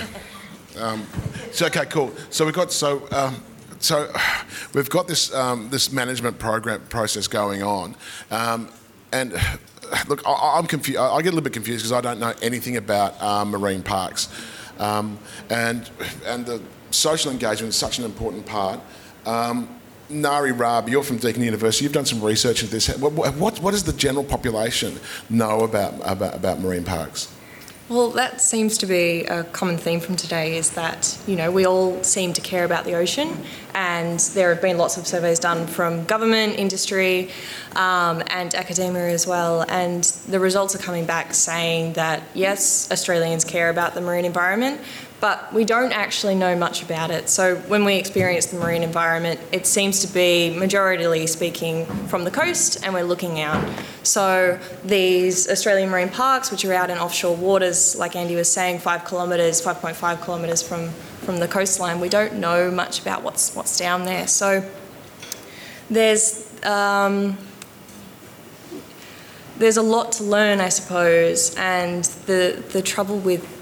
Um, 0.76 1.06
so 1.52 1.66
okay, 1.66 1.86
cool. 1.86 2.12
So 2.30 2.44
we've 2.44 2.54
got 2.54 2.72
so 2.72 3.06
um, 3.12 3.42
so 3.80 4.12
we've 4.74 4.90
got 4.90 5.08
this 5.08 5.34
um, 5.34 5.68
this 5.70 5.92
management 5.92 6.38
program 6.38 6.80
process 6.88 7.26
going 7.26 7.62
on, 7.62 7.96
um, 8.30 8.68
and 9.12 9.32
look, 10.08 10.22
I, 10.26 10.58
I'm 10.58 10.66
confused. 10.66 10.98
I 10.98 11.16
get 11.22 11.28
a 11.28 11.36
little 11.36 11.40
bit 11.42 11.52
confused 11.52 11.82
because 11.82 11.92
I 11.92 12.00
don't 12.00 12.20
know 12.20 12.34
anything 12.40 12.76
about 12.76 13.20
uh, 13.20 13.44
marine 13.44 13.82
parks, 13.82 14.28
um, 14.78 15.18
and 15.48 15.90
and 16.26 16.46
the 16.46 16.62
social 16.90 17.32
engagement 17.32 17.70
is 17.70 17.76
such 17.76 17.98
an 17.98 18.04
important 18.04 18.46
part. 18.46 18.80
Um, 19.26 19.68
Nari 20.08 20.50
Raab, 20.50 20.88
you're 20.88 21.04
from 21.04 21.18
Deakin 21.18 21.42
University. 21.42 21.84
You've 21.84 21.92
done 21.92 22.04
some 22.04 22.22
research 22.22 22.62
into 22.62 22.74
this. 22.74 22.88
What, 22.98 23.12
what, 23.12 23.60
what 23.60 23.70
does 23.70 23.84
the 23.84 23.92
general 23.92 24.24
population 24.24 24.98
know 25.28 25.60
about, 25.60 25.94
about, 26.04 26.34
about 26.34 26.58
marine 26.58 26.82
parks? 26.82 27.32
Well, 27.90 28.10
that 28.10 28.40
seems 28.40 28.78
to 28.78 28.86
be 28.86 29.24
a 29.24 29.42
common 29.42 29.76
theme 29.76 29.98
from 29.98 30.14
today 30.14 30.56
is 30.56 30.70
that, 30.70 31.18
you 31.26 31.34
know, 31.34 31.50
we 31.50 31.66
all 31.66 32.04
seem 32.04 32.32
to 32.34 32.40
care 32.40 32.64
about 32.64 32.84
the 32.84 32.94
ocean, 32.94 33.36
and 33.74 34.20
there 34.20 34.54
have 34.54 34.62
been 34.62 34.78
lots 34.78 34.96
of 34.96 35.08
surveys 35.08 35.40
done 35.40 35.66
from 35.66 36.04
government, 36.04 36.56
industry, 36.56 37.30
um, 37.74 38.22
and 38.28 38.54
academia 38.54 39.08
as 39.08 39.26
well. 39.26 39.64
And 39.68 40.04
the 40.28 40.38
results 40.38 40.76
are 40.76 40.78
coming 40.78 41.04
back 41.04 41.34
saying 41.34 41.94
that, 41.94 42.22
yes, 42.32 42.88
Australians 42.92 43.44
care 43.44 43.70
about 43.70 43.94
the 43.94 44.00
marine 44.00 44.24
environment, 44.24 44.80
but 45.20 45.52
we 45.52 45.64
don't 45.64 45.92
actually 45.92 46.34
know 46.34 46.56
much 46.56 46.82
about 46.82 47.10
it. 47.10 47.28
So 47.28 47.56
when 47.56 47.84
we 47.84 47.96
experience 47.96 48.46
the 48.46 48.58
marine 48.58 48.82
environment, 48.82 49.38
it 49.52 49.66
seems 49.66 50.00
to 50.00 50.12
be 50.12 50.54
majoritarily 50.56 51.28
speaking 51.28 51.84
from 52.08 52.24
the 52.24 52.30
coast, 52.30 52.82
and 52.82 52.94
we're 52.94 53.04
looking 53.04 53.38
out. 53.40 53.62
So 54.02 54.58
these 54.82 55.48
Australian 55.48 55.90
marine 55.90 56.08
parks, 56.08 56.50
which 56.50 56.64
are 56.64 56.72
out 56.72 56.88
in 56.88 56.96
offshore 56.98 57.36
waters, 57.36 57.96
like 57.96 58.16
Andy 58.16 58.34
was 58.34 58.50
saying, 58.50 58.78
five 58.78 59.04
kilometres, 59.04 59.60
5.5 59.60 60.24
kilometres 60.24 60.62
from 60.62 60.90
from 61.20 61.38
the 61.38 61.46
coastline, 61.46 62.00
we 62.00 62.08
don't 62.08 62.36
know 62.36 62.70
much 62.70 63.02
about 63.02 63.22
what's 63.22 63.54
what's 63.54 63.78
down 63.78 64.06
there. 64.06 64.26
So 64.26 64.68
there's 65.90 66.50
um, 66.64 67.36
there's 69.58 69.76
a 69.76 69.82
lot 69.82 70.12
to 70.12 70.24
learn, 70.24 70.60
I 70.60 70.70
suppose, 70.70 71.54
and 71.56 72.04
the 72.26 72.64
the 72.72 72.80
trouble 72.80 73.18
with 73.18 73.59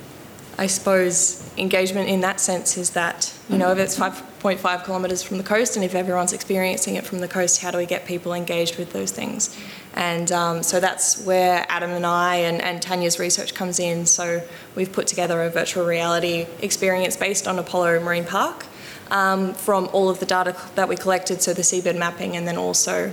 I 0.59 0.67
suppose 0.67 1.49
engagement 1.57 2.09
in 2.09 2.21
that 2.23 2.41
sense 2.41 2.77
is 2.77 2.91
that, 2.91 3.33
you 3.49 3.59
know, 3.59 3.71
if 3.71 3.79
it's 3.79 3.97
5.5 3.97 4.85
kilometres 4.85 5.23
from 5.23 5.39
the 5.39 5.45
coast 5.45 5.77
and 5.77 5.85
if 5.85 5.95
everyone's 5.95 6.33
experiencing 6.33 6.97
it 6.97 7.07
from 7.07 7.21
the 7.21 7.29
coast, 7.29 7.63
how 7.63 7.71
do 7.71 7.79
we 7.79 7.87
get 7.87 8.07
people 8.07 8.35
engaged 8.35 8.77
with 8.77 8.93
those 8.93 9.13
things? 9.13 9.57
And 9.95 10.33
um, 10.33 10.65
so 10.65 10.81
that's 10.81 11.25
where 11.25 11.65
Adam 11.69 11.93
and 11.93 12.05
I 12.05 12.37
and, 12.37 12.61
and 12.61 12.83
Tanya's 12.83 13.21
research 13.21 13.55
comes 13.55 13.79
in. 13.79 14.05
So 14.05 14.43
we've 14.75 14.93
put 14.93 15.07
together 15.07 15.45
a 15.45 15.49
virtual 15.49 15.87
reality 15.87 16.49
experience 16.61 17.17
based 17.17 17.47
on 17.47 17.57
Apollo 17.61 18.01
Marine 18.01 18.25
Park 18.25 18.67
um, 19.13 19.55
from 19.55 19.89
all 19.93 20.09
of 20.09 20.19
the 20.19 20.27
data 20.27 20.57
that 20.75 20.89
we 20.89 20.97
collected, 20.97 21.41
so 21.41 21.55
the 21.55 21.63
seabed 21.63 21.97
mapping 21.97 22.37
and 22.37 22.49
then 22.49 22.57
also 22.57 23.13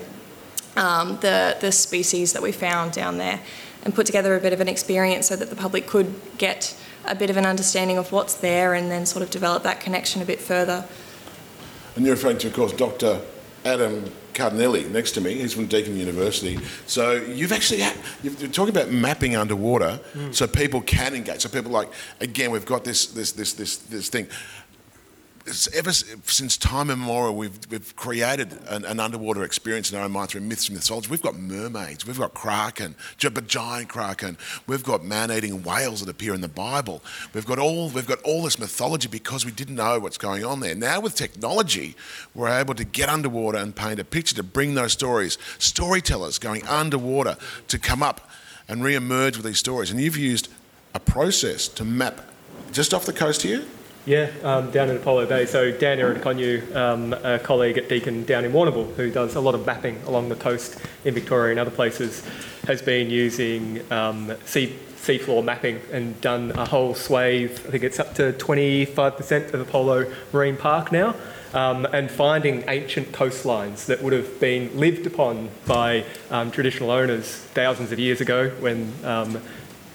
um, 0.76 1.20
the, 1.22 1.58
the 1.62 1.72
species 1.72 2.34
that 2.34 2.42
we 2.42 2.52
found 2.52 2.92
down 2.92 3.20
there, 3.20 3.40
and 3.84 3.94
put 3.94 4.08
together 4.08 4.36
a 4.36 4.40
bit 4.40 4.52
of 4.52 4.62
an 4.62 4.68
experience 4.68 5.28
so 5.28 5.36
that 5.36 5.50
the 5.50 5.56
public 5.56 5.86
could 5.86 6.14
get 6.38 6.76
a 7.08 7.16
bit 7.16 7.30
of 7.30 7.38
an 7.38 7.46
understanding 7.46 7.98
of 7.98 8.12
what's 8.12 8.36
there 8.36 8.74
and 8.74 8.92
then 8.92 9.06
sort 9.06 9.24
of 9.24 9.30
develop 9.30 9.64
that 9.64 9.80
connection 9.80 10.22
a 10.22 10.26
bit 10.26 10.40
further. 10.40 10.86
And 11.96 12.06
you're 12.06 12.16
referring 12.16 12.38
to, 12.40 12.48
of 12.48 12.54
course, 12.54 12.74
Dr. 12.74 13.22
Adam 13.64 14.04
Cardilini 14.34 14.92
next 14.92 15.14
to 15.14 15.22
me. 15.22 15.36
He's 15.36 15.54
from 15.54 15.66
Deakin 15.66 15.98
University. 15.98 16.60
So 16.86 17.14
you've 17.14 17.52
actually 17.52 17.82
had, 17.82 17.96
you're 18.22 18.50
talking 18.50 18.76
about 18.76 18.92
mapping 18.92 19.36
underwater, 19.36 20.00
mm. 20.14 20.36
so 20.36 20.46
people 20.46 20.82
can 20.82 21.16
engage. 21.16 21.42
So 21.42 21.50
people 21.50 21.72
like 21.72 21.90
again, 22.20 22.52
we've 22.52 22.66
got 22.66 22.84
this 22.84 23.08
this 23.08 23.32
this 23.32 23.54
this 23.54 23.78
this 23.78 24.10
thing 24.10 24.28
ever 25.76 25.94
since 25.94 26.58
time 26.58 26.90
immemorial, 26.90 27.36
we've, 27.36 27.60
we've 27.70 27.96
created 27.96 28.52
an, 28.68 28.84
an, 28.84 29.00
underwater 29.00 29.44
experience 29.44 29.92
in 29.92 29.98
our 29.98 30.06
own 30.06 30.12
mind 30.12 30.30
through 30.30 30.42
myths 30.42 30.70
and 30.70 30.76
mythology. 30.76 31.08
We've 31.08 31.22
got 31.22 31.38
mermaids, 31.38 32.06
we've 32.06 32.18
got 32.18 32.34
kraken, 32.34 32.96
but 33.22 33.48
giant 33.48 33.90
kraken. 33.90 34.38
We've 34.66 34.84
got 34.84 35.04
man-eating 35.04 35.62
whales 35.62 36.00
that 36.00 36.10
appear 36.10 36.34
in 36.34 36.42
the 36.42 36.48
Bible. 36.48 37.04
We've 37.34 37.46
got 37.46 37.60
all 37.60 37.90
we've 37.90 38.08
got 38.08 38.22
all 38.24 38.42
this 38.42 38.58
mythology 38.58 39.08
because 39.08 39.46
we 39.46 39.52
didn't 39.52 39.76
know 39.76 40.00
what's 40.00 40.18
going 40.18 40.44
on 40.44 40.62
there. 40.62 40.74
Now 40.74 41.00
with 41.00 41.14
technology, 41.14 41.96
we're 42.34 42.50
able 42.50 42.74
to 42.74 42.84
get 42.84 43.08
underwater 43.08 43.60
and 43.60 43.76
paint 43.76 44.00
a 44.00 44.04
picture 44.04 44.36
to 44.36 44.44
bring 44.44 44.74
those 44.74 44.94
stories. 44.94 45.38
Storytellers 45.60 46.40
going 46.40 46.66
underwater 46.66 47.38
to 47.68 47.78
come 47.78 48.02
up 48.02 48.30
and 48.68 48.84
re-emerge 48.84 49.38
with 49.38 49.46
these 49.46 49.60
stories. 49.60 49.92
And 49.92 50.02
you've 50.02 50.18
used 50.18 50.50
a 50.96 51.00
process 51.00 51.68
to 51.68 51.86
map 51.86 52.22
just 52.72 52.96
off 52.96 53.06
the 53.06 53.14
coast 53.14 53.44
here 53.44 53.64
yeah, 54.06 54.30
um, 54.44 54.70
down 54.70 54.90
in 54.90 54.98
Apollo 54.98 55.26
Bay. 55.26 55.46
So 55.46 55.72
Dan 55.72 55.98
Ierodiaconou, 55.98 56.76
um, 56.76 57.14
a 57.14 57.40
colleague 57.40 57.78
at 57.78 57.90
Deakin 57.90 58.24
down 58.26 58.46
in 58.46 58.52
Warrnambool, 58.52 58.94
who 58.96 59.10
does 59.10 59.36
a 59.36 59.40
lot 59.40 59.56
of 59.56 59.66
mapping 59.66 60.02
along 60.04 60.30
the 60.30 60.36
coast 60.36 60.80
in 61.04 61.14
Victoria 61.16 61.52
and 61.52 61.60
other 61.60 61.72
places, 61.72 62.24
has 62.68 62.82
been 62.82 63.10
using 63.10 63.92
um, 63.92 64.34
sea 64.46 64.76
seafloor 65.06 65.44
mapping 65.44 65.80
and 65.92 66.20
done 66.22 66.52
a 66.52 66.66
whole 66.66 66.96
swathe. 66.96 67.52
I 67.68 67.72
think 67.72 67.84
it's 67.84 68.00
up 68.00 68.16
to 68.16 68.34
25% 68.34 69.54
of 69.54 69.62
Apollo 69.62 70.12
Marine 70.34 70.58
Park 70.58 70.92
now. 70.92 71.16
Um, 71.54 71.86
and 71.86 72.12
finding 72.12 72.66
ancient 72.68 73.14
coastlines 73.14 73.86
that 73.86 74.04
would 74.04 74.12
have 74.12 74.42
been 74.42 74.78
lived 74.78 75.08
upon 75.08 75.50
by 75.66 76.04
um, 76.30 76.52
traditional 76.52 76.92
owners 76.92 77.34
thousands 77.34 77.94
of 77.94 78.00
years 78.00 78.20
ago 78.20 78.50
when, 78.60 78.92
um, 79.06 79.42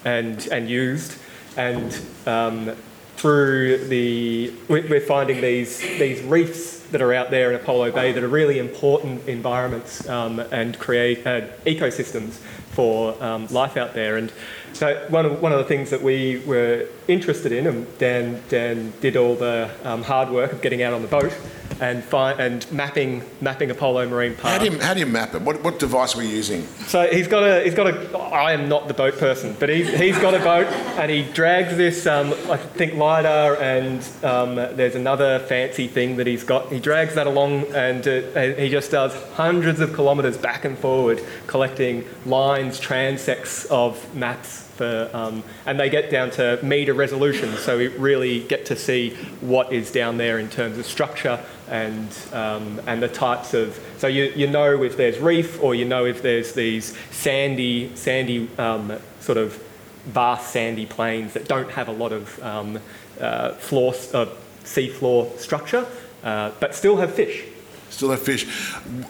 and, 0.07 0.47
and 0.47 0.71
used. 0.71 1.19
And 1.59 2.01
um, 2.27 2.75
through 3.21 3.77
the, 3.89 4.51
we're 4.67 4.99
finding 4.99 5.43
these, 5.43 5.79
these 5.79 6.23
reefs 6.23 6.81
that 6.89 7.03
are 7.03 7.13
out 7.13 7.31
there 7.31 7.51
in 7.51 7.57
Apollo 7.61 7.93
Bay 7.93 8.13
that 8.13 8.25
are 8.25 8.29
really 8.29 8.59
important 8.59 9.29
environments 9.29 10.09
um, 10.09 10.41
and 10.41 10.79
create 10.79 11.27
uh, 11.27 11.43
ecosystems 11.67 12.39
for 12.71 13.23
um, 13.23 13.47
life 13.49 13.77
out 13.77 13.93
there. 13.93 14.17
And 14.17 14.33
so 14.73 15.05
one 15.11 15.27
of, 15.27 15.43
one 15.43 15.53
of 15.53 15.59
the 15.59 15.67
things 15.67 15.91
that 15.91 16.01
we 16.01 16.39
were 16.47 16.87
interested 17.09 17.53
in, 17.53 17.67
and 17.67 17.99
Dan, 17.99 18.43
Dan 18.49 18.95
did 19.03 19.19
all 19.19 19.35
the 19.35 19.71
um, 19.85 20.03
hard 20.03 20.31
work 20.31 20.55
of 20.55 20.63
getting 20.63 20.83
out 20.83 20.95
on 20.95 21.03
the 21.03 21.09
boat 21.09 21.39
and, 21.81 22.05
and 22.13 22.71
mapping, 22.71 23.23
mapping 23.41 23.71
Apollo 23.71 24.09
Marine 24.09 24.35
Park. 24.35 24.53
How 24.53 24.59
do 24.59 24.71
you, 24.71 24.81
how 24.81 24.95
do 24.95 25.01
you 25.01 25.07
map 25.07 25.35
it? 25.35 25.43
What, 25.43 25.63
what 25.65 25.79
device 25.79 26.15
were 26.15 26.23
you 26.23 26.29
using? 26.29 26.67
So 26.87 27.07
he's 27.09 27.27
got 27.27 27.43
a, 27.43 27.65
he's 27.65 27.75
got 27.75 27.87
a, 27.87 28.19
I 28.19 28.53
am 28.53 28.69
not 28.69 28.87
the 28.89 28.95
boat 28.95 29.19
person, 29.19 29.57
but 29.59 29.69
he's, 29.69 29.89
he's 29.99 30.19
got 30.19 30.35
a 30.35 30.39
boat 30.39 30.67
and 30.99 31.11
he 31.11 31.23
drags 31.23 31.77
this, 31.77 32.07
um, 32.07 32.33
I 32.51 32.57
think, 32.57 32.95
LiDAR 32.95 33.57
and 33.61 34.07
um, 34.23 34.57
there's 34.57 34.95
another 34.95 35.39
fancy 35.41 35.89
thing 35.89 36.17
that 36.17 36.27
he's 36.27 36.45
got. 36.45 36.71
He 36.71 36.79
drags 36.79 37.15
that 37.15 37.27
along 37.27 37.65
and 37.75 38.07
uh, 38.07 38.41
he 38.57 38.69
just 38.69 38.91
does 38.91 39.15
hundreds 39.33 39.81
of 39.81 39.95
kilometres 39.95 40.37
back 40.37 40.65
and 40.65 40.79
forward 40.79 41.23
collecting 41.47 42.05
lines, 42.27 42.81
transects 42.81 43.67
of 43.71 44.15
maps 44.15 44.71
for, 44.81 45.11
um, 45.13 45.45
and 45.67 45.79
they 45.79 45.91
get 45.91 46.11
down 46.11 46.31
to 46.31 46.59
metre 46.63 46.95
resolution, 46.95 47.55
so 47.59 47.77
we 47.77 47.89
really 47.89 48.41
get 48.45 48.65
to 48.65 48.75
see 48.75 49.11
what 49.43 49.71
is 49.75 49.93
down 49.93 50.17
there 50.17 50.39
in 50.39 50.49
terms 50.49 50.79
of 50.79 50.87
structure 50.87 51.39
and, 51.71 52.19
um, 52.33 52.81
and 52.87 53.03
the 53.03 53.09
types 53.09 53.55
of, 53.55 53.79
so 53.99 54.07
you, 54.07 54.25
you 54.37 54.47
know 54.47 54.83
if 54.83 54.97
there's 54.97 55.19
reef 55.19 55.63
or 55.63 55.75
you 55.75 55.85
know 55.85 56.05
if 56.05 56.21
there's 56.21 56.53
these 56.53 56.97
sandy, 57.11 57.95
sandy 57.95 58.49
um, 58.59 58.93
sort 59.21 59.39
of 59.39 59.63
vast 60.07 60.51
sandy 60.51 60.87
plains 60.87 61.33
that 61.35 61.47
don't 61.47 61.71
have 61.71 61.89
a 61.89 61.93
lot 61.93 62.13
of 62.13 62.43
um, 62.43 62.79
uh, 63.21 63.53
floor, 63.53 63.95
uh, 64.13 64.27
seafloor 64.65 65.39
structure, 65.39 65.87
uh, 66.25 66.51
but 66.61 66.75
still 66.75 66.97
have 66.97 67.15
fish. 67.15 67.45
Still 67.91 68.11
have 68.11 68.23
fish. 68.23 68.47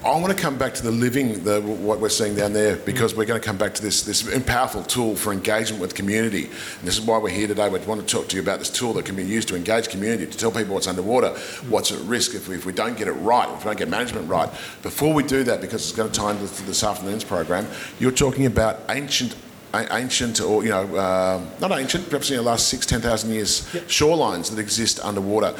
I 0.03 0.09
want 0.19 0.35
to 0.35 0.41
come 0.41 0.57
back 0.57 0.73
to 0.73 0.83
the 0.83 0.91
living, 0.91 1.43
the, 1.43 1.61
what 1.61 1.99
we're 1.99 2.09
seeing 2.09 2.35
down 2.35 2.51
there, 2.53 2.77
because 2.77 3.15
we're 3.15 3.25
going 3.25 3.39
to 3.39 3.45
come 3.45 3.57
back 3.57 3.75
to 3.75 3.81
this, 3.81 4.01
this 4.01 4.23
powerful 4.45 4.83
tool 4.83 5.15
for 5.15 5.31
engagement 5.31 5.79
with 5.79 5.93
community. 5.93 6.45
And 6.45 6.87
this 6.87 6.97
is 6.97 7.01
why 7.01 7.19
we're 7.19 7.29
here 7.29 7.47
today. 7.47 7.69
We 7.69 7.79
want 7.79 8.01
to 8.01 8.07
talk 8.07 8.27
to 8.29 8.35
you 8.35 8.41
about 8.41 8.59
this 8.59 8.71
tool 8.71 8.93
that 8.93 9.05
can 9.05 9.15
be 9.15 9.23
used 9.23 9.47
to 9.49 9.55
engage 9.55 9.89
community, 9.89 10.25
to 10.25 10.37
tell 10.37 10.51
people 10.51 10.73
what's 10.73 10.87
underwater, 10.87 11.29
what's 11.69 11.91
at 11.91 11.99
risk 12.01 12.33
if 12.33 12.47
we, 12.47 12.55
if 12.55 12.65
we 12.65 12.73
don't 12.73 12.97
get 12.97 13.07
it 13.07 13.13
right, 13.13 13.47
if 13.49 13.59
we 13.59 13.65
don't 13.65 13.77
get 13.77 13.87
management 13.87 14.27
right. 14.27 14.49
Before 14.81 15.13
we 15.13 15.23
do 15.23 15.43
that, 15.43 15.61
because 15.61 15.87
it's 15.87 15.95
going 15.95 16.11
to 16.11 16.19
tie 16.19 16.31
into 16.31 16.63
this 16.63 16.83
afternoon's 16.83 17.23
program, 17.23 17.67
you're 17.99 18.11
talking 18.11 18.47
about 18.47 18.79
ancient 18.89 19.35
ancient 19.73 20.41
or 20.41 20.63
you 20.63 20.69
know 20.69 20.95
uh, 20.95 21.41
not 21.59 21.71
ancient 21.71 22.09
perhaps 22.09 22.29
in 22.29 22.37
the 22.37 22.41
last 22.41 22.67
six 22.67 22.85
ten 22.85 22.99
thousand 22.99 23.31
years 23.31 23.73
yep. 23.73 23.83
shorelines 23.83 24.49
that 24.49 24.59
exist 24.59 24.99
underwater 25.03 25.55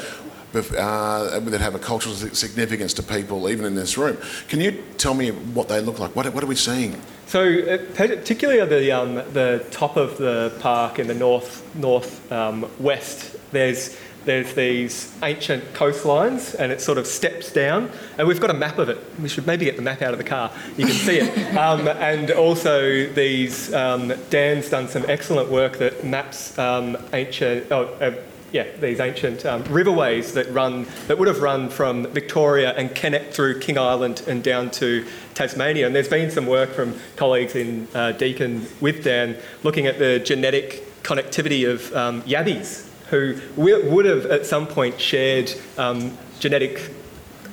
uh, 0.54 1.40
that 1.40 1.60
have 1.60 1.74
a 1.74 1.78
cultural 1.78 2.14
significance 2.14 2.92
to 2.94 3.02
people, 3.02 3.48
even 3.48 3.64
in 3.64 3.74
this 3.74 3.96
room. 3.96 4.16
Can 4.48 4.60
you 4.60 4.82
tell 4.98 5.14
me 5.14 5.30
what 5.30 5.68
they 5.68 5.80
look 5.80 5.98
like? 5.98 6.14
What, 6.14 6.32
what 6.32 6.44
are 6.44 6.46
we 6.46 6.56
seeing? 6.56 7.00
So, 7.26 7.42
uh, 7.42 7.78
particularly 7.94 8.60
at 8.60 8.68
the, 8.68 8.92
um, 8.92 9.14
the 9.14 9.64
top 9.70 9.96
of 9.96 10.18
the 10.18 10.52
park 10.60 10.98
in 10.98 11.06
the 11.06 11.14
north 11.14 11.62
north 11.74 12.30
um, 12.30 12.68
west, 12.78 13.36
there's 13.52 13.96
there's 14.24 14.54
these 14.54 15.12
ancient 15.22 15.64
coastlines 15.72 16.54
and 16.54 16.70
it 16.70 16.80
sort 16.80 16.98
of 16.98 17.06
steps 17.06 17.52
down 17.52 17.90
and 18.18 18.28
we've 18.28 18.40
got 18.40 18.50
a 18.50 18.54
map 18.54 18.78
of 18.78 18.88
it 18.88 18.98
we 19.20 19.28
should 19.28 19.46
maybe 19.46 19.64
get 19.64 19.76
the 19.76 19.82
map 19.82 20.00
out 20.02 20.12
of 20.12 20.18
the 20.18 20.24
car 20.24 20.50
you 20.76 20.86
can 20.86 20.94
see 20.94 21.18
it 21.18 21.56
um, 21.56 21.88
and 21.88 22.30
also 22.30 23.06
these 23.14 23.72
um, 23.74 24.12
dan's 24.30 24.68
done 24.68 24.88
some 24.88 25.04
excellent 25.08 25.50
work 25.50 25.78
that 25.78 26.04
maps 26.04 26.56
um, 26.58 26.96
ancient 27.12 27.70
oh, 27.72 27.84
uh, 28.00 28.14
yeah, 28.52 28.66
these 28.76 29.00
ancient 29.00 29.44
um, 29.46 29.64
riverways 29.64 30.34
that 30.34 30.50
run 30.52 30.86
that 31.06 31.18
would 31.18 31.28
have 31.28 31.40
run 31.40 31.70
from 31.70 32.06
Victoria 32.08 32.72
and 32.74 32.94
connect 32.94 33.34
through 33.34 33.60
King 33.60 33.78
Island 33.78 34.22
and 34.28 34.44
down 34.44 34.70
to 34.72 35.06
Tasmania. 35.34 35.86
And 35.86 35.94
there's 35.94 36.08
been 36.08 36.30
some 36.30 36.46
work 36.46 36.70
from 36.70 36.94
colleagues 37.16 37.56
in 37.56 37.88
uh, 37.94 38.12
Deakin 38.12 38.66
with 38.80 39.04
Dan 39.04 39.36
looking 39.62 39.86
at 39.86 39.98
the 39.98 40.18
genetic 40.18 40.84
connectivity 41.02 41.68
of 41.68 41.92
um, 41.96 42.22
yabbies 42.22 42.88
who 43.08 43.38
would 43.56 44.04
have 44.04 44.26
at 44.26 44.46
some 44.46 44.66
point 44.66 44.98
shared 44.98 45.52
um, 45.76 46.16
genetic 46.38 46.90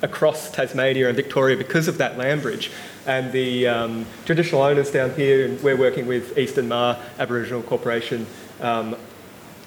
across 0.02 0.52
Tasmania 0.52 1.08
and 1.08 1.16
Victoria 1.16 1.58
because 1.58 1.90
of 1.90 1.98
that 1.98 2.18
land 2.18 2.42
bridge. 2.42 2.72
And 3.06 3.32
the 3.32 3.68
um, 3.68 4.06
traditional 4.26 4.62
owners 4.62 4.92
down 4.92 5.14
here, 5.16 5.46
and 5.46 5.62
we're 5.62 5.76
working 5.76 6.08
with 6.08 6.38
Eastern 6.38 6.70
Maar 6.70 6.98
Aboriginal 7.18 7.62
Corporation 7.62 8.26
um, 8.62 8.96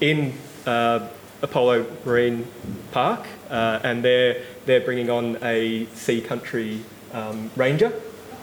in 0.00 0.32
uh, 0.66 1.08
Apollo 1.42 1.86
Marine 2.04 2.46
Park, 2.92 3.26
uh, 3.50 3.80
and 3.82 4.04
they're, 4.04 4.42
they're 4.64 4.80
bringing 4.80 5.10
on 5.10 5.38
a 5.42 5.86
sea 5.94 6.20
country 6.20 6.80
um, 7.12 7.50
ranger 7.56 7.92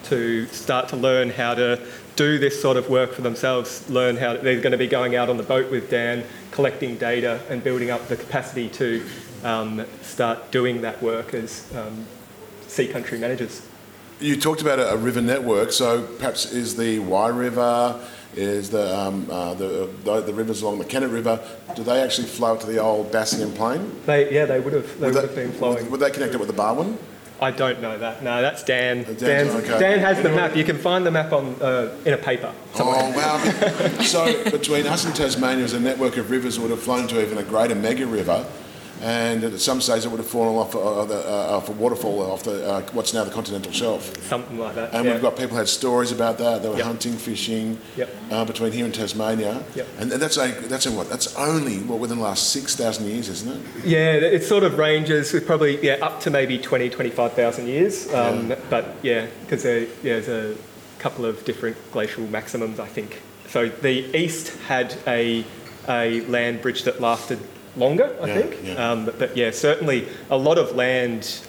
to 0.03 0.45
start 0.47 0.89
to 0.89 0.95
learn 0.95 1.29
how 1.29 1.53
to 1.53 1.79
do 2.15 2.37
this 2.37 2.61
sort 2.61 2.77
of 2.77 2.89
work 2.89 3.13
for 3.13 3.21
themselves, 3.21 3.89
learn 3.89 4.17
how 4.17 4.33
to, 4.33 4.39
they're 4.39 4.59
going 4.59 4.71
to 4.71 4.77
be 4.77 4.87
going 4.87 5.15
out 5.15 5.29
on 5.29 5.37
the 5.37 5.43
boat 5.43 5.71
with 5.71 5.89
Dan, 5.89 6.23
collecting 6.51 6.97
data 6.97 7.41
and 7.49 7.63
building 7.63 7.89
up 7.89 8.07
the 8.07 8.17
capacity 8.17 8.69
to 8.69 9.05
um, 9.43 9.85
start 10.01 10.51
doing 10.51 10.81
that 10.81 11.01
work 11.01 11.33
as 11.33 11.65
um, 11.75 12.05
sea 12.67 12.87
country 12.87 13.17
managers. 13.17 13.65
You 14.19 14.35
talked 14.35 14.61
about 14.61 14.79
a, 14.79 14.91
a, 14.91 14.97
river 14.97 15.21
network, 15.21 15.71
so 15.71 16.03
perhaps 16.03 16.51
is 16.51 16.75
the 16.75 16.99
Wye 16.99 17.29
River, 17.29 18.05
is 18.35 18.69
the, 18.69 18.97
um, 18.97 19.27
uh, 19.29 19.53
the, 19.55 19.89
the, 20.03 20.21
the, 20.21 20.33
rivers 20.33 20.61
along 20.61 20.79
the 20.79 20.85
Kennet 20.85 21.09
River, 21.09 21.39
do 21.75 21.83
they 21.83 22.01
actually 22.01 22.27
flow 22.27 22.55
to 22.55 22.65
the 22.65 22.77
old 22.77 23.11
Bassian 23.11 23.55
Plain? 23.55 23.91
They, 24.05 24.33
yeah, 24.33 24.45
they 24.45 24.59
would 24.59 24.73
have, 24.73 24.99
they 24.99 25.07
would, 25.07 25.15
would 25.15 25.23
have 25.23 25.35
been 25.35 25.51
flowing. 25.51 25.89
Would 25.89 25.99
they 25.99 26.11
connect 26.11 26.33
it 26.33 26.39
with 26.39 26.47
the 26.47 26.53
Barwon? 26.53 26.97
I 27.41 27.51
don't 27.51 27.81
know 27.81 27.97
that. 27.97 28.21
No, 28.21 28.41
that's 28.41 28.63
Dan. 28.63 29.03
Dan, 29.17 29.47
okay. 29.47 29.79
Dan 29.79 29.99
has 29.99 30.21
the 30.21 30.29
map. 30.29 30.57
You 30.57 30.65
can 30.65 30.77
find 30.77 31.05
the 31.05 31.11
map 31.11 31.31
on 31.31 31.55
uh, 31.61 31.95
in 32.05 32.13
a 32.13 32.17
paper. 32.17 32.53
Somewhere. 32.73 32.97
Oh 32.99 33.11
wow! 33.15 34.01
so 34.01 34.51
between 34.51 34.85
us 34.85 35.05
and 35.05 35.15
Tasmania, 35.15 35.59
there's 35.59 35.73
a 35.73 35.79
network 35.79 36.17
of 36.17 36.29
rivers 36.29 36.57
that 36.57 36.61
would 36.63 36.71
have 36.71 36.81
flown 36.81 37.07
to 37.07 37.21
even 37.21 37.37
a 37.37 37.43
greater 37.43 37.75
mega 37.75 38.05
river 38.05 38.45
and 39.01 39.43
at 39.43 39.59
some 39.59 39.81
stage 39.81 40.05
it 40.05 40.09
would 40.09 40.19
have 40.19 40.27
fallen 40.27 40.55
off, 40.55 40.75
uh, 40.75 41.05
the, 41.05 41.27
uh, 41.27 41.57
off 41.57 41.69
a 41.69 41.71
waterfall 41.73 42.31
off 42.31 42.43
the, 42.43 42.69
uh, 42.69 42.81
what's 42.91 43.13
now 43.13 43.23
the 43.23 43.31
continental 43.31 43.71
shelf. 43.71 44.15
Something 44.23 44.59
like 44.59 44.75
that. 44.75 44.93
And 44.93 45.05
yeah. 45.05 45.13
we've 45.13 45.21
got 45.21 45.37
people 45.37 45.57
had 45.57 45.67
stories 45.67 46.11
about 46.11 46.37
that. 46.39 46.61
They 46.61 46.69
were 46.69 46.77
yep. 46.77 46.85
hunting, 46.85 47.13
fishing 47.13 47.79
yep. 47.95 48.13
uh, 48.31 48.45
between 48.45 48.71
here 48.71 48.85
and 48.85 48.93
Tasmania. 48.93 49.63
Yep. 49.75 49.87
And 49.99 50.11
that's 50.11 50.37
a, 50.37 50.51
that's 50.67 50.85
in 50.85 50.95
what? 50.95 51.09
That's 51.09 51.35
only 51.35 51.79
what 51.79 51.99
within 51.99 52.17
the 52.17 52.23
last 52.23 52.51
six 52.51 52.75
thousand 52.75 53.07
years, 53.07 53.29
isn't 53.29 53.51
it? 53.51 53.85
Yeah, 53.85 54.13
it 54.13 54.43
sort 54.43 54.63
of 54.63 54.77
ranges 54.77 55.33
with 55.33 55.45
probably 55.45 55.83
yeah 55.83 55.97
up 56.01 56.19
to 56.21 56.29
maybe 56.29 56.57
20, 56.57 56.89
25,000 56.89 57.67
years. 57.67 58.13
Um, 58.13 58.49
yeah. 58.49 58.59
But 58.69 58.95
yeah, 59.01 59.27
because 59.41 59.63
there, 59.63 59.81
yeah, 59.81 60.19
there's 60.19 60.27
a 60.27 60.55
couple 60.99 61.25
of 61.25 61.43
different 61.45 61.77
glacial 61.91 62.27
maximums, 62.27 62.79
I 62.79 62.87
think. 62.87 63.21
So 63.47 63.69
the 63.69 64.15
east 64.17 64.55
had 64.67 64.95
a 65.07 65.45
a 65.87 66.21
land 66.21 66.61
bridge 66.61 66.83
that 66.83 67.01
lasted 67.01 67.39
longer, 67.75 68.15
I 68.21 68.27
yeah, 68.27 68.33
think. 68.33 68.57
Yeah. 68.63 68.91
Um, 68.91 69.05
but, 69.05 69.19
but, 69.19 69.37
yeah, 69.37 69.51
certainly 69.51 70.07
a 70.29 70.37
lot 70.37 70.57
of 70.57 70.75
land 70.75 71.41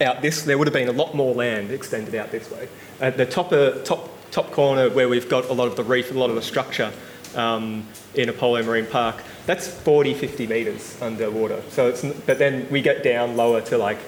out 0.00 0.22
this, 0.22 0.42
there 0.42 0.58
would 0.58 0.66
have 0.66 0.74
been 0.74 0.88
a 0.88 0.92
lot 0.92 1.14
more 1.14 1.34
land 1.34 1.70
extended 1.70 2.14
out 2.14 2.30
this 2.30 2.50
way. 2.50 2.68
At 3.00 3.16
the 3.16 3.26
top, 3.26 3.52
uh, 3.52 3.72
top, 3.82 4.10
top 4.30 4.50
corner 4.50 4.90
where 4.90 5.08
we've 5.08 5.28
got 5.28 5.48
a 5.48 5.52
lot 5.52 5.68
of 5.68 5.76
the 5.76 5.84
reef, 5.84 6.10
a 6.10 6.14
lot 6.14 6.30
of 6.30 6.36
the 6.36 6.42
structure 6.42 6.92
um, 7.34 7.86
in 8.14 8.28
Apollo 8.28 8.64
Marine 8.64 8.86
Park, 8.86 9.22
that's 9.46 9.68
40, 9.68 10.14
50 10.14 10.46
metres 10.46 11.00
underwater. 11.00 11.62
So 11.70 11.88
it's, 11.88 12.04
but 12.04 12.38
then 12.38 12.66
we 12.70 12.82
get 12.82 13.02
down 13.02 13.36
lower 13.36 13.60
to 13.62 13.78
like 13.78 13.98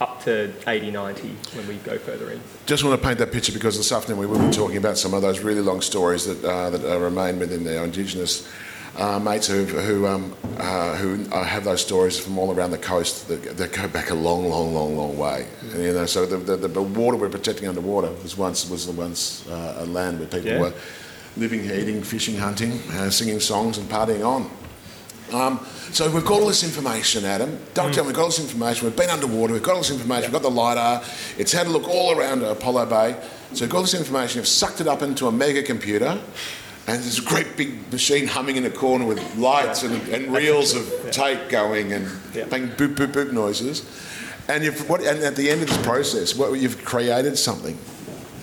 up 0.00 0.22
to 0.24 0.52
80, 0.66 0.90
90 0.90 1.28
when 1.54 1.68
we 1.68 1.76
go 1.76 1.98
further 1.98 2.30
in. 2.30 2.40
Just 2.66 2.84
want 2.84 3.00
to 3.00 3.06
paint 3.06 3.18
that 3.18 3.32
picture 3.32 3.52
because 3.52 3.76
this 3.76 3.92
afternoon 3.92 4.18
we 4.18 4.26
will 4.26 4.44
be 4.44 4.52
talking 4.52 4.76
about 4.76 4.98
some 4.98 5.14
of 5.14 5.22
those 5.22 5.40
really 5.40 5.60
long 5.60 5.80
stories 5.80 6.26
that, 6.26 6.44
uh, 6.44 6.70
that 6.70 6.84
uh, 6.84 6.98
remain 6.98 7.38
within 7.38 7.64
the 7.64 7.82
Indigenous 7.82 8.48
uh, 8.96 9.18
mates 9.18 9.46
who 9.46 9.64
who 9.64 10.06
um, 10.06 10.34
uh, 10.58 10.94
who 10.96 11.24
uh, 11.32 11.42
have 11.42 11.64
those 11.64 11.80
stories 11.80 12.18
from 12.18 12.38
all 12.38 12.54
around 12.54 12.70
the 12.70 12.78
coast 12.78 13.28
that, 13.28 13.56
that, 13.56 13.72
go 13.72 13.88
back 13.88 14.10
a 14.10 14.14
long, 14.14 14.48
long, 14.48 14.72
long, 14.72 14.96
long 14.96 15.18
way. 15.18 15.46
And, 15.72 15.82
you 15.82 15.92
know, 15.92 16.06
so 16.06 16.26
the, 16.26 16.36
the, 16.36 16.68
the, 16.68 16.82
water 16.82 17.16
we're 17.16 17.28
protecting 17.28 17.66
underwater 17.68 18.12
was 18.22 18.36
once 18.36 18.70
was 18.70 18.86
once 18.88 19.48
uh, 19.48 19.78
a 19.78 19.86
land 19.86 20.20
where 20.20 20.28
people 20.28 20.50
yeah. 20.50 20.60
were 20.60 20.74
living, 21.36 21.64
eating, 21.64 22.02
fishing, 22.02 22.36
hunting, 22.36 22.78
uh, 22.92 23.10
singing 23.10 23.40
songs, 23.40 23.78
and 23.78 23.88
partying 23.88 24.24
on. 24.24 24.48
Um, 25.32 25.66
so 25.90 26.08
we've 26.10 26.24
got 26.24 26.40
all 26.40 26.46
this 26.46 26.62
information, 26.62 27.24
Adam. 27.24 27.58
Don't 27.72 27.90
mm. 27.90 27.94
tell 27.94 28.04
me 28.04 28.08
we've 28.08 28.16
got 28.16 28.22
all 28.22 28.28
this 28.28 28.38
information. 28.38 28.86
We've 28.86 28.96
been 28.96 29.10
underwater. 29.10 29.54
We've 29.54 29.62
got 29.62 29.72
all 29.72 29.80
this 29.80 29.90
information. 29.90 30.30
We've 30.30 30.40
got 30.40 30.48
the 30.48 30.54
lidar. 30.54 31.02
It's 31.36 31.50
had 31.50 31.66
a 31.66 31.70
look 31.70 31.88
all 31.88 32.16
around 32.16 32.42
Apollo 32.44 32.86
Bay. 32.86 33.16
So 33.52 33.64
we've 33.64 33.70
got 33.70 33.78
all 33.78 33.82
this 33.82 33.94
information. 33.94 34.40
We've 34.40 34.48
sucked 34.48 34.80
it 34.80 34.86
up 34.86 35.02
into 35.02 35.26
a 35.26 35.32
mega 35.32 35.62
computer 35.62 36.20
and 36.86 37.02
there's 37.02 37.18
a 37.18 37.22
great 37.22 37.56
big 37.56 37.90
machine 37.90 38.26
humming 38.26 38.56
in 38.56 38.66
a 38.66 38.70
corner 38.70 39.06
with 39.06 39.36
lights 39.36 39.82
and, 39.82 40.06
and 40.08 40.32
reels 40.32 40.74
of 40.74 40.86
yeah. 41.04 41.10
tape 41.10 41.48
going 41.48 41.92
and 41.92 42.10
yeah. 42.34 42.44
making 42.44 42.68
boop 42.70 42.94
boop 42.94 43.12
boop 43.12 43.32
noises. 43.32 43.84
And, 44.48 44.62
you've, 44.62 44.88
what, 44.90 45.00
and 45.00 45.20
at 45.20 45.36
the 45.36 45.48
end 45.48 45.62
of 45.62 45.68
this 45.68 45.82
process, 45.86 46.36
what, 46.36 46.52
you've 46.60 46.84
created 46.84 47.38
something. 47.38 47.78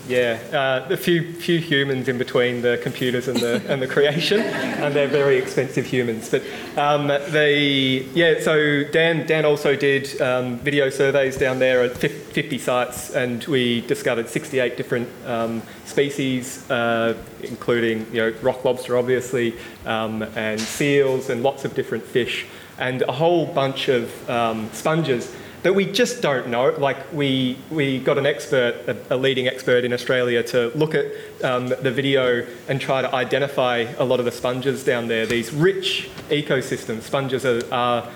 Yeah, 0.08 0.40
uh, 0.52 0.92
a 0.92 0.96
few 0.96 1.32
few 1.32 1.60
humans 1.60 2.08
in 2.08 2.18
between 2.18 2.60
the 2.60 2.80
computers 2.82 3.28
and 3.28 3.38
the 3.38 3.62
and 3.68 3.80
the 3.80 3.86
creation, 3.86 4.40
and 4.40 4.94
they're 4.94 5.06
very 5.06 5.36
expensive 5.36 5.86
humans. 5.86 6.28
But 6.28 6.42
um, 6.76 7.06
they, 7.06 8.02
yeah. 8.12 8.40
So 8.40 8.82
Dan 8.82 9.26
Dan 9.26 9.44
also 9.44 9.76
did 9.76 10.20
um, 10.20 10.58
video 10.58 10.90
surveys 10.90 11.36
down 11.36 11.60
there 11.60 11.82
at 11.84 11.96
50 11.96 12.58
sites, 12.58 13.14
and 13.14 13.44
we 13.44 13.82
discovered 13.82 14.28
68 14.28 14.76
different 14.76 15.08
um, 15.24 15.62
species, 15.84 16.68
uh, 16.68 17.16
including 17.44 18.04
you 18.12 18.22
know 18.22 18.34
rock 18.42 18.64
lobster, 18.64 18.96
obviously, 18.96 19.54
um, 19.86 20.22
and 20.34 20.60
seals, 20.60 21.30
and 21.30 21.44
lots 21.44 21.64
of 21.64 21.76
different 21.76 22.02
fish, 22.02 22.46
and 22.76 23.02
a 23.02 23.12
whole 23.12 23.46
bunch 23.46 23.88
of 23.88 24.28
um, 24.28 24.68
sponges 24.72 25.32
that 25.62 25.74
we 25.74 25.86
just 25.86 26.20
don't 26.20 26.48
know. 26.48 26.70
Like 26.70 27.12
we, 27.12 27.56
we 27.70 27.98
got 27.98 28.18
an 28.18 28.26
expert, 28.26 28.74
a, 28.88 29.14
a 29.14 29.16
leading 29.16 29.46
expert 29.46 29.84
in 29.84 29.92
Australia, 29.92 30.42
to 30.44 30.70
look 30.74 30.94
at 30.94 31.06
um, 31.44 31.68
the 31.68 31.90
video 31.90 32.46
and 32.68 32.80
try 32.80 33.02
to 33.02 33.14
identify 33.14 33.86
a 33.98 34.04
lot 34.04 34.18
of 34.18 34.24
the 34.24 34.32
sponges 34.32 34.84
down 34.84 35.08
there. 35.08 35.26
These 35.26 35.52
rich 35.52 36.10
ecosystems. 36.28 37.02
Sponges 37.02 37.44
are, 37.44 37.62
are 37.72 38.08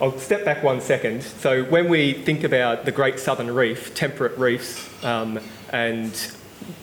I'll 0.00 0.18
step 0.18 0.44
back 0.44 0.64
one 0.64 0.80
second. 0.80 1.22
So 1.22 1.62
when 1.64 1.88
we 1.88 2.12
think 2.12 2.42
about 2.42 2.84
the 2.84 2.90
Great 2.90 3.20
Southern 3.20 3.54
Reef, 3.54 3.94
temperate 3.94 4.36
reefs, 4.36 4.88
um, 5.04 5.38
and 5.70 6.12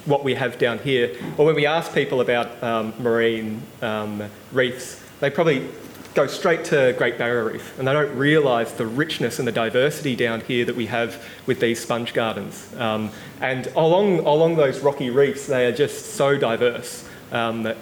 what 0.05 0.23
we 0.23 0.35
have 0.35 0.57
down 0.57 0.79
here, 0.79 1.15
or 1.37 1.45
when 1.45 1.55
we 1.55 1.65
ask 1.65 1.93
people 1.93 2.21
about 2.21 2.63
um, 2.63 2.93
marine 2.99 3.61
um, 3.81 4.23
reefs, 4.53 5.03
they 5.19 5.29
probably 5.29 5.67
go 6.15 6.27
straight 6.27 6.65
to 6.65 6.93
Great 6.97 7.17
Barrier 7.17 7.45
Reef 7.45 7.77
and 7.77 7.87
they 7.87 7.93
don't 7.93 8.15
realise 8.15 8.71
the 8.71 8.85
richness 8.85 9.39
and 9.39 9.47
the 9.47 9.51
diversity 9.51 10.15
down 10.15 10.41
here 10.41 10.65
that 10.65 10.75
we 10.75 10.87
have 10.87 11.23
with 11.45 11.59
these 11.59 11.79
sponge 11.79 12.13
gardens. 12.13 12.73
Um, 12.77 13.11
and 13.41 13.67
along, 13.67 14.19
along 14.19 14.55
those 14.55 14.79
rocky 14.79 15.09
reefs, 15.09 15.47
they 15.47 15.65
are 15.65 15.71
just 15.71 16.15
so 16.15 16.37
diverse. 16.37 17.07
Um, 17.31 17.73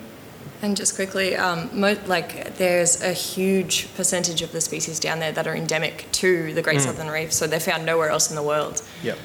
and 0.61 0.75
just 0.75 0.95
quickly, 0.95 1.35
um, 1.35 1.69
mo- 1.71 1.97
like 2.07 2.57
there's 2.57 3.01
a 3.01 3.13
huge 3.13 3.93
percentage 3.95 4.41
of 4.41 4.51
the 4.51 4.61
species 4.61 4.99
down 4.99 5.19
there 5.19 5.31
that 5.31 5.45
are 5.45 5.55
endemic 5.55 6.07
to 6.13 6.53
the 6.53 6.61
Great 6.63 6.79
mm. 6.79 6.81
Southern 6.81 7.09
Reef, 7.09 7.31
so 7.31 7.45
they're 7.45 7.59
found 7.59 7.85
nowhere 7.85 8.09
else 8.09 8.29
in 8.29 8.35
the 8.35 8.43
world. 8.43 8.81
Yep. 9.03 9.19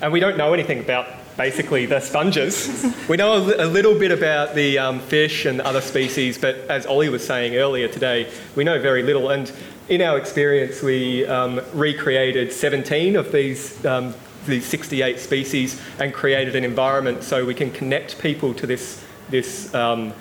And 0.00 0.12
we 0.12 0.18
don't 0.18 0.38
know 0.38 0.54
anything 0.54 0.80
about 0.80 1.06
basically 1.36 1.86
the 1.86 2.00
sponges. 2.00 2.84
we 3.08 3.16
know 3.16 3.36
a, 3.58 3.66
little 3.66 3.98
bit 3.98 4.12
about 4.12 4.54
the 4.54 4.78
um, 4.78 5.00
fish 5.00 5.46
and 5.46 5.60
other 5.60 5.80
species, 5.80 6.38
but 6.38 6.56
as 6.68 6.86
Ollie 6.86 7.08
was 7.08 7.26
saying 7.26 7.56
earlier 7.56 7.88
today, 7.88 8.30
we 8.56 8.64
know 8.64 8.80
very 8.80 9.02
little. 9.02 9.30
And 9.30 9.50
in 9.88 10.02
our 10.02 10.18
experience, 10.18 10.82
we 10.82 11.26
um, 11.26 11.60
recreated 11.72 12.52
17 12.52 13.16
of 13.16 13.32
these. 13.32 13.84
Um, 13.84 14.14
these 14.46 14.64
68 14.64 15.20
species 15.20 15.80
and 15.98 16.14
created 16.14 16.56
an 16.56 16.64
environment 16.64 17.22
so 17.22 17.44
we 17.44 17.54
can 17.54 17.70
connect 17.70 18.18
people 18.20 18.54
to 18.54 18.66
this 18.66 19.04
this 19.28 19.72
um, 19.74 20.14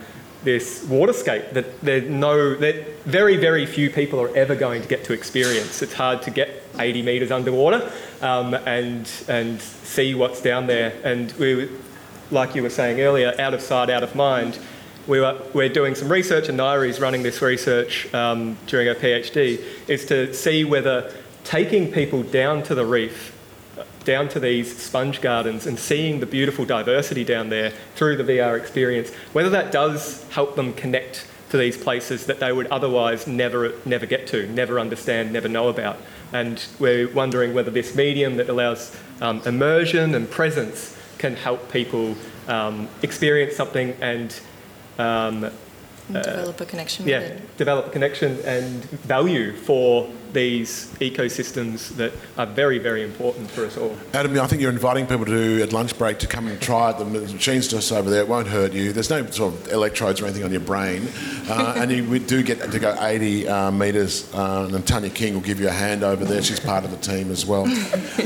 this 0.43 0.85
waterscape 0.85 1.51
that 1.53 1.81
there 1.81 2.01
no 2.01 2.55
that 2.55 3.01
very 3.03 3.37
very 3.37 3.65
few 3.65 3.89
people 3.89 4.19
are 4.19 4.33
ever 4.35 4.55
going 4.55 4.81
to 4.81 4.87
get 4.87 5.03
to 5.05 5.13
experience. 5.13 5.81
It's 5.81 5.93
hard 5.93 6.21
to 6.23 6.31
get 6.31 6.58
80 6.79 7.01
metres 7.01 7.31
underwater 7.31 7.91
um, 8.21 8.53
and 8.53 9.09
and 9.27 9.61
see 9.61 10.15
what's 10.15 10.41
down 10.41 10.67
there. 10.67 10.93
And 11.03 11.31
we, 11.33 11.69
like 12.31 12.55
you 12.55 12.63
were 12.63 12.69
saying 12.69 13.01
earlier, 13.01 13.35
out 13.39 13.53
of 13.53 13.61
sight, 13.61 13.89
out 13.89 14.03
of 14.03 14.15
mind. 14.15 14.59
We 15.07 15.19
were, 15.19 15.41
we're 15.55 15.69
doing 15.69 15.95
some 15.95 16.11
research, 16.11 16.49
and 16.49 16.59
Nairi's 16.59 16.99
running 16.99 17.23
this 17.23 17.41
research 17.41 18.13
um, 18.13 18.57
during 18.67 18.85
her 18.85 18.93
PhD, 18.93 19.59
is 19.87 20.05
to 20.05 20.31
see 20.35 20.63
whether 20.63 21.11
taking 21.43 21.91
people 21.91 22.21
down 22.21 22.61
to 22.63 22.75
the 22.75 22.85
reef 22.85 23.35
down 24.03 24.27
to 24.29 24.39
these 24.39 24.75
sponge 24.77 25.21
gardens 25.21 25.67
and 25.67 25.77
seeing 25.77 26.19
the 26.19 26.25
beautiful 26.25 26.65
diversity 26.65 27.23
down 27.23 27.49
there 27.49 27.71
through 27.95 28.17
the 28.17 28.23
VR 28.23 28.57
experience, 28.57 29.13
whether 29.33 29.49
that 29.49 29.71
does 29.71 30.27
help 30.29 30.55
them 30.55 30.73
connect 30.73 31.27
to 31.49 31.57
these 31.57 31.77
places 31.77 32.25
that 32.27 32.39
they 32.39 32.51
would 32.51 32.67
otherwise 32.67 33.27
never, 33.27 33.73
never 33.85 34.05
get 34.05 34.27
to, 34.27 34.47
never 34.47 34.79
understand, 34.79 35.31
never 35.33 35.47
know 35.47 35.67
about. 35.67 35.97
And 36.31 36.63
we're 36.79 37.11
wondering 37.11 37.53
whether 37.53 37.71
this 37.71 37.95
medium 37.95 38.37
that 38.37 38.49
allows 38.49 38.95
um, 39.21 39.41
immersion 39.45 40.15
and 40.15 40.29
presence 40.29 40.95
can 41.17 41.35
help 41.35 41.71
people 41.71 42.15
um, 42.47 42.87
experience 43.01 43.55
something 43.55 43.95
and 44.01 44.39
um, 44.97 45.51
And 46.09 46.23
develop 46.23 46.61
a 46.61 46.65
connection 46.65 47.07
yeah, 47.07 47.37
develop 47.57 47.87
a 47.87 47.89
connection 47.91 48.39
and 48.43 48.83
value 48.85 49.53
for 49.53 50.09
these 50.33 50.87
ecosystems 50.99 51.95
that 51.95 52.13
are 52.37 52.45
very, 52.45 52.79
very 52.79 53.03
important 53.03 53.49
for 53.49 53.65
us 53.65 53.77
all. 53.77 53.95
Adam, 54.13 54.39
I 54.39 54.47
think 54.47 54.61
you're 54.61 54.71
inviting 54.71 55.07
people 55.07 55.25
to 55.25 55.61
at 55.61 55.73
lunch 55.73 55.97
break 55.97 56.19
to 56.19 56.27
come 56.27 56.47
and 56.47 56.59
try 56.61 56.91
it. 56.91 56.97
The 56.97 57.05
machine's 57.05 57.67
just 57.67 57.91
over 57.91 58.09
there. 58.09 58.21
It 58.21 58.27
won't 58.27 58.47
hurt 58.47 58.73
you. 58.73 58.93
There's 58.93 59.09
no 59.09 59.25
sort 59.27 59.53
of 59.53 59.71
electrodes 59.71 60.21
or 60.21 60.25
anything 60.25 60.43
on 60.43 60.51
your 60.51 60.61
brain, 60.61 61.07
uh, 61.49 61.73
and 61.77 61.91
you 61.91 62.03
we 62.03 62.19
do 62.19 62.43
get 62.43 62.71
to 62.71 62.79
go 62.79 62.95
80 62.99 63.47
uh, 63.47 63.71
metres. 63.71 64.33
Uh, 64.33 64.69
and 64.71 64.85
Tanya 64.85 65.09
King 65.09 65.33
will 65.33 65.41
give 65.41 65.59
you 65.59 65.67
a 65.67 65.71
hand 65.71 66.03
over 66.03 66.25
there. 66.25 66.41
She's 66.41 66.59
part 66.59 66.83
of 66.85 66.91
the 66.91 66.97
team 66.97 67.31
as 67.31 67.45
well. 67.45 67.63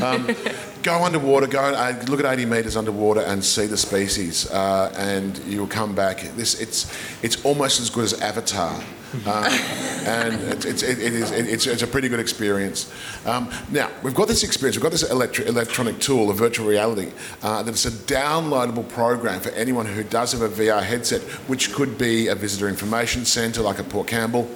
Um, 0.04 0.36
go 0.84 1.04
underwater. 1.04 1.48
Go 1.48 1.62
uh, 1.62 2.04
look 2.08 2.20
at 2.20 2.32
80 2.32 2.46
metres 2.46 2.78
underwater 2.78 3.22
and 3.22 3.44
see 3.44 3.66
the 3.66 3.78
species, 3.78 4.50
uh, 4.52 4.94
and 4.98 5.38
you'll 5.46 5.68
come 5.68 5.96
back. 5.96 6.22
This 6.36 6.60
it's 6.60 6.92
it's 7.24 7.44
almost 7.46 7.80
as 7.80 7.90
good 7.90 8.04
as 8.04 8.22
Avatar. 8.22 8.80
Uh, 9.26 9.48
and 10.08 10.34
it's, 10.42 10.66
it's, 10.66 10.82
it, 10.82 11.00
it 11.00 11.14
is, 11.14 11.30
it's, 11.30 11.68
it's 11.68 11.84
a 11.84 11.88
pretty 11.88 12.10
good 12.10 12.20
experience. 12.20 12.92
Um, 13.28 13.52
now, 13.70 13.92
we've 14.02 14.16
got 14.16 14.28
this 14.28 14.44
experience, 14.44 14.76
we've 14.76 14.82
got 14.82 14.92
this 14.92 15.04
electri- 15.04 15.46
electronic 15.46 16.00
tool, 16.00 16.32
a 16.32 16.34
virtual 16.34 16.66
reality, 16.66 17.12
uh, 17.44 17.62
that's 17.62 17.86
a 17.86 17.92
downloadable 17.92 18.90
program 18.90 19.40
for 19.40 19.50
anyone 19.50 19.86
who 19.86 20.04
does 20.04 20.32
have 20.32 20.42
a 20.42 20.50
VR 20.50 20.82
headset, 20.82 21.22
which 21.48 21.74
could 21.74 21.96
be 21.96 22.28
a 22.28 22.34
visitor 22.34 22.68
information 22.68 23.24
centre 23.24 23.62
like 23.62 23.78
a 23.78 23.84
Port 23.84 24.08
Campbell. 24.08 24.50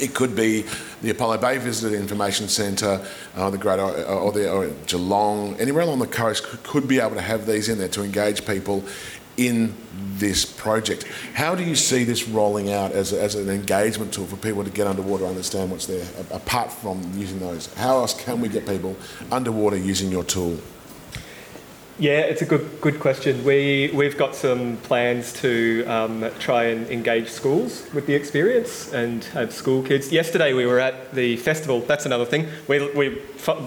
It 0.00 0.14
could 0.14 0.34
be 0.34 0.64
the 1.02 1.10
Apollo 1.10 1.38
Bay 1.38 1.58
Visitor 1.58 1.94
Information 1.94 2.48
Centre, 2.48 3.04
uh, 3.36 3.50
the 3.50 3.58
Great 3.58 3.78
or, 3.78 3.92
or 4.04 4.32
the 4.32 4.50
or 4.50 4.68
Geelong, 4.86 5.56
anywhere 5.60 5.82
along 5.82 5.98
the 5.98 6.06
coast 6.06 6.44
could, 6.44 6.62
could 6.62 6.88
be 6.88 7.00
able 7.00 7.14
to 7.14 7.20
have 7.20 7.46
these 7.46 7.68
in 7.68 7.78
there 7.78 7.88
to 7.88 8.02
engage 8.02 8.46
people 8.46 8.84
in 9.36 9.74
this 10.18 10.44
project. 10.44 11.04
How 11.34 11.54
do 11.54 11.64
you 11.64 11.74
see 11.74 12.04
this 12.04 12.28
rolling 12.28 12.72
out 12.72 12.92
as, 12.92 13.12
a, 13.12 13.22
as 13.22 13.34
an 13.34 13.48
engagement 13.48 14.12
tool 14.12 14.26
for 14.26 14.36
people 14.36 14.64
to 14.64 14.70
get 14.70 14.86
underwater, 14.86 15.24
understand 15.24 15.70
what's 15.70 15.86
there, 15.86 16.06
apart 16.30 16.70
from 16.70 17.00
using 17.16 17.38
those? 17.38 17.72
How 17.74 17.98
else 17.98 18.12
can 18.12 18.40
we 18.40 18.48
get 18.48 18.66
people 18.66 18.96
underwater 19.30 19.76
using 19.76 20.10
your 20.10 20.24
tool? 20.24 20.58
Yeah, 21.98 22.20
it's 22.20 22.40
a 22.40 22.46
good 22.46 22.80
good 22.80 22.98
question. 22.98 23.44
We 23.44 23.90
we've 23.92 24.16
got 24.16 24.34
some 24.34 24.78
plans 24.78 25.34
to 25.34 25.84
um, 25.84 26.30
try 26.38 26.64
and 26.64 26.88
engage 26.88 27.28
schools 27.28 27.86
with 27.92 28.06
the 28.06 28.14
experience 28.14 28.90
and 28.94 29.22
have 29.24 29.52
school 29.52 29.82
kids. 29.82 30.10
Yesterday 30.10 30.54
we 30.54 30.64
were 30.64 30.80
at 30.80 31.12
the 31.14 31.36
festival. 31.36 31.80
That's 31.80 32.06
another 32.06 32.24
thing. 32.24 32.48
We 32.68 32.90
we're 32.94 33.18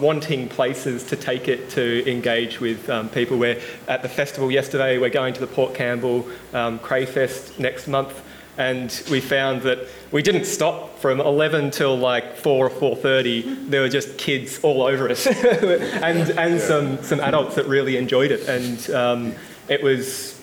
wanting 0.02 0.50
places 0.50 1.04
to 1.06 1.16
take 1.16 1.48
it 1.48 1.70
to 1.72 2.10
engage 2.10 2.60
with 2.60 2.90
um, 2.90 3.10
people. 3.10 3.38
We're 3.38 3.62
at 3.88 4.02
the 4.02 4.10
festival 4.10 4.52
yesterday. 4.52 4.98
We're 4.98 5.12
going 5.12 5.36
to 5.36 5.40
the 5.40 5.48
Port 5.48 5.76
Campbell 5.76 6.28
um, 6.54 6.80
Crayfest 6.80 7.60
next 7.60 7.88
month. 7.88 8.23
And 8.58 9.04
we 9.10 9.20
found 9.20 9.64
that 9.64 9.88
we 10.12 10.22
didn't 10.22 10.46
stop 10.46 11.00
from 11.00 11.20
11 11.20 11.72
till 11.72 11.98
like 11.98 12.38
4 12.38 12.68
or 12.68 12.70
4.30. 12.70 13.70
There 13.70 13.82
were 13.82 13.90
just 13.90 14.18
kids 14.18 14.60
all 14.62 14.84
over 14.84 15.10
us 15.10 15.26
and, 15.28 16.30
and 16.38 16.62
some, 16.62 17.02
some 17.02 17.20
adults 17.20 17.56
that 17.56 17.66
really 17.66 17.98
enjoyed 17.98 18.32
it. 18.32 18.48
And 18.48 18.90
um, 18.92 19.36
it 19.70 19.82
was 19.82 20.40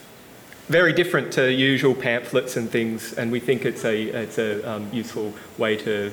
very 0.66 0.92
different 0.92 1.32
to 1.34 1.52
usual 1.52 1.94
pamphlets 1.94 2.56
and 2.56 2.68
things. 2.68 3.12
And 3.12 3.30
we 3.30 3.38
think 3.38 3.64
it's 3.64 3.84
a, 3.84 4.02
it's 4.02 4.38
a 4.38 4.68
um, 4.68 4.88
useful 4.92 5.32
way 5.56 5.76
to, 5.76 6.12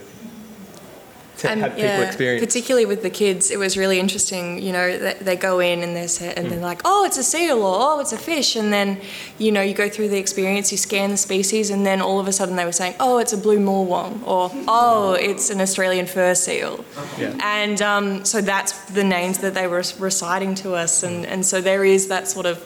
to 1.38 1.50
And 1.50 1.62
have 1.62 1.76
people 1.76 2.02
experience. 2.02 2.44
particularly 2.46 2.86
with 2.86 3.02
the 3.04 3.10
kids, 3.10 3.52
it 3.52 3.60
was 3.60 3.78
really 3.78 4.00
interesting. 4.00 4.62
You 4.62 4.72
know, 4.72 4.98
they, 4.98 5.14
they 5.22 5.36
go 5.36 5.60
in 5.60 5.84
and 5.84 5.96
they're 5.96 6.08
sa- 6.08 6.26
and 6.38 6.50
they're 6.52 6.60
like, 6.60 6.82
"Oh, 6.86 7.06
it's 7.06 7.18
a 7.18 7.24
seal," 7.24 7.62
or 7.62 7.76
"Oh, 7.80 8.00
it's 8.00 8.14
a 8.14 8.18
fish," 8.18 8.56
and 8.56 8.72
then, 8.74 9.00
you 9.38 9.52
know, 9.52 9.62
you 9.62 9.74
go 9.74 9.88
through 9.90 10.10
the 10.10 10.18
experience, 10.18 10.72
you 10.72 10.78
scan 10.78 11.12
the 11.12 11.18
species, 11.18 11.70
and 11.70 11.86
then 11.86 12.02
all 12.02 12.20
of 12.20 12.28
a 12.28 12.32
sudden 12.32 12.56
they 12.56 12.66
were 12.66 12.72
saying, 12.72 12.96
"Oh, 13.00 13.18
it's 13.20 13.34
a 13.34 13.38
blue 13.38 13.60
morwong," 13.60 14.22
or 14.26 14.52
"Oh, 14.68 15.14
it's 15.14 15.50
an 15.50 15.62
Australian 15.62 16.06
fur 16.08 16.34
seal," 16.36 16.84
Yeah. 17.20 17.34
and 17.44 17.82
um, 17.82 18.26
so 18.26 18.42
that's 18.42 18.74
the 18.92 19.04
names 19.04 19.38
that 19.40 19.54
they 19.54 19.68
were 19.68 19.84
reciting 20.00 20.56
to 20.56 20.74
us, 20.74 21.04
and 21.04 21.26
and 21.26 21.46
so 21.46 21.62
there 21.62 21.86
is 21.86 22.08
that 22.08 22.28
sort 22.28 22.46
of 22.46 22.58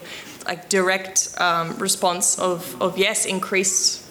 like 0.46 0.68
direct 0.68 1.28
um, 1.38 1.76
response 1.78 2.38
of 2.38 2.74
of 2.80 2.96
yes, 2.98 3.26
increased 3.26 4.01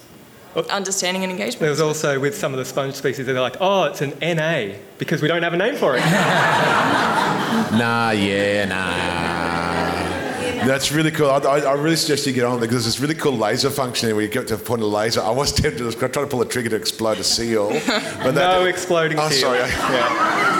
understanding 0.56 1.22
and 1.22 1.32
engagement. 1.32 1.60
There 1.60 1.70
was 1.70 1.80
also 1.80 2.18
with 2.20 2.36
some 2.36 2.52
of 2.52 2.58
the 2.58 2.64
sponge 2.64 2.94
species, 2.94 3.26
that 3.26 3.32
they're 3.32 3.42
like, 3.42 3.56
oh, 3.60 3.84
it's 3.84 4.02
an 4.02 4.12
NA 4.20 4.74
because 4.98 5.22
we 5.22 5.28
don't 5.28 5.42
have 5.42 5.54
a 5.54 5.56
name 5.56 5.76
for 5.76 5.96
it. 5.96 6.02
Nah, 7.72 8.10
yeah, 8.10 8.66
nah. 8.66 10.66
That's 10.66 10.92
really 10.92 11.10
cool. 11.10 11.30
I, 11.30 11.38
I, 11.38 11.58
I 11.60 11.72
really 11.72 11.96
suggest 11.96 12.26
you 12.26 12.32
get 12.32 12.44
on 12.44 12.60
there 12.60 12.68
because 12.68 12.84
there's 12.84 12.94
this 12.96 13.00
really 13.00 13.14
cool 13.14 13.32
laser 13.32 13.70
function 13.70 14.12
where 14.14 14.22
you 14.22 14.28
get 14.30 14.46
to 14.48 14.56
point 14.58 14.82
a 14.82 14.86
laser. 14.86 15.20
I 15.22 15.30
was 15.30 15.52
tempted 15.52 15.90
to 15.90 15.98
try 15.98 16.08
to 16.08 16.26
pull 16.26 16.42
a 16.42 16.46
trigger 16.46 16.68
to 16.70 16.76
explode 16.76 17.18
a 17.18 17.24
seal, 17.24 17.70
but 18.22 18.32
no 18.32 18.64
exploding 18.64 19.18
Oh, 19.18 19.28
seal. 19.28 19.40
sorry. 19.40 19.58
Yeah. 19.58 20.51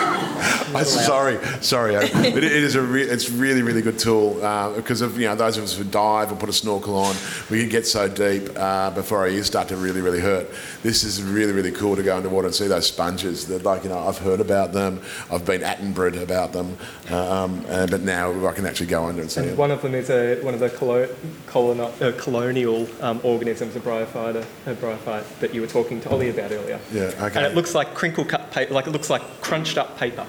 I'm 0.74 0.84
sorry, 0.84 1.38
sorry. 1.60 1.94
It, 1.94 2.36
it 2.36 2.44
is 2.44 2.74
a 2.74 2.82
re- 2.82 3.02
it's 3.02 3.30
really 3.30 3.62
really 3.62 3.82
good 3.82 3.98
tool 3.98 4.42
uh, 4.44 4.74
because 4.74 5.00
of 5.00 5.18
you 5.18 5.26
know 5.26 5.34
those 5.34 5.56
of 5.58 5.64
us 5.64 5.76
who 5.76 5.84
dive 5.84 6.32
or 6.32 6.36
put 6.36 6.48
a 6.48 6.52
snorkel 6.52 6.96
on, 6.96 7.14
we 7.50 7.60
can 7.60 7.68
get 7.68 7.86
so 7.86 8.08
deep 8.08 8.48
uh, 8.56 8.90
before 8.90 9.18
our 9.18 9.28
ears 9.28 9.46
start 9.46 9.68
to 9.68 9.76
really 9.76 10.00
really 10.00 10.20
hurt. 10.20 10.48
This 10.82 11.04
is 11.04 11.22
really 11.22 11.52
really 11.52 11.72
cool 11.72 11.96
to 11.96 12.02
go 12.02 12.16
underwater 12.16 12.46
and 12.48 12.54
see 12.54 12.66
those 12.68 12.86
sponges. 12.86 13.46
That 13.48 13.64
like 13.64 13.84
you 13.84 13.90
know 13.90 13.98
I've 13.98 14.18
heard 14.18 14.40
about 14.40 14.72
them, 14.72 15.00
I've 15.30 15.44
been 15.44 15.60
Attenborough 15.62 16.22
about 16.22 16.52
them, 16.52 16.76
um, 17.10 17.64
uh, 17.68 17.86
but 17.86 18.00
now 18.02 18.46
I 18.46 18.52
can 18.52 18.66
actually 18.66 18.86
go 18.86 19.04
under 19.04 19.22
and 19.22 19.30
see 19.30 19.40
And 19.40 19.50
them. 19.50 19.56
one 19.56 19.70
of 19.70 19.82
them 19.82 19.94
is 19.94 20.10
a, 20.10 20.40
one 20.42 20.54
of 20.54 20.60
the 20.60 20.70
colo- 20.70 21.08
coloni- 21.46 22.02
uh, 22.02 22.12
colonial 22.20 22.88
um, 23.00 23.20
organisms, 23.22 23.76
a 23.76 23.80
bryophyte, 23.80 24.44
a 24.66 24.74
bryophyte 24.74 25.38
that 25.40 25.54
you 25.54 25.60
were 25.60 25.66
talking 25.66 26.00
to 26.00 26.10
Ollie 26.10 26.30
about 26.30 26.50
earlier. 26.52 26.80
Yeah, 26.92 27.02
okay. 27.20 27.36
And 27.36 27.46
it 27.46 27.54
looks 27.54 27.74
like 27.74 27.94
crinkle 27.94 28.24
cut 28.24 28.50
paper, 28.50 28.74
like 28.74 28.86
it 28.86 28.90
looks 28.90 29.10
like 29.10 29.22
crunched 29.40 29.78
up 29.78 29.98
paper. 29.98 30.26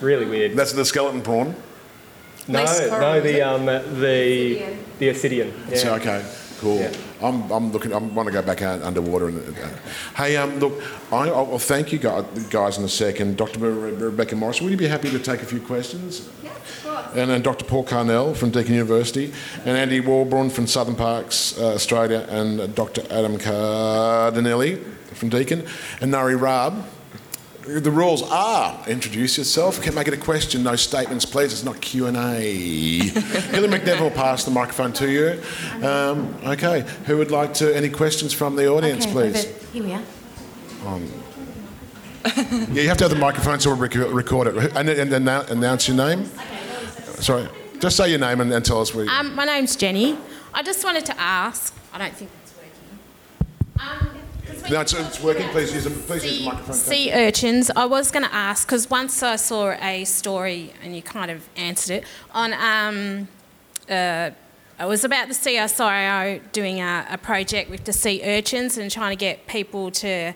Really 0.00 0.26
weird. 0.26 0.56
That's 0.56 0.72
the 0.72 0.84
skeleton 0.84 1.22
prawn. 1.22 1.54
No, 2.46 2.58
Lace 2.58 2.88
coral, 2.88 3.00
no, 3.00 3.14
is 3.14 3.22
the 3.22 3.42
um, 3.42 3.66
the 3.66 4.76
the 4.98 5.08
Ascidian. 5.08 5.52
Yeah. 5.70 5.76
So, 5.76 5.94
okay, 5.94 6.24
cool. 6.58 6.78
Yeah. 6.78 6.92
I'm, 7.22 7.50
I'm 7.50 7.72
looking. 7.72 7.94
I 7.94 7.96
want 7.96 8.26
to 8.26 8.32
go 8.32 8.42
back 8.42 8.60
out 8.60 8.82
underwater. 8.82 9.28
And, 9.28 9.56
uh, 9.58 9.68
hey, 10.14 10.36
um, 10.36 10.58
look, 10.58 10.82
I, 11.10 11.28
I'll, 11.28 11.52
I'll 11.52 11.58
thank 11.58 11.90
you 11.90 11.98
guys, 11.98 12.24
guys 12.50 12.76
in 12.76 12.84
a 12.84 12.88
second. 12.88 13.38
Dr. 13.38 13.60
Re- 13.60 13.92
Rebecca 13.92 14.36
Morris, 14.36 14.60
would 14.60 14.70
you 14.70 14.76
be 14.76 14.86
happy 14.86 15.10
to 15.10 15.18
take 15.18 15.40
a 15.40 15.46
few 15.46 15.60
questions? 15.60 16.28
Yeah, 16.42 16.50
of 16.50 16.80
course. 16.84 17.06
And 17.16 17.30
then 17.30 17.40
Dr. 17.40 17.64
Paul 17.64 17.84
Carnell 17.84 18.36
from 18.36 18.50
Deakin 18.50 18.74
University, 18.74 19.32
and 19.60 19.70
Andy 19.76 20.00
Warborn 20.00 20.50
from 20.50 20.66
Southern 20.66 20.96
Parks, 20.96 21.58
uh, 21.58 21.72
Australia, 21.74 22.26
and 22.28 22.60
uh, 22.60 22.66
Dr. 22.66 23.04
Adam 23.10 23.38
Cardilini 23.38 24.82
from 25.14 25.30
Deakin, 25.30 25.66
and 26.02 26.10
Nari 26.10 26.36
Raab. 26.36 26.84
The 27.66 27.90
rules 27.90 28.22
are 28.30 28.78
introduce 28.86 29.38
yourself. 29.38 29.80
Can 29.80 29.94
make 29.94 30.06
it 30.06 30.12
a 30.12 30.18
question. 30.18 30.62
No 30.62 30.76
statements, 30.76 31.24
please. 31.24 31.50
It's 31.52 31.64
not 31.64 31.80
Q 31.80 32.06
and 32.06 32.16
A. 32.16 32.40
Hilly 32.98 33.68
McNeville 33.68 34.00
will 34.02 34.10
pass 34.10 34.44
the 34.44 34.50
microphone 34.50 34.92
to 34.94 35.10
you. 35.10 35.42
Um, 35.86 36.34
okay. 36.44 36.84
Who 37.06 37.16
would 37.16 37.30
like 37.30 37.54
to? 37.54 37.74
Any 37.74 37.88
questions 37.88 38.34
from 38.34 38.54
the 38.56 38.68
audience, 38.68 39.04
Okay, 39.06 39.12
please? 39.12 39.44
Here 39.72 39.82
we 39.82 39.92
are. 39.94 40.02
Yeah, 42.72 42.82
you 42.82 42.88
have 42.88 42.98
to 42.98 43.04
have 43.04 43.10
the 43.10 43.16
microphone 43.18 43.60
so 43.60 43.70
we'll 43.70 43.78
rec- 43.78 43.94
record 43.94 44.48
it. 44.48 44.56
And, 44.76 44.88
and, 44.90 45.12
and 45.12 45.26
annou- 45.26 45.48
announce 45.50 45.88
your 45.88 45.96
name. 45.96 46.26
Sorry, 47.20 47.48
just 47.80 47.96
say 47.96 48.10
your 48.10 48.18
name 48.18 48.40
and, 48.42 48.52
and 48.52 48.62
tell 48.64 48.80
us 48.82 48.94
where. 48.94 49.04
You, 49.04 49.10
Um, 49.10 49.34
my 49.34 49.44
name's 49.46 49.74
Jenny. 49.76 50.18
I 50.52 50.62
just 50.62 50.84
wanted 50.84 51.06
to 51.06 51.18
ask. 51.20 51.74
I 51.94 51.98
don't 51.98 52.14
think 52.14 52.30
it's 52.42 52.52
working. 53.78 54.13
No, 54.70 54.80
it's, 54.80 54.94
it's 54.94 55.20
working. 55.22 55.48
Please 55.50 55.74
use 55.74 55.84
please 56.06 56.24
use 56.24 56.32
the 56.32 56.38
sea- 56.38 56.44
microphone. 56.46 56.74
Sea 56.74 57.12
urchins. 57.12 57.70
I 57.76 57.84
was 57.84 58.10
going 58.10 58.24
to 58.24 58.34
ask 58.34 58.66
because 58.66 58.88
once 58.88 59.22
I 59.22 59.36
saw 59.36 59.72
a 59.72 60.04
story 60.04 60.72
and 60.82 60.96
you 60.96 61.02
kind 61.02 61.30
of 61.30 61.48
answered 61.56 61.96
it 61.96 62.04
on. 62.32 62.52
Um, 62.54 63.28
uh, 63.90 64.30
it 64.80 64.86
was 64.86 65.04
about 65.04 65.28
the 65.28 65.34
CSIRO 65.34 66.40
doing 66.50 66.80
a, 66.80 67.06
a 67.10 67.18
project 67.18 67.70
with 67.70 67.84
the 67.84 67.92
sea 67.92 68.20
urchins 68.24 68.76
and 68.76 68.90
trying 68.90 69.16
to 69.16 69.20
get 69.20 69.46
people 69.46 69.90
to, 69.92 70.32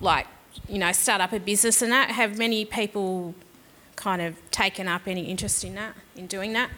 like, 0.00 0.26
you 0.68 0.78
know, 0.78 0.90
start 0.92 1.20
up 1.20 1.32
a 1.32 1.40
business 1.40 1.82
and 1.82 1.92
that. 1.92 2.10
Have 2.12 2.38
many 2.38 2.64
people 2.64 3.34
kind 3.94 4.22
of 4.22 4.36
taken 4.50 4.88
up 4.88 5.02
any 5.06 5.24
interest 5.24 5.64
in 5.64 5.74
that, 5.74 5.94
in 6.14 6.26
doing 6.26 6.54
that? 6.54 6.70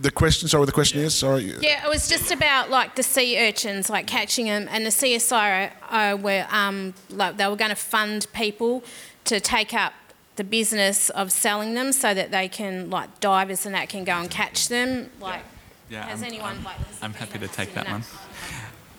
The 0.00 0.10
question. 0.10 0.48
Sorry, 0.48 0.66
the 0.66 0.72
question 0.72 1.00
is. 1.00 1.14
Sorry. 1.14 1.54
Yeah, 1.60 1.84
it 1.86 1.88
was 1.88 2.08
just 2.08 2.30
about 2.30 2.70
like 2.70 2.96
the 2.96 3.02
sea 3.02 3.38
urchins, 3.48 3.88
like 3.90 4.06
catching 4.06 4.46
them, 4.46 4.68
and 4.70 4.84
the 4.84 4.90
CSIRO 4.90 5.70
uh, 5.90 6.16
were 6.20 6.46
um, 6.50 6.94
like 7.10 7.36
they 7.36 7.46
were 7.46 7.56
going 7.56 7.70
to 7.70 7.76
fund 7.76 8.26
people 8.32 8.82
to 9.24 9.40
take 9.40 9.72
up 9.74 9.92
the 10.36 10.44
business 10.44 11.10
of 11.10 11.30
selling 11.30 11.74
them, 11.74 11.92
so 11.92 12.12
that 12.14 12.30
they 12.30 12.48
can 12.48 12.90
like 12.90 13.20
divers 13.20 13.64
and 13.66 13.74
that 13.74 13.88
can 13.88 14.04
go 14.04 14.12
and 14.12 14.30
catch 14.30 14.68
them. 14.68 15.10
Like, 15.20 15.42
Yeah, 15.90 16.06
has 16.06 16.22
I'm- 16.22 16.32
anyone 16.32 16.54
I'm- 16.56 16.64
like? 16.64 16.76
I'm 17.02 17.14
happy 17.14 17.38
to 17.38 17.48
take 17.48 17.68
seen 17.68 17.74
that 17.76 17.88
one. 17.90 18.04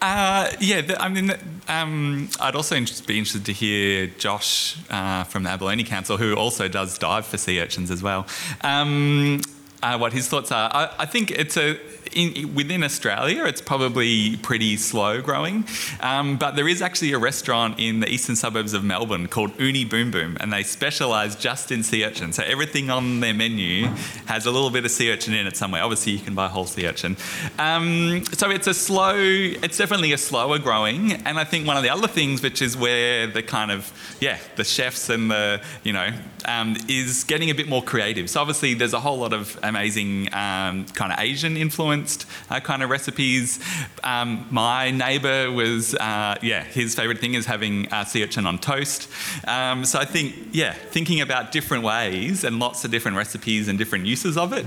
Uh, 0.01 0.51
yeah, 0.59 0.81
the, 0.81 1.01
I 1.01 1.07
mean, 1.09 1.31
um, 1.67 2.29
I'd 2.39 2.53
also 2.55 2.75
interest, 2.75 3.07
be 3.07 3.17
interested 3.17 3.45
to 3.45 3.53
hear 3.53 4.07
Josh 4.07 4.77
uh, 4.91 5.23
from 5.23 5.43
the 5.43 5.49
Abalone 5.49 5.83
Council, 5.83 6.17
who 6.17 6.35
also 6.35 6.67
does 6.67 6.97
dive 6.99 7.25
for 7.25 7.37
sea 7.37 7.59
urchins 7.59 7.89
as 7.89 8.03
well, 8.03 8.27
um, 8.61 9.41
uh, 9.86 9.97
what 9.97 10.13
his 10.13 10.27
thoughts 10.27 10.51
are. 10.51 10.69
I, 10.73 10.89
I 10.99 11.05
think 11.05 11.31
it's 11.31 11.57
a 11.57 11.77
in, 12.14 12.53
within 12.56 12.84
Australia, 12.84 13.45
it's 13.45 13.62
probably 13.62 14.38
pretty 14.38 14.78
slow 14.78 15.22
growing. 15.22 15.66
Um, 16.01 16.38
but 16.38 16.56
there 16.56 16.68
is 16.68 16.82
actually 16.82 17.14
a 17.14 17.20
restaurant 17.20 17.80
in 17.80 17.99
the 17.99 18.10
eastern 18.10 18.36
suburbs 18.36 18.74
of 18.74 18.84
Melbourne 18.84 19.28
called 19.28 19.60
Uni 19.60 19.86
Boom 19.86 20.12
Boom, 20.12 20.38
and 20.39 20.51
they 20.51 20.64
specialise 20.64 21.36
just 21.36 21.72
in 21.72 21.84
sea 21.84 22.06
urchin. 22.06 22.34
So 22.34 22.43
everything 22.43 22.89
on 22.89 23.20
their 23.20 23.34
menu 23.34 23.88
has 24.26 24.45
a 24.45 24.51
little 24.51 24.70
bit 24.70 24.86
of 24.86 24.91
sea 24.91 25.12
urchin 25.12 25.34
in 25.34 25.47
it 25.47 25.58
somewhere. 25.58 25.84
Obviously, 25.84 26.14
you 26.14 26.20
can 26.20 26.36
buy 26.36 26.47
whole 26.47 26.66
sea 26.66 26.88
urchin. 26.88 27.18
Um, 27.58 28.24
so 28.34 28.49
it's 28.49 28.68
a 28.68 28.74
slow, 28.74 29.16
it's 29.18 29.78
definitely 29.78 30.14
a 30.14 30.18
slower 30.18 30.60
growing. 30.60 31.14
And 31.14 31.39
I 31.39 31.43
think 31.43 31.68
one 31.68 31.78
of 31.78 31.84
the 31.84 31.89
other 31.89 32.08
things, 32.08 32.41
which 32.41 32.62
is 32.62 32.78
where 32.78 33.28
the 33.28 33.43
kind 33.43 33.72
of, 33.72 33.91
yeah, 34.20 34.38
the 34.56 34.64
chefs 34.64 35.10
and 35.10 35.32
the, 35.32 35.62
you 35.84 35.93
know, 35.93 36.10
um, 36.45 36.78
is 36.88 37.24
getting 37.24 37.49
a 37.49 37.56
bit 37.56 37.68
more 37.68 37.84
creative. 37.84 38.30
So 38.30 38.41
obviously, 38.41 38.74
there's 38.74 38.93
a 38.93 38.99
whole 38.99 39.18
lot 39.18 39.34
of 39.34 39.58
amazing 39.64 40.34
um, 40.34 40.86
kind 40.93 41.12
of 41.12 41.20
Asian 41.20 41.58
influenced 41.95 42.25
uh, 42.49 42.59
kind 42.59 42.83
of 42.83 42.89
recipes. 42.89 43.59
Um, 44.03 44.45
my 44.51 44.91
neighbour 44.91 45.51
was, 45.51 45.95
uh, 45.95 46.35
yeah, 46.41 46.63
his 46.63 46.95
favourite 46.95 47.19
thing 47.19 47.33
is 47.33 47.45
having 47.45 47.91
uh, 47.91 48.05
sea 48.05 48.23
urchin 48.23 48.45
on 48.45 48.57
toast. 48.59 49.09
Um, 49.47 49.85
so 49.85 49.99
I 49.99 50.05
think, 50.05 50.35
yeah, 50.51 50.73
thinking 50.73 51.21
about 51.21 51.51
different 51.51 51.83
ways 51.83 52.43
and 52.43 52.59
lots 52.59 52.85
of 52.85 52.91
different 52.91 53.17
recipes 53.17 53.67
and 53.67 53.77
different 53.77 54.05
uses 54.05 54.37
of 54.37 54.53
it. 54.53 54.65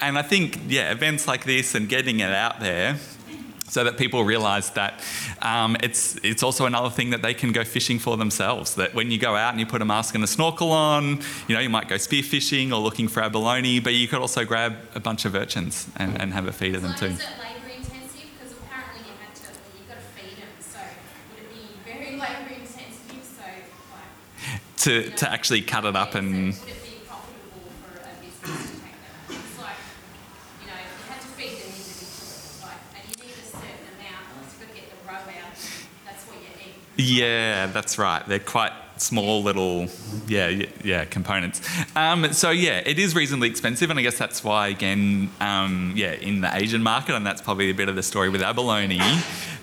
And 0.00 0.18
I 0.18 0.22
think, 0.22 0.58
yeah, 0.68 0.90
events 0.92 1.28
like 1.28 1.44
this 1.44 1.74
and 1.74 1.88
getting 1.88 2.20
it 2.20 2.32
out 2.32 2.60
there 2.60 2.96
so 3.70 3.84
that 3.84 3.96
people 3.96 4.24
realise 4.24 4.68
that 4.70 5.00
um, 5.42 5.76
it's 5.82 6.16
it's 6.22 6.42
also 6.42 6.66
another 6.66 6.90
thing 6.90 7.10
that 7.10 7.22
they 7.22 7.32
can 7.34 7.52
go 7.52 7.64
fishing 7.64 7.98
for 7.98 8.16
themselves. 8.16 8.74
That 8.74 8.94
when 8.94 9.10
you 9.10 9.18
go 9.18 9.34
out 9.36 9.50
and 9.52 9.60
you 9.60 9.66
put 9.66 9.80
a 9.80 9.84
mask 9.84 10.14
and 10.14 10.24
a 10.24 10.26
snorkel 10.26 10.72
on, 10.72 11.20
you 11.48 11.54
know 11.54 11.60
you 11.60 11.70
might 11.70 11.88
go 11.88 11.94
spearfishing 11.96 12.72
or 12.72 12.78
looking 12.80 13.08
for 13.08 13.22
abalone, 13.22 13.80
but 13.80 13.94
you 13.94 14.08
could 14.08 14.18
also 14.20 14.44
grab 14.44 14.76
a 14.94 15.00
bunch 15.00 15.24
of 15.24 15.34
urchins 15.34 15.86
and, 15.96 16.20
and 16.20 16.32
have 16.32 16.46
a 16.46 16.52
feed 16.52 16.74
of 16.74 16.82
them 16.82 16.94
too. 16.94 17.06
Is 17.06 17.18
it 17.20 17.28
labour 17.38 17.68
intensive? 17.76 18.28
'Cause 18.40 18.52
apparently 18.60 19.02
you 19.06 19.14
had 19.22 19.34
to 19.36 19.46
you've 19.78 19.88
got 19.88 19.94
to 19.96 20.08
feed 20.18 20.36
'em, 20.42 20.52
so 20.60 20.78
would 21.30 21.38
it 21.44 21.50
be 21.54 21.64
very 21.84 22.10
labour 22.18 22.50
intensive? 22.60 23.22
So 23.22 23.44
like 23.94 24.76
to, 24.84 25.10
to 25.10 25.30
actually 25.32 25.62
cut 25.62 25.84
it 25.84 25.94
up 25.96 26.14
and 26.14 26.56
Yeah, 37.00 37.66
that's 37.66 37.98
right. 37.98 38.24
They're 38.26 38.38
quite 38.38 38.72
small 38.96 39.42
little, 39.42 39.88
yeah, 40.28 40.66
yeah, 40.84 41.04
components. 41.06 41.66
Um, 41.96 42.32
so 42.32 42.50
yeah, 42.50 42.82
it 42.84 42.98
is 42.98 43.14
reasonably 43.14 43.48
expensive, 43.48 43.90
and 43.90 43.98
I 43.98 44.02
guess 44.02 44.18
that's 44.18 44.44
why 44.44 44.68
again, 44.68 45.30
um, 45.40 45.94
yeah, 45.96 46.12
in 46.12 46.42
the 46.42 46.54
Asian 46.54 46.82
market, 46.82 47.14
and 47.14 47.26
that's 47.26 47.40
probably 47.40 47.70
a 47.70 47.74
bit 47.74 47.88
of 47.88 47.96
the 47.96 48.02
story 48.02 48.28
with 48.28 48.42
abalone. 48.42 49.00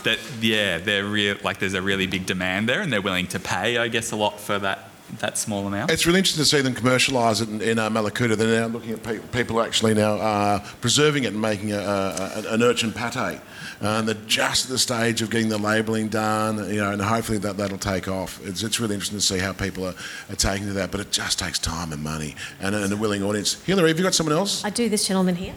That 0.04 0.20
yeah, 0.42 0.78
they're 0.78 1.06
real 1.06 1.38
like 1.44 1.60
there's 1.60 1.74
a 1.74 1.82
really 1.82 2.08
big 2.08 2.26
demand 2.26 2.68
there, 2.70 2.82
and 2.82 2.92
they're 2.92 3.02
willing 3.02 3.28
to 3.28 3.40
pay, 3.40 3.78
I 3.78 3.88
guess, 3.88 4.12
a 4.12 4.16
lot 4.16 4.40
for 4.40 4.58
that 4.60 4.90
that 5.20 5.38
small 5.38 5.66
amount. 5.66 5.89
It's 5.91 6.05
really 6.05 6.20
interesting 6.20 6.43
to 6.43 6.49
see 6.49 6.62
them 6.62 6.74
commercialise 6.74 7.41
it 7.41 7.49
in, 7.49 7.62
in 7.62 7.80
uh, 7.80 7.89
Mallacoota. 7.89 8.36
They're 8.36 8.62
now 8.62 8.68
looking 8.68 8.91
at 8.91 9.03
pe- 9.03 9.20
people 9.20 9.62
actually 9.62 9.93
now 9.93 10.16
uh, 10.16 10.60
preserving 10.82 11.24
it 11.24 11.34
and 11.34 11.41
making 11.41 11.72
a, 11.72 11.80
a, 11.80 12.43
an 12.49 12.62
urchin 12.62 12.91
pate. 12.91 13.39
And 13.80 14.08
they're 14.08 14.16
just 14.26 14.66
at 14.66 14.72
the 14.72 14.78
stage 14.78 15.22
of 15.22 15.30
getting 15.30 15.49
the 15.49 15.58
labelling 15.58 16.10
done, 16.10 16.58
you 16.70 16.78
know, 16.78 16.91
and 16.91 17.01
hopefully 17.01 17.38
that, 17.39 17.58
that'll 17.58 17.78
take 17.78 18.08
off. 18.08 18.45
It's, 18.45 18.64
it's 18.64 18.80
really 18.80 18.95
interesting 18.95 19.20
to 19.20 19.24
see 19.24 19.38
how 19.38 19.53
people 19.53 19.86
are, 19.86 19.95
are 20.30 20.36
taking 20.36 20.68
to 20.68 20.74
that, 20.74 20.91
but 20.91 20.99
it 20.99 21.12
just 21.12 21.39
takes 21.39 21.60
time 21.60 21.93
and 21.93 22.03
money 22.03 22.36
and, 22.60 22.76
and 22.76 22.91
a 22.91 22.97
willing 22.97 23.24
audience. 23.24 23.62
Hillary, 23.64 23.89
have 23.89 23.97
you 23.97 24.03
got 24.03 24.14
someone 24.16 24.36
else? 24.36 24.64
I 24.66 24.70
do, 24.70 24.89
this 24.89 25.08
gentleman 25.08 25.36
here. 25.36 25.53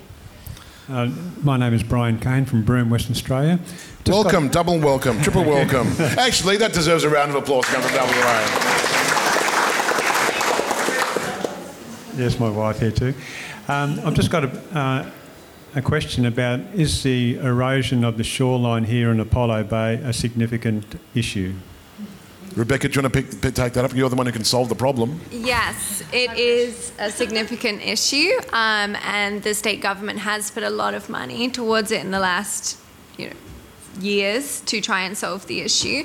Uh, 0.89 1.09
my 1.43 1.57
name 1.57 1.73
is 1.73 1.85
Brian 1.85 2.19
Kane 2.19 2.45
from 2.45 2.65
Broome, 2.65 2.91
Western 2.91 3.13
Australia. 3.13 3.61
Just 4.05 4.09
welcome, 4.09 4.47
got... 4.47 4.53
double 4.53 4.79
welcome, 4.81 5.21
triple 5.23 5.45
welcome. 5.45 5.87
Actually, 6.19 6.57
that 6.57 6.73
deserves 6.73 7.05
a 7.05 7.09
round 7.09 7.31
of 7.31 7.37
applause 7.37 7.65
coming 7.67 7.87
from 7.87 7.97
WA. 7.97 8.90
Yes, 12.21 12.39
my 12.39 12.51
wife 12.51 12.81
here 12.81 12.91
too. 12.91 13.15
Um, 13.67 13.99
I've 14.05 14.13
just 14.13 14.31
got 14.31 14.45
a, 14.45 14.79
uh, 14.79 15.11
a 15.75 15.81
question 15.81 16.27
about 16.27 16.61
is 16.75 17.03
the 17.03 17.39
erosion 17.39 18.05
of 18.05 18.19
the 18.19 18.25
shoreline 18.25 18.85
here 18.85 19.11
in 19.11 19.21
Apollo 19.21 19.65
Bay 19.65 19.95
a 19.95 20.13
significant 20.13 21.01
issue? 21.15 21.55
Rebecca, 22.55 22.89
do 22.91 22.95
you 22.95 23.03
want 23.03 23.15
to 23.15 23.23
pick, 23.23 23.41
pick, 23.41 23.55
take 23.55 23.73
that 23.73 23.87
up? 23.87 23.95
You're 23.95 24.11
the 24.11 24.17
one 24.17 24.27
who 24.27 24.33
can 24.33 24.45
solve 24.45 24.69
the 24.69 24.75
problem. 24.75 25.19
Yes, 25.31 26.03
it 26.13 26.37
is 26.37 26.93
a 26.99 27.11
significant 27.11 27.81
issue, 27.81 28.33
um, 28.53 28.97
and 28.97 29.43
the 29.43 29.55
state 29.55 29.81
government 29.81 30.19
has 30.19 30.51
put 30.51 30.63
a 30.63 30.69
lot 30.69 30.93
of 30.93 31.09
money 31.09 31.49
towards 31.49 31.91
it 31.91 32.03
in 32.03 32.11
the 32.11 32.21
last 32.21 32.77
you 33.17 33.29
know, 33.29 33.37
years 33.99 34.61
to 34.67 34.83
try 34.83 35.05
and 35.05 35.17
solve 35.17 35.47
the 35.47 35.63
issue. 35.63 36.05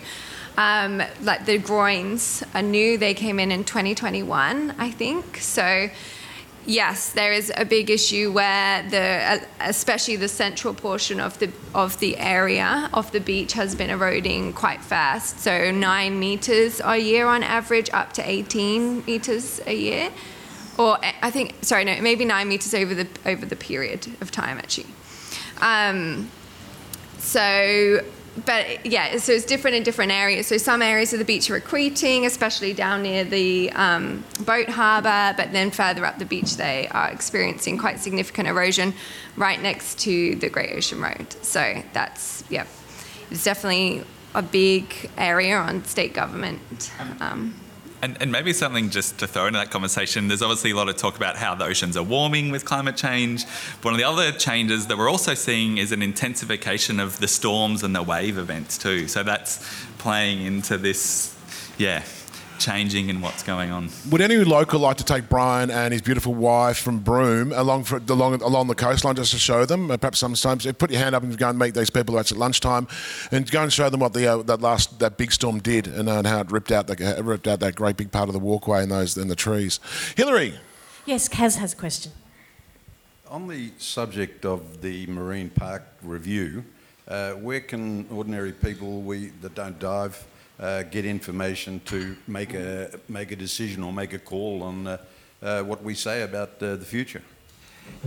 Um, 0.57 1.03
like 1.21 1.45
the 1.45 1.57
groins 1.57 2.43
are 2.53 2.61
new; 2.61 2.97
they 2.97 3.13
came 3.13 3.39
in 3.39 3.51
in 3.51 3.63
2021, 3.63 4.75
I 4.77 4.91
think. 4.91 5.37
So 5.37 5.89
yes, 6.65 7.11
there 7.11 7.31
is 7.31 7.51
a 7.55 7.65
big 7.65 7.89
issue 7.89 8.31
where 8.31 8.83
the, 8.89 9.41
especially 9.59 10.15
the 10.15 10.27
central 10.27 10.73
portion 10.73 11.19
of 11.19 11.37
the 11.39 11.51
of 11.73 11.99
the 11.99 12.17
area 12.17 12.89
of 12.93 13.11
the 13.11 13.19
beach 13.19 13.53
has 13.53 13.75
been 13.75 13.89
eroding 13.89 14.53
quite 14.53 14.81
fast. 14.81 15.39
So 15.39 15.71
nine 15.71 16.19
meters 16.19 16.81
a 16.83 16.97
year 16.97 17.27
on 17.27 17.43
average, 17.43 17.89
up 17.91 18.13
to 18.13 18.27
18 18.27 19.05
meters 19.05 19.61
a 19.65 19.75
year, 19.75 20.11
or 20.77 20.97
I 21.21 21.31
think 21.31 21.55
sorry, 21.61 21.85
no, 21.85 22.01
maybe 22.01 22.25
nine 22.25 22.47
meters 22.47 22.73
over 22.73 22.95
the 22.95 23.07
over 23.25 23.45
the 23.45 23.55
period 23.55 24.07
of 24.21 24.31
time 24.31 24.57
actually. 24.57 24.87
Um, 25.61 26.29
so 27.17 28.01
but 28.43 28.86
yeah, 28.86 29.17
so 29.17 29.31
it's 29.31 29.45
different 29.45 29.77
in 29.77 29.83
different 29.83 30.11
areas. 30.11 30.47
So 30.47 30.57
some 30.57 30.81
areas 30.81 31.13
of 31.13 31.19
the 31.19 31.25
beach 31.25 31.49
are 31.49 31.59
accreting, 31.59 32.25
especially 32.25 32.73
down 32.73 33.03
near 33.03 33.23
the 33.23 33.71
um, 33.71 34.25
boat 34.45 34.67
harbour, 34.67 35.33
but 35.38 35.53
then 35.53 35.71
further 35.71 36.05
up 36.05 36.19
the 36.19 36.25
beach 36.25 36.57
they 36.57 36.88
are 36.89 37.09
experiencing 37.09 37.77
quite 37.77 37.99
significant 37.99 38.47
erosion 38.47 38.93
right 39.38 39.61
next 39.61 39.99
to 39.99 40.36
the 40.36 40.49
Great 40.49 40.73
Ocean 40.73 41.01
Road. 41.01 41.31
So 41.43 41.81
that's, 41.93 42.43
yeah, 42.49 42.65
it's 43.31 43.43
definitely 43.43 44.03
a 44.33 44.41
big 44.41 45.09
area 45.17 45.57
on 45.57 45.86
state 45.86 46.13
government. 46.13 46.91
Um, 47.21 47.55
and, 48.05 48.21
and, 48.21 48.31
maybe 48.31 48.53
something 48.53 48.91
just 48.91 49.17
to 49.19 49.27
throw 49.27 49.47
into 49.47 49.57
that 49.57 49.71
conversation, 49.71 50.27
there's 50.27 50.43
obviously 50.43 50.71
a 50.71 50.75
lot 50.75 50.89
of 50.89 50.95
talk 50.95 51.17
about 51.17 51.35
how 51.35 51.55
the 51.55 51.65
oceans 51.65 51.97
are 51.97 52.03
warming 52.03 52.51
with 52.51 52.63
climate 52.63 52.95
change. 52.95 53.45
But 53.81 53.85
one 53.85 53.93
of 53.95 53.97
the 53.97 54.03
other 54.03 54.31
changes 54.31 54.87
that 54.87 54.97
we're 54.97 55.09
also 55.09 55.33
seeing 55.33 55.79
is 55.79 55.91
an 55.91 56.03
intensification 56.03 56.99
of 56.99 57.19
the 57.19 57.27
storms 57.27 57.83
and 57.83 57.95
the 57.95 58.03
wave 58.03 58.37
events 58.37 58.77
too. 58.77 59.07
So 59.07 59.23
that's 59.23 59.67
playing 59.97 60.45
into 60.45 60.77
this, 60.77 61.35
yeah, 61.79 62.03
changing 62.59 63.09
and 63.09 63.21
what's 63.21 63.43
going 63.43 63.71
on. 63.71 63.89
Would 64.09 64.21
any 64.21 64.37
local 64.37 64.79
like 64.79 64.97
to 64.97 65.03
take 65.03 65.29
Brian 65.29 65.69
and 65.69 65.93
his 65.93 66.01
beautiful 66.01 66.33
wife 66.33 66.77
from 66.77 66.99
Broome 66.99 67.51
along 67.53 67.85
for, 67.85 67.97
along 68.09 68.41
along 68.41 68.67
the 68.67 68.75
coastline 68.75 69.15
just 69.15 69.31
to 69.31 69.39
show 69.39 69.65
them? 69.65 69.91
Uh, 69.91 69.97
perhaps 69.97 70.19
sometimes 70.19 70.65
put 70.73 70.91
your 70.91 70.99
hand 70.99 71.15
up 71.15 71.23
and 71.23 71.37
go 71.37 71.49
and 71.49 71.59
meet 71.59 71.73
these 71.73 71.89
people 71.89 72.17
at 72.19 72.31
lunchtime, 72.31 72.87
and 73.31 73.49
go 73.49 73.63
and 73.63 73.71
show 73.71 73.89
them 73.89 73.99
what 73.99 74.13
the 74.13 74.27
uh, 74.27 74.37
that 74.43 74.61
last 74.61 74.99
that 74.99 75.17
big 75.17 75.31
storm 75.31 75.59
did 75.59 75.87
and, 75.87 76.09
uh, 76.09 76.17
and 76.17 76.27
how 76.27 76.39
it 76.39 76.51
ripped 76.51 76.71
out 76.71 76.87
the, 76.87 77.21
ripped 77.23 77.47
out 77.47 77.59
that 77.59 77.75
great 77.75 77.97
big 77.97 78.11
part 78.11 78.29
of 78.29 78.33
the 78.33 78.39
walkway 78.39 78.83
and 78.83 78.91
those 78.91 79.17
and 79.17 79.29
the 79.29 79.35
trees. 79.35 79.79
Hillary. 80.15 80.59
Yes, 81.05 81.29
Kaz 81.29 81.57
has 81.57 81.73
a 81.73 81.75
question. 81.75 82.11
On 83.27 83.47
the 83.47 83.71
subject 83.77 84.45
of 84.45 84.81
the 84.81 85.05
marine 85.07 85.49
park 85.49 85.83
review, 86.01 86.63
uh, 87.07 87.33
where 87.33 87.59
can 87.59 88.07
ordinary 88.09 88.51
people 88.51 89.01
we 89.01 89.27
that 89.41 89.55
don't 89.55 89.77
dive 89.79 90.25
uh, 90.59 90.83
get 90.83 91.05
information 91.05 91.81
to 91.85 92.15
make 92.27 92.53
a, 92.53 92.89
make 93.09 93.31
a 93.31 93.35
decision 93.35 93.83
or 93.83 93.91
make 93.91 94.13
a 94.13 94.19
call 94.19 94.63
on 94.63 94.87
uh, 94.87 94.97
uh, 95.41 95.63
what 95.63 95.83
we 95.83 95.93
say 95.93 96.21
about 96.21 96.61
uh, 96.61 96.75
the 96.75 96.85
future. 96.85 97.21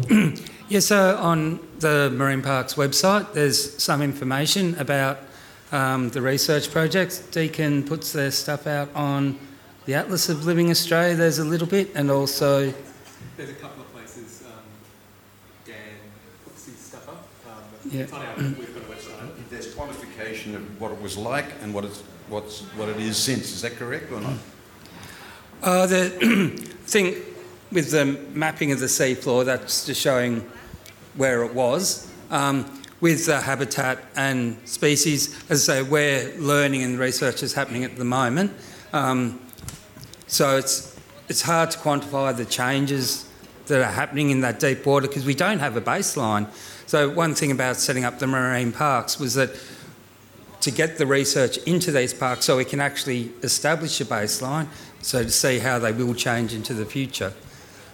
yeah, 0.69 0.81
so 0.81 1.17
on 1.19 1.61
the 1.79 2.11
Marine 2.15 2.43
Parks 2.43 2.75
website, 2.75 3.33
there's 3.33 3.81
some 3.83 4.03
information 4.03 4.75
about 4.79 5.19
um, 5.71 6.09
the 6.11 6.21
research 6.21 6.71
projects. 6.71 7.19
Deakin 7.19 7.85
puts 7.85 8.13
their 8.13 8.31
stuff 8.31 8.67
out 8.67 8.89
on 8.95 9.39
the 9.85 9.95
Atlas 9.95 10.29
of 10.29 10.45
Living 10.45 10.71
Australia, 10.71 11.15
there's 11.15 11.39
a 11.39 11.45
little 11.45 11.67
bit, 11.67 11.91
and 11.95 12.11
also. 12.11 12.73
There's 13.37 13.51
a 13.51 13.55
couple 13.55 13.83
of 13.83 13.93
places, 13.93 14.45
um, 14.47 14.63
Dan 15.65 15.77
puts 16.45 16.67
his 16.67 16.77
stuff 16.77 17.09
up. 17.09 17.27
Um, 17.47 17.63
yeah. 17.91 18.05
we've 18.37 18.75
got 18.75 18.83
a 18.83 18.87
website. 18.87 19.49
There's 19.49 19.75
quantification 19.75 20.55
of 20.57 20.81
what 20.81 20.93
it 20.93 21.01
was 21.01 21.17
like 21.17 21.47
and 21.63 21.73
what 21.73 21.85
it's 21.85 22.03
what's, 22.29 22.61
what 22.77 22.89
it 22.89 22.97
is 22.99 23.17
since. 23.17 23.53
Is 23.53 23.63
that 23.63 23.77
correct 23.77 24.11
or 24.13 24.21
not? 24.21 24.35
Uh, 25.63 25.87
the 25.87 26.11
thing 26.87 27.17
with 27.73 27.91
the 27.91 28.05
mapping 28.33 28.73
of 28.73 28.81
the 28.81 28.87
seafloor, 28.87 29.45
that's 29.45 29.87
just 29.87 30.01
showing 30.01 30.41
where 31.17 31.45
it 31.45 31.55
was. 31.55 32.11
Um, 32.31 32.83
with 33.01 33.27
the 33.27 33.41
habitat 33.41 33.99
and 34.17 34.59
species, 34.69 35.37
as 35.49 35.69
I 35.69 35.75
say, 35.75 35.83
we're 35.83 36.35
learning 36.39 36.83
and 36.83 36.99
research 36.99 37.43
is 37.43 37.55
happening 37.55 37.85
at 37.85 37.97
the 37.97 38.05
moment. 38.05 38.53
Um, 38.93 39.41
so 40.27 40.57
it's 40.57 40.99
it's 41.29 41.43
hard 41.43 41.71
to 41.71 41.79
quantify 41.79 42.35
the 42.37 42.45
changes 42.45 43.29
that 43.67 43.81
are 43.81 43.93
happening 43.93 44.31
in 44.31 44.41
that 44.41 44.59
deep 44.59 44.85
water 44.87 45.07
because 45.07 45.27
we 45.27 45.35
don't 45.35 45.59
have 45.59 45.77
a 45.77 45.81
baseline. 45.81 46.49
So 46.87 47.11
one 47.11 47.35
thing 47.35 47.51
about 47.51 47.77
setting 47.77 48.05
up 48.05 48.19
the 48.19 48.27
marine 48.27 48.73
parks 48.73 49.21
was 49.21 49.35
that 49.35 49.51
to 50.61 50.71
get 50.71 50.99
the 50.99 51.07
research 51.07 51.59
into 51.59 51.93
these 51.93 52.13
parks 52.13 52.45
so 52.45 52.57
we 52.57 52.65
can 52.65 52.81
actually 52.81 53.31
establish 53.43 54.01
a 54.01 54.05
baseline, 54.05 54.67
so 55.01 55.23
to 55.23 55.31
see 55.31 55.59
how 55.59 55.79
they 55.79 55.93
will 55.93 56.15
change 56.15 56.53
into 56.53 56.75
the 56.75 56.85
future. 56.85 57.33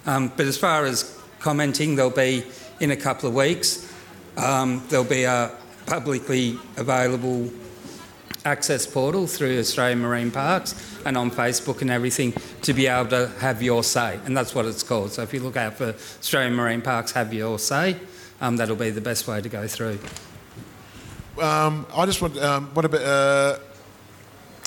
Um, 0.05 0.31
but 0.35 0.45
as 0.45 0.57
far 0.57 0.85
as 0.85 1.19
commenting, 1.39 1.95
there'll 1.95 2.11
be 2.11 2.43
in 2.79 2.91
a 2.91 2.95
couple 2.95 3.29
of 3.29 3.35
weeks, 3.35 3.91
um, 4.37 4.83
there'll 4.89 5.05
be 5.05 5.23
a 5.23 5.51
publicly 5.85 6.57
available 6.77 7.49
access 8.43 8.85
portal 8.85 9.25
through 9.25 9.59
Australian 9.59 9.99
Marine 9.99 10.31
Parks 10.31 10.99
and 11.05 11.17
on 11.17 11.31
Facebook 11.31 11.81
and 11.81 11.89
everything 11.89 12.33
to 12.61 12.73
be 12.73 12.87
able 12.87 13.09
to 13.09 13.27
have 13.39 13.61
your 13.61 13.83
say. 13.83 14.19
And 14.25 14.37
that's 14.37 14.53
what 14.53 14.65
it's 14.65 14.83
called. 14.83 15.11
So 15.11 15.23
if 15.23 15.33
you 15.33 15.39
look 15.39 15.57
out 15.57 15.75
for 15.75 15.89
Australian 16.19 16.53
Marine 16.53 16.81
Parks, 16.81 17.11
have 17.13 17.33
your 17.33 17.57
say, 17.59 17.97
um, 18.41 18.57
that'll 18.57 18.75
be 18.75 18.91
the 18.91 19.01
best 19.01 19.27
way 19.27 19.41
to 19.41 19.49
go 19.49 19.67
through. 19.67 19.99
Um, 21.39 21.85
I 21.93 22.05
just 22.05 22.21
want, 22.21 22.37
um, 22.37 22.67
what 22.73 22.85
about, 22.85 23.01
uh, 23.01 23.59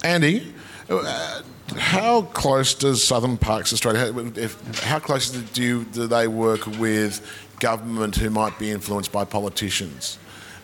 Andy, 0.04 0.52
uh, 0.90 1.42
how 1.76 2.22
close 2.22 2.74
does 2.74 3.02
Southern 3.02 3.38
Parks 3.38 3.72
Australia, 3.72 4.12
if, 4.36 4.80
how 4.80 4.98
close 4.98 5.30
do, 5.30 5.62
you, 5.62 5.84
do 5.84 6.06
they 6.06 6.28
work 6.28 6.66
with 6.78 7.26
government 7.58 8.16
who 8.16 8.30
might 8.30 8.58
be 8.58 8.70
influenced 8.70 9.12
by 9.12 9.24
politicians? 9.24 10.18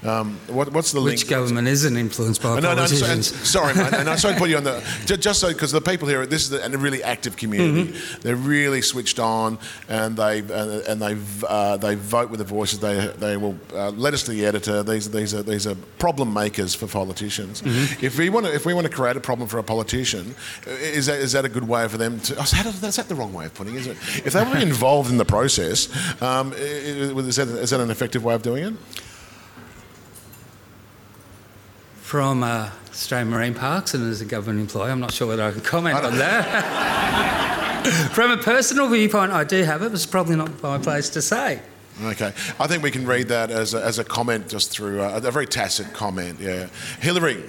Um, 0.05 0.39
what, 0.49 0.71
what's 0.73 0.93
the 0.93 1.01
Which 1.01 1.21
link? 1.21 1.31
government 1.31 1.67
isn't 1.67 1.97
influenced 1.97 2.43
by 2.43 2.61
no, 2.61 2.61
no, 2.61 2.75
politicians? 2.75 3.29
so- 3.29 3.45
sorry, 3.45 3.75
mate. 3.75 3.95
And 3.95 4.09
I 4.09 4.17
sorry 4.17 4.35
to 4.35 4.41
put 4.41 4.51
you 4.51 4.59
on 4.59 4.65
the 4.65 4.83
ju- 5.07 5.17
just 5.17 5.41
so 5.41 5.49
because 5.49 5.73
the 5.73 5.81
people 5.81 6.07
here, 6.09 6.27
this 6.27 6.43
is 6.45 6.53
a, 6.53 6.61
a 6.61 6.77
really 6.77 7.03
active 7.03 7.37
community. 7.37 7.93
Mm-hmm. 7.93 8.21
They're 8.21 8.37
really 8.37 8.83
switched 8.83 9.19
on, 9.19 9.59
and 9.89 10.17
they 10.17 10.41
and, 10.41 10.53
and 10.53 11.03
they 11.03 11.17
uh, 11.49 11.79
they 11.79 11.95
vote 11.95 12.29
with 12.31 12.41
their 12.41 12.47
voices. 12.47 12.81
They 12.81 13.07
they 13.19 13.37
will 13.37 13.59
uh, 13.73 13.91
let 13.91 14.13
us 14.13 14.25
to 14.25 14.33
the 14.33 14.45
editor. 14.45 14.83
These 14.83 15.11
these 15.11 15.33
are 15.33 15.43
these 15.43 15.67
are 15.67 15.75
problem 15.99 16.35
makers 16.35 16.75
for 16.75 16.87
politicians. 16.87 17.63
Mm-hmm. 17.63 18.05
If 18.05 18.19
we 18.19 18.29
want 18.29 18.47
to 18.47 18.55
if 18.55 18.67
we 18.67 18.75
want 18.75 18.87
to 18.87 18.93
create 18.93 19.17
a 19.17 19.21
problem 19.21 19.49
for 19.49 19.59
a 19.59 19.65
politician, 19.65 20.35
is 20.67 21.07
that 21.07 21.19
is 21.19 21.33
that 21.33 21.45
a 21.45 21.49
good 21.49 21.67
way 21.67 21.89
for 21.89 21.97
them 21.97 22.21
to? 22.21 22.37
Oh, 22.37 22.43
is 22.43 22.51
that, 22.97 23.09
the 23.09 23.15
wrong 23.15 23.33
way 23.33 23.47
of 23.47 23.55
putting 23.55 23.75
it? 23.75 23.81
Is 23.81 23.87
it? 23.87 23.97
If 24.27 24.33
they 24.35 24.45
were 24.45 24.57
involved 24.73 25.11
in 25.11 25.17
the 25.17 25.25
process, 25.25 25.89
um, 26.23 26.53
is 26.57 27.37
that 27.37 27.49
is 27.49 27.71
that 27.71 27.81
an 27.81 27.91
effective 27.91 28.25
way 28.25 28.35
of 28.35 28.43
doing 28.43 28.65
it? 28.65 28.75
From 32.15 32.45
uh, 32.45 32.71
Australian 32.91 33.31
Marine 33.31 33.55
Parks 33.55 33.93
and 33.93 34.09
as 34.09 34.21
a 34.21 34.25
government 34.25 34.61
employee, 34.61 34.93
I'm 34.93 35.01
not 35.01 35.13
sure 35.13 35.27
whether 35.27 35.43
I 35.43 35.51
can 35.51 35.63
comment 35.63 35.97
on 35.97 36.17
that. 36.19 37.83
From 38.13 38.31
a 38.31 38.37
personal 38.37 38.89
viewpoint, 38.89 39.33
I 39.33 39.43
do 39.43 39.65
have 39.65 39.83
it, 39.83 39.87
but 39.87 39.95
it's 39.95 40.07
probably 40.07 40.37
not 40.37 40.63
my 40.63 40.79
place 40.79 41.11
to 41.11 41.21
say. 41.21 41.61
Okay, 42.05 42.33
I 42.61 42.69
think 42.69 42.85
we 42.85 42.93
can 42.93 43.05
read 43.05 43.27
that 43.31 43.51
as 43.51 43.75
a, 43.75 43.85
as 43.85 43.99
a 43.99 44.05
comment 44.05 44.49
just 44.49 44.71
through 44.71 45.03
uh, 45.03 45.21
a 45.25 45.31
very 45.33 45.49
tacit 45.49 45.93
comment. 45.93 46.39
Yeah, 46.39 46.69
Hillary. 47.01 47.43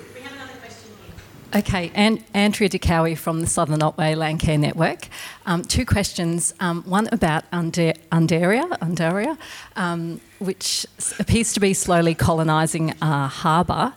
Okay, 1.55 1.91
and 1.93 2.23
Andrea 2.33 2.67
DeCowie 2.67 3.15
from 3.15 3.41
the 3.41 3.47
Southern 3.47 3.83
Otway 3.83 4.15
Land 4.15 4.39
Care 4.39 4.57
Network. 4.57 5.09
Um, 5.45 5.61
two 5.61 5.85
questions. 5.85 6.55
Um, 6.59 6.81
one 6.85 7.07
about 7.11 7.43
Unde- 7.53 7.99
Undaria, 8.11 8.67
Undaria 8.79 9.37
um, 9.75 10.19
which 10.39 10.87
appears 11.19 11.53
to 11.53 11.59
be 11.59 11.75
slowly 11.75 12.15
colonising 12.15 12.95
a 12.99 13.27
harbour. 13.27 13.93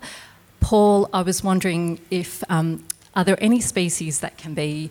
Paul, 0.61 1.09
I 1.13 1.23
was 1.23 1.43
wondering 1.43 2.01
if 2.11 2.43
um, 2.49 2.85
are 3.15 3.25
there 3.25 3.43
any 3.43 3.61
species 3.61 4.21
that 4.21 4.37
can 4.37 4.55
be 4.55 4.91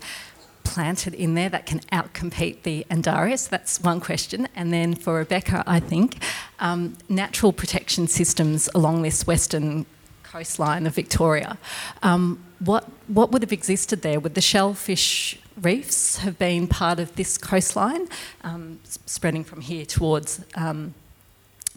planted 0.63 1.13
in 1.13 1.33
there 1.33 1.49
that 1.49 1.65
can 1.65 1.79
outcompete 1.91 2.63
the 2.63 2.85
Andarius? 2.89 3.47
That's 3.47 3.81
one 3.81 3.99
question. 3.99 4.47
And 4.55 4.73
then 4.73 4.95
for 4.95 5.15
Rebecca, 5.15 5.63
I 5.65 5.79
think, 5.79 6.17
um, 6.59 6.97
natural 7.07 7.53
protection 7.53 8.07
systems 8.07 8.69
along 8.75 9.01
this 9.01 9.25
western 9.25 9.85
coastline 10.23 10.85
of 10.85 10.93
Victoria. 10.93 11.57
Um, 12.03 12.43
what, 12.59 12.89
what 13.07 13.31
would 13.31 13.41
have 13.41 13.53
existed 13.53 14.01
there? 14.01 14.19
Would 14.19 14.35
the 14.35 14.41
shellfish 14.41 15.39
reefs 15.61 16.17
have 16.17 16.37
been 16.37 16.67
part 16.67 16.99
of 16.99 17.15
this 17.15 17.37
coastline, 17.37 18.07
um, 18.43 18.79
spreading 18.83 19.43
from 19.43 19.61
here 19.61 19.85
towards 19.85 20.43
um, 20.55 20.93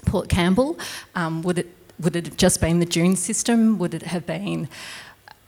Port 0.05 0.29
Campbell? 0.29 0.79
Um, 1.15 1.43
would, 1.43 1.59
it, 1.59 1.69
would 2.01 2.17
it 2.17 2.27
have 2.27 2.37
just 2.37 2.61
been 2.61 2.81
the 2.81 2.87
dune 2.87 3.17
system? 3.17 3.79
Would 3.79 3.95
it 3.95 4.03
have 4.03 4.27
been. 4.27 4.69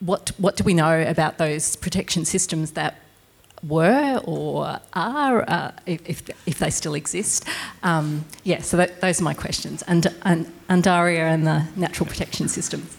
What, 0.01 0.33
what 0.37 0.57
do 0.57 0.65
we 0.65 0.75
know 0.75 1.03
about 1.03 1.39
those 1.39 1.77
protection 1.77 2.25
systems 2.25 2.73
that 2.73 2.97
were 3.67 4.21
or 4.25 4.81
are, 4.93 5.49
uh, 5.49 5.73
if, 5.87 6.09
if, 6.09 6.23
if 6.47 6.59
they 6.59 6.71
still 6.71 6.95
exist. 6.95 7.47
Um, 7.83 8.25
yeah, 8.45 8.61
so 8.61 8.77
that, 8.77 9.01
those 9.01 9.21
are 9.21 9.25
my 9.25 9.35
questions. 9.35 9.83
And, 9.83 10.13
and 10.23 10.47
Undaria 10.69 11.33
and 11.33 11.47
the 11.47 11.67
natural 11.77 12.09
protection 12.09 12.49
systems. 12.49 12.97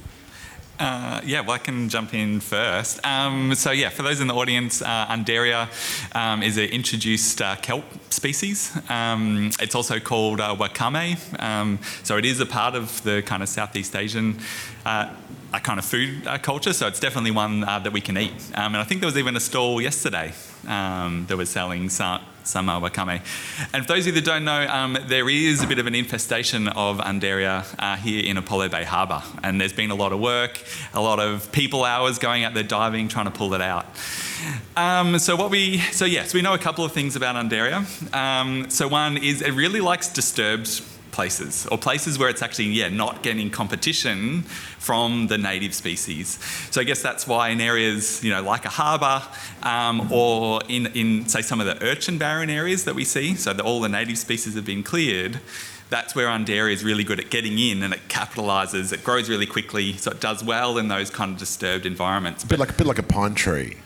Uh, 0.84 1.22
yeah, 1.24 1.40
well, 1.40 1.52
I 1.52 1.60
can 1.60 1.88
jump 1.88 2.14
in 2.14 2.42
first. 2.42 3.00
Um, 3.06 3.56
so, 3.56 3.72
yeah, 3.72 3.88
for 3.88 4.04
those 4.04 4.20
in 4.20 4.28
the 4.28 4.34
audience, 4.34 4.82
uh, 4.82 5.06
Undaria 5.08 5.70
um, 6.14 6.44
is 6.44 6.58
an 6.58 6.66
introduced 6.66 7.42
uh, 7.42 7.56
kelp 7.56 7.86
species. 8.10 8.78
Um, 8.90 9.52
it's 9.62 9.76
also 9.76 10.02
called 10.02 10.42
uh, 10.42 10.54
wakame. 10.54 11.16
Um, 11.42 11.80
so, 12.04 12.18
it 12.18 12.26
is 12.26 12.42
a 12.42 12.46
part 12.46 12.76
of 12.76 13.02
the 13.04 13.22
kind 13.22 13.42
of 13.42 13.48
Southeast 13.48 13.96
Asian 13.96 14.38
uh, 14.86 15.16
kind 15.54 15.80
of 15.80 15.86
food 15.86 16.28
uh, 16.28 16.38
culture. 16.38 16.74
So, 16.74 16.86
it's 16.88 17.00
definitely 17.00 17.32
one 17.32 17.62
that 17.62 17.94
we 17.94 18.02
can 18.02 18.18
eat. 18.18 18.52
Um, 18.54 18.76
and 18.76 18.78
I 18.78 18.84
think 18.84 19.00
there 19.00 19.08
was 19.08 19.18
even 19.18 19.38
a 19.38 19.40
stall 19.40 19.82
yesterday 19.82 20.34
um, 20.68 21.28
that 21.30 21.38
was 21.38 21.50
selling 21.50 21.88
some, 21.88 22.20
some 22.44 22.70
uh, 22.70 22.80
wakame. 22.80 23.22
And 23.74 23.86
for 23.86 23.94
those 23.94 24.08
of 24.08 24.08
you 24.08 24.22
that 24.22 24.26
don't 24.26 24.46
know, 24.46 24.68
um, 24.68 24.98
there 25.08 25.30
is 25.30 25.64
a 25.64 25.68
bit 25.68 25.80
of 25.80 25.88
an 25.88 25.96
infestation 25.96 26.68
of 26.68 26.98
Undaria 27.00 27.66
uh, 27.80 27.96
here 27.96 28.24
in 28.24 28.38
Apollo 28.38 28.70
Bay 28.70 28.84
Harbour. 28.84 29.22
And 29.44 29.60
there's 29.60 29.74
been 29.74 29.92
a 29.92 29.96
lot 29.96 30.12
of 30.14 30.20
work, 30.20 30.62
a 30.94 31.02
lot 31.02 31.20
of 31.20 31.52
people 31.52 31.84
hours 31.84 32.20
going 32.20 32.44
out 32.44 32.54
there 32.54 32.64
diving, 32.64 33.08
trying 33.08 33.26
to 33.26 33.32
pull 33.32 33.54
it 33.54 33.62
out. 33.62 33.86
Um, 34.76 35.20
so 35.20 35.36
what 35.36 35.50
we, 35.50 35.78
so 35.78 36.06
yes, 36.06 36.34
we 36.34 36.42
know 36.42 36.54
a 36.54 36.58
couple 36.60 36.84
of 36.84 36.92
things 36.92 37.16
about 37.16 37.36
Undaria. 37.36 37.86
Um, 38.14 38.70
so 38.70 38.88
one 38.88 39.18
is 39.18 39.42
it 39.42 39.52
really 39.52 39.82
likes 39.82 40.12
disturbed 40.12 40.82
places 41.14 41.66
or 41.68 41.78
places 41.78 42.20
where 42.20 42.28
it's 42.28 42.42
actually 42.42 42.66
yeah 42.66 42.90
not 42.90 43.24
getting 43.24 43.50
competition 43.50 44.42
from 44.80 45.28
the 45.28 45.38
native 45.38 45.74
species 45.74 46.40
so 46.72 46.82
i 46.82 46.84
guess 46.84 47.02
that's 47.02 47.26
why 47.26 47.50
in 47.50 47.62
areas 47.62 48.22
you 48.24 48.32
know 48.32 48.42
like 48.42 48.66
a 48.66 48.70
harbour 48.70 49.22
um, 49.62 50.12
or 50.12 50.60
in, 50.68 50.88
in 50.88 51.26
say 51.28 51.42
some 51.42 51.62
of 51.62 51.66
the 51.66 51.82
urchin 51.86 52.18
barren 52.18 52.50
areas 52.50 52.84
that 52.84 52.96
we 52.96 53.06
see 53.06 53.36
so 53.36 53.54
that 53.54 53.64
all 53.64 53.80
the 53.80 53.90
native 53.90 54.18
species 54.18 54.56
have 54.56 54.66
been 54.66 54.84
cleared 54.84 55.40
that's 55.90 56.16
where 56.16 56.28
Undaria 56.28 56.74
is 56.74 56.84
really 56.84 57.04
good 57.04 57.20
at 57.20 57.30
getting 57.30 57.60
in 57.60 57.84
and 57.84 57.94
it 57.94 58.02
capitalises 58.08 58.92
it 58.92 59.04
grows 59.04 59.30
really 59.30 59.46
quickly 59.46 59.94
so 59.94 60.12
it 60.12 60.20
does 60.20 60.44
well 60.44 60.78
in 60.78 60.88
those 60.88 61.10
kind 61.10 61.32
of 61.32 61.38
disturbed 61.38 61.86
environments 61.86 62.44
A 62.44 62.48
bit 62.48 62.60
like 62.60 62.72
a 62.72 62.74
bit 62.74 62.88
like 62.88 63.00
a 63.00 63.04
pine 63.04 63.36
tree. 63.36 63.78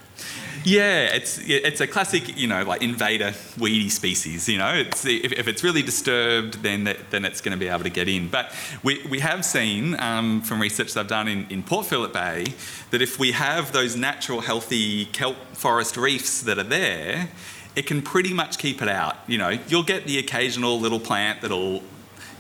Yeah, 0.68 1.16
it's 1.16 1.40
it's 1.48 1.80
a 1.80 1.88
classic, 1.88 2.38
you 2.38 2.46
know, 2.46 2.62
like 2.64 2.82
invader 2.82 3.32
weedy 3.58 3.88
species. 3.88 4.50
You 4.50 4.58
know, 4.58 4.74
it's 4.74 5.06
if, 5.06 5.32
if 5.32 5.48
it's 5.48 5.64
really 5.64 5.82
disturbed, 5.82 6.62
then 6.62 6.84
that, 6.84 7.10
then 7.10 7.24
it's 7.24 7.40
going 7.40 7.54
to 7.54 7.58
be 7.58 7.70
able 7.70 7.84
to 7.84 7.90
get 7.90 8.10
in. 8.10 8.28
But 8.28 8.54
we, 8.84 9.02
we 9.10 9.20
have 9.20 9.46
seen 9.46 9.98
um, 9.98 10.42
from 10.42 10.62
research 10.62 10.94
that 10.94 11.00
I've 11.00 11.08
done 11.08 11.30
in, 11.30 11.48
in 11.50 11.64
Port 11.64 11.86
Phillip 11.86 12.12
Bay 12.12 12.48
that 12.92 13.02
if 13.02 13.18
we 13.18 13.32
have 13.32 13.72
those 13.72 13.96
natural, 13.96 14.42
healthy 14.42 15.06
kelp 15.06 15.38
forest 15.54 15.96
reefs 15.96 16.42
that 16.42 16.60
are 16.60 16.64
there, 16.64 17.30
it 17.78 17.88
can 17.88 18.02
pretty 18.02 18.34
much 18.34 18.58
keep 18.58 18.82
it 18.82 18.90
out. 18.90 19.16
You 19.26 19.38
know, 19.38 19.58
you'll 19.70 19.84
get 19.84 20.04
the 20.04 20.20
occasional 20.20 20.78
little 20.82 21.00
plant 21.00 21.40
that'll 21.40 21.82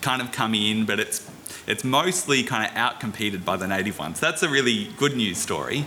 kind 0.01 0.21
of 0.21 0.33
come 0.33 0.53
in, 0.53 0.85
but 0.85 0.99
it's 0.99 1.19
it's 1.67 1.83
mostly 1.83 2.43
kind 2.43 2.65
of 2.65 2.71
outcompeted 2.77 3.43
by 3.45 3.57
the 3.57 3.67
native 3.67 3.99
ones. 3.99 4.19
That's 4.19 4.43
a 4.43 4.49
really 4.49 4.89
good 4.97 5.15
news 5.15 5.37
story. 5.37 5.85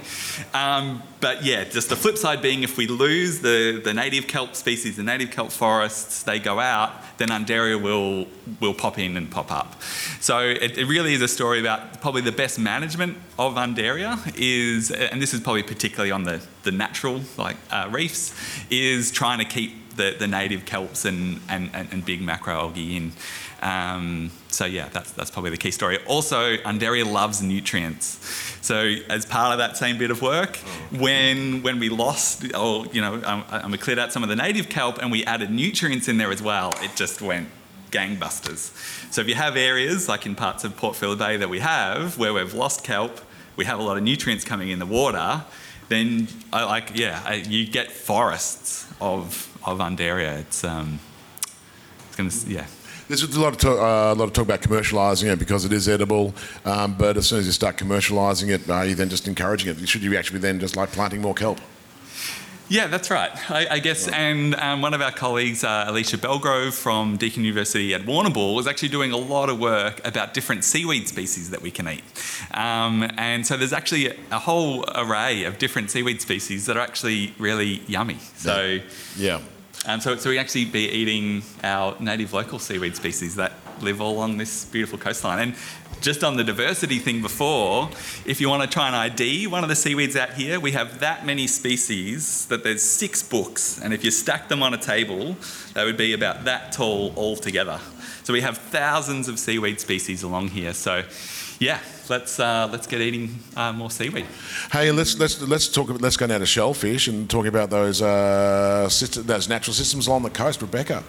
Um, 0.55 1.03
but 1.21 1.45
yeah, 1.45 1.65
just 1.65 1.89
the 1.89 1.97
flip 1.97 2.17
side 2.17 2.41
being 2.41 2.63
if 2.63 2.77
we 2.77 2.87
lose 2.87 3.41
the, 3.41 3.81
the 3.85 3.93
native 3.93 4.27
kelp 4.27 4.55
species, 4.55 4.97
the 4.97 5.03
native 5.03 5.31
kelp 5.31 5.53
forests, 5.53 6.23
they 6.23 6.39
go 6.39 6.59
out, 6.59 6.93
then 7.19 7.29
Undaria 7.29 7.81
will, 7.81 8.27
will 8.61 8.75
pop 8.75 8.99
in 8.99 9.17
and 9.17 9.31
pop 9.31 9.53
up. 9.53 9.83
So 10.21 10.41
it, 10.41 10.79
it 10.79 10.87
really 10.87 11.13
is 11.13 11.23
a 11.23 11.29
story 11.29 11.61
about 11.61 12.01
probably 12.01 12.23
the 12.23 12.33
best 12.33 12.59
management 12.59 13.19
of 13.39 13.55
Undaria 13.55 14.19
is, 14.37 14.91
and 14.91 15.21
this 15.21 15.35
is 15.35 15.41
probably 15.41 15.63
particularly 15.63 16.11
on 16.11 16.25
the, 16.25 16.43
the 16.63 16.73
natural 16.73 17.21
like 17.37 17.57
uh, 17.71 17.89
reefs, 17.91 18.35
is 18.71 19.11
trying 19.11 19.39
to 19.39 19.45
keep 19.45 19.90
the, 20.01 20.17
the 20.19 20.27
native 20.27 20.65
kelps 20.65 21.05
and, 21.05 21.41
and, 21.49 21.71
and, 21.75 22.05
big 22.05 22.21
macroalgae 22.23 22.97
in. 22.97 23.13
Um, 23.61 24.31
so 24.49 24.65
yeah, 24.65 24.89
that's 24.89 25.13
that's 25.13 25.31
probably 25.31 25.51
the 25.51 25.59
key 25.59 25.71
story. 25.71 25.99
Also, 26.07 26.57
Undaria 26.57 27.05
loves 27.05 27.43
nutrients. 27.43 28.19
So 28.63 28.95
as 29.11 29.27
part 29.27 29.53
of 29.53 29.59
that 29.59 29.77
same 29.77 29.99
bit 29.99 30.11
of 30.11 30.23
work, 30.23 30.57
when 30.91 31.63
when 31.63 31.79
we 31.79 31.91
lost, 31.91 32.45
or 32.57 32.87
you 32.87 33.03
know, 33.03 33.23
um, 33.25 33.45
and 33.51 33.71
we 33.71 33.77
cleared 33.77 33.99
out 33.99 34.13
some 34.13 34.23
of 34.23 34.31
the 34.31 34.37
native 34.37 34.71
kelp 34.71 34.99
and 35.03 35.13
we 35.13 35.25
added 35.25 35.51
nutrients 35.51 36.09
in 36.09 36.17
there 36.17 36.31
as 36.31 36.43
well, 36.43 36.73
it 36.81 36.93
just 36.97 37.21
went 37.21 37.49
gangbusters. 37.91 38.73
So 39.13 39.21
if 39.21 39.29
you 39.29 39.35
have 39.35 39.57
areas 39.57 40.09
like 40.09 40.25
in 40.25 40.35
parts 40.35 40.65
of 40.65 40.77
Port 40.77 40.97
Phillip 40.97 41.19
Bay 41.19 41.37
that 41.37 41.51
we 41.51 41.59
have 41.61 42.17
where 42.17 42.33
we've 42.33 42.55
lost 42.55 42.85
kelp, 42.85 43.21
we 43.57 43.67
have 43.67 43.79
a 43.79 43.83
lot 43.83 43.99
of 43.99 44.03
nutrients 44.03 44.45
coming 44.45 44.71
in 44.71 44.79
the 44.79 44.87
water, 44.87 45.45
then 45.89 46.29
I 46.53 46.65
like 46.65 46.93
yeah, 46.95 47.23
I, 47.27 47.35
you 47.35 47.67
get 47.67 47.91
forests 47.91 48.87
of 49.03 49.50
of 49.65 49.79
Undaria. 49.79 50.39
It's 50.41 50.65
um, 50.65 50.99
it's 52.09 52.17
gonna 52.17 52.55
yeah. 52.55 52.67
There's 53.09 53.25
a 53.25 53.41
lot 53.41 53.55
of 53.55 53.59
talk, 53.59 53.77
uh, 53.77 54.15
a 54.15 54.15
lot 54.15 54.27
of 54.27 54.33
talk 54.33 54.45
about 54.45 54.61
commercialising 54.61 55.33
it 55.33 55.39
because 55.41 55.65
it 55.65 55.73
is 55.73 55.89
edible, 55.89 56.33
um, 56.65 56.95
but 56.97 57.17
as 57.17 57.27
soon 57.27 57.41
as 57.41 57.47
you 57.47 57.51
start 57.51 57.77
commercialising 57.77 58.51
it, 58.51 58.71
are 58.71 58.87
you 58.87 58.95
then 58.95 59.09
just 59.09 59.27
encouraging 59.27 59.69
it? 59.71 59.89
Should 59.89 60.03
you 60.03 60.17
actually 60.17 60.39
then 60.39 60.61
just 60.61 60.77
like 60.77 60.93
planting 60.93 61.21
more 61.21 61.35
kelp? 61.35 61.59
Yeah, 62.71 62.87
that's 62.87 63.11
right. 63.11 63.33
I, 63.51 63.67
I 63.69 63.79
guess, 63.81 64.07
and 64.07 64.55
um, 64.55 64.81
one 64.81 64.95
of 64.95 65.03
our 65.03 65.11
colleagues, 65.11 65.65
uh, 65.65 65.87
Alecia 65.89 66.17
Bellgrove 66.17 66.73
from 66.73 67.17
Deakin 67.17 67.43
University 67.43 67.93
at 67.95 68.03
Warrnambool, 68.03 68.61
is 68.61 68.69
actually 68.69 68.91
doing 68.91 69.11
a 69.11 69.17
lot 69.17 69.51
of 69.51 69.59
work 69.59 70.01
about 70.07 70.35
different 70.35 70.63
seaweed 70.63 71.09
species 71.09 71.51
that 71.51 71.63
we 71.63 71.73
can 71.73 71.89
eat. 71.89 72.05
Um, 72.55 73.11
and 73.17 73.45
so 73.45 73.57
there's 73.57 73.73
actually 73.73 74.17
a 74.31 74.39
whole 74.39 74.85
array 74.95 75.43
of 75.43 75.59
different 75.59 75.91
seaweed 75.91 76.23
species 76.23 76.67
that 76.67 76.77
are 76.77 76.81
actually 76.81 77.35
really 77.41 77.83
yummy. 77.89 78.19
So 78.37 78.79
yeah. 79.17 79.41
Um, 79.87 80.01
so, 80.01 80.15
so 80.15 80.31
we 80.31 80.39
actually 80.39 80.67
be 80.67 80.89
eating 80.91 81.43
our 81.65 81.97
native 81.99 82.33
local 82.33 82.61
seaweed 82.61 82.95
species 82.95 83.35
that 83.35 83.53
live 83.81 84.01
all 84.01 84.15
along 84.15 84.37
this 84.37 84.67
beautiful 84.67 84.99
coastline. 84.99 85.41
And 85.41 85.55
just 86.01 86.25
on 86.25 86.37
the 86.37 86.45
diversity 86.45 86.99
thing 86.99 87.23
before, 87.23 87.91
if 88.25 88.41
you 88.41 88.49
want 88.49 88.63
to 88.63 88.69
try 88.69 88.87
and 88.87 88.97
ID 88.97 89.47
one 89.47 89.63
of 89.63 89.69
the 89.69 89.77
seaweeds 89.77 90.17
out 90.17 90.35
here, 90.35 90.59
we 90.59 90.73
have 90.73 91.01
that 91.01 91.27
many 91.27 91.47
species 91.47 92.47
that 92.47 92.65
there's 92.65 92.83
six 92.83 93.23
books. 93.23 93.79
And 93.83 93.93
if 93.93 94.05
you 94.05 94.11
stack 94.11 94.49
them 94.49 94.63
on 94.63 94.75
a 94.75 94.79
table, 94.79 95.37
they 95.75 95.85
would 95.85 95.97
be 95.97 96.13
about 96.13 96.45
that 96.45 96.73
tall 96.73 97.13
all 97.17 97.37
together. 97.37 97.81
So 98.23 98.33
we 98.33 98.41
have 98.41 98.59
thousands 98.59 99.29
of 99.29 99.39
seaweed 99.39 99.81
species 99.81 100.23
along 100.23 100.49
here. 100.49 100.73
So 100.73 101.03
yeah, 101.59 101.79
let's 102.09 102.41
uh, 102.41 102.69
let's 102.71 102.87
get 102.87 103.01
eating 103.01 103.39
uh, 103.57 103.73
more 103.73 103.91
seaweed. 103.91 104.27
Hey, 104.73 104.91
let's 104.91 105.19
let's 105.19 105.41
let's 105.43 105.69
talk. 105.69 105.89
Let's 106.01 106.17
go 106.17 106.27
now 106.27 106.39
to 106.39 106.47
shellfish 106.47 107.09
and 107.09 107.29
talk 107.29 107.47
about 107.47 107.71
those 107.71 108.01
uh, 108.01 108.89
system, 108.89 109.27
those 109.27 109.49
natural 109.49 109.75
systems 109.75 110.07
along 110.07 110.23
the 110.23 110.31
coast, 110.31 110.63
Rebecca. 110.63 111.03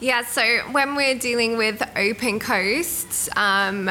Yeah, 0.00 0.24
so 0.24 0.42
when 0.72 0.94
we're 0.94 1.18
dealing 1.18 1.58
with 1.58 1.82
open 1.94 2.40
coasts, 2.40 3.28
um, 3.36 3.90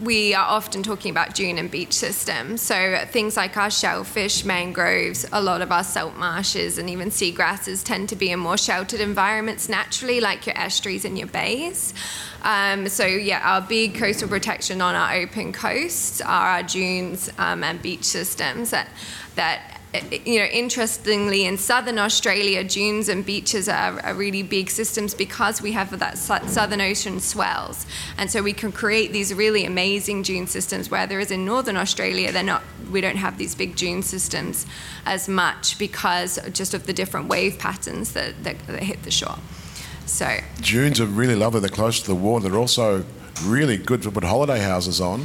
we 0.00 0.34
are 0.34 0.46
often 0.46 0.82
talking 0.82 1.10
about 1.10 1.34
dune 1.34 1.58
and 1.58 1.70
beach 1.70 1.92
systems. 1.92 2.62
So 2.62 3.04
things 3.06 3.36
like 3.36 3.56
our 3.56 3.70
shellfish, 3.70 4.44
mangroves, 4.44 5.26
a 5.32 5.40
lot 5.40 5.60
of 5.60 5.72
our 5.72 5.84
salt 5.84 6.16
marshes, 6.16 6.78
and 6.78 6.88
even 6.88 7.10
seagrasses 7.10 7.84
tend 7.84 8.08
to 8.10 8.16
be 8.16 8.30
in 8.30 8.38
more 8.38 8.56
sheltered 8.56 9.00
environments 9.00 9.68
naturally, 9.68 10.20
like 10.20 10.46
your 10.46 10.56
estuaries 10.56 11.04
and 11.04 11.18
your 11.18 11.28
bays. 11.28 11.94
Um, 12.42 12.88
so 12.88 13.04
yeah, 13.04 13.40
our 13.42 13.60
big 13.60 13.94
coastal 13.94 14.28
protection 14.28 14.80
on 14.80 14.94
our 14.94 15.14
open 15.14 15.52
coasts 15.52 16.20
are 16.20 16.48
our 16.48 16.62
dunes 16.62 17.30
um, 17.38 17.64
and 17.64 17.82
beach 17.82 18.04
systems 18.04 18.70
that 18.70 18.88
that 19.34 19.77
you 20.10 20.38
know, 20.38 20.44
interestingly, 20.44 21.46
in 21.46 21.56
southern 21.56 21.98
Australia, 21.98 22.62
dunes 22.62 23.08
and 23.08 23.24
beaches 23.24 23.68
are, 23.68 23.98
are, 24.00 24.14
really 24.14 24.42
big 24.42 24.68
systems 24.68 25.14
because 25.14 25.62
we 25.62 25.72
have 25.72 25.98
that 25.98 26.18
southern 26.18 26.80
ocean 26.80 27.20
swells, 27.20 27.86
and 28.18 28.30
so 28.30 28.42
we 28.42 28.52
can 28.52 28.70
create 28.70 29.12
these 29.12 29.32
really 29.32 29.64
amazing 29.64 30.22
dune 30.22 30.46
systems. 30.46 30.90
Whereas 30.90 31.30
in 31.30 31.46
northern 31.46 31.76
Australia, 31.76 32.32
they're 32.32 32.42
not. 32.42 32.62
We 32.90 33.00
don't 33.00 33.16
have 33.16 33.38
these 33.38 33.54
big 33.54 33.76
dune 33.76 34.02
systems 34.02 34.66
as 35.06 35.26
much 35.26 35.78
because 35.78 36.38
just 36.52 36.74
of 36.74 36.86
the 36.86 36.92
different 36.92 37.28
wave 37.28 37.58
patterns 37.58 38.12
that, 38.12 38.44
that, 38.44 38.58
that 38.66 38.82
hit 38.82 39.02
the 39.04 39.10
shore. 39.10 39.38
So 40.04 40.38
dunes 40.60 41.00
are 41.00 41.06
really 41.06 41.34
lovely. 41.34 41.60
They're 41.60 41.70
close 41.70 42.00
to 42.00 42.06
the 42.06 42.14
water. 42.14 42.48
They're 42.48 42.58
also 42.58 43.04
really 43.44 43.76
good 43.76 44.02
to 44.02 44.10
put 44.10 44.24
holiday 44.24 44.58
houses 44.58 45.00
on. 45.00 45.20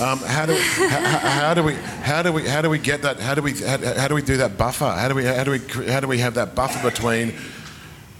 Um, 0.00 0.18
how, 0.18 0.46
do, 0.46 0.54
how, 0.54 1.18
how, 1.18 1.54
do 1.54 1.62
we 1.62 1.74
how 1.74 2.22
do 2.22 2.32
we 2.32 2.46
how 2.46 2.62
do 2.62 2.70
we 2.70 2.78
get 2.78 3.02
that? 3.02 3.20
How 3.20 3.34
do 3.34 3.42
we 3.42 3.52
how, 3.52 3.78
how 3.78 4.08
do 4.08 4.14
we 4.14 4.22
do 4.22 4.36
that 4.38 4.56
buffer? 4.56 4.90
How 4.90 5.08
do 5.08 5.14
we 5.14 5.24
how 5.24 5.44
do 5.44 5.50
we 5.50 5.58
how 5.90 6.00
do 6.00 6.08
we 6.08 6.18
have 6.18 6.34
that 6.34 6.54
buffer 6.54 6.88
between 6.88 7.34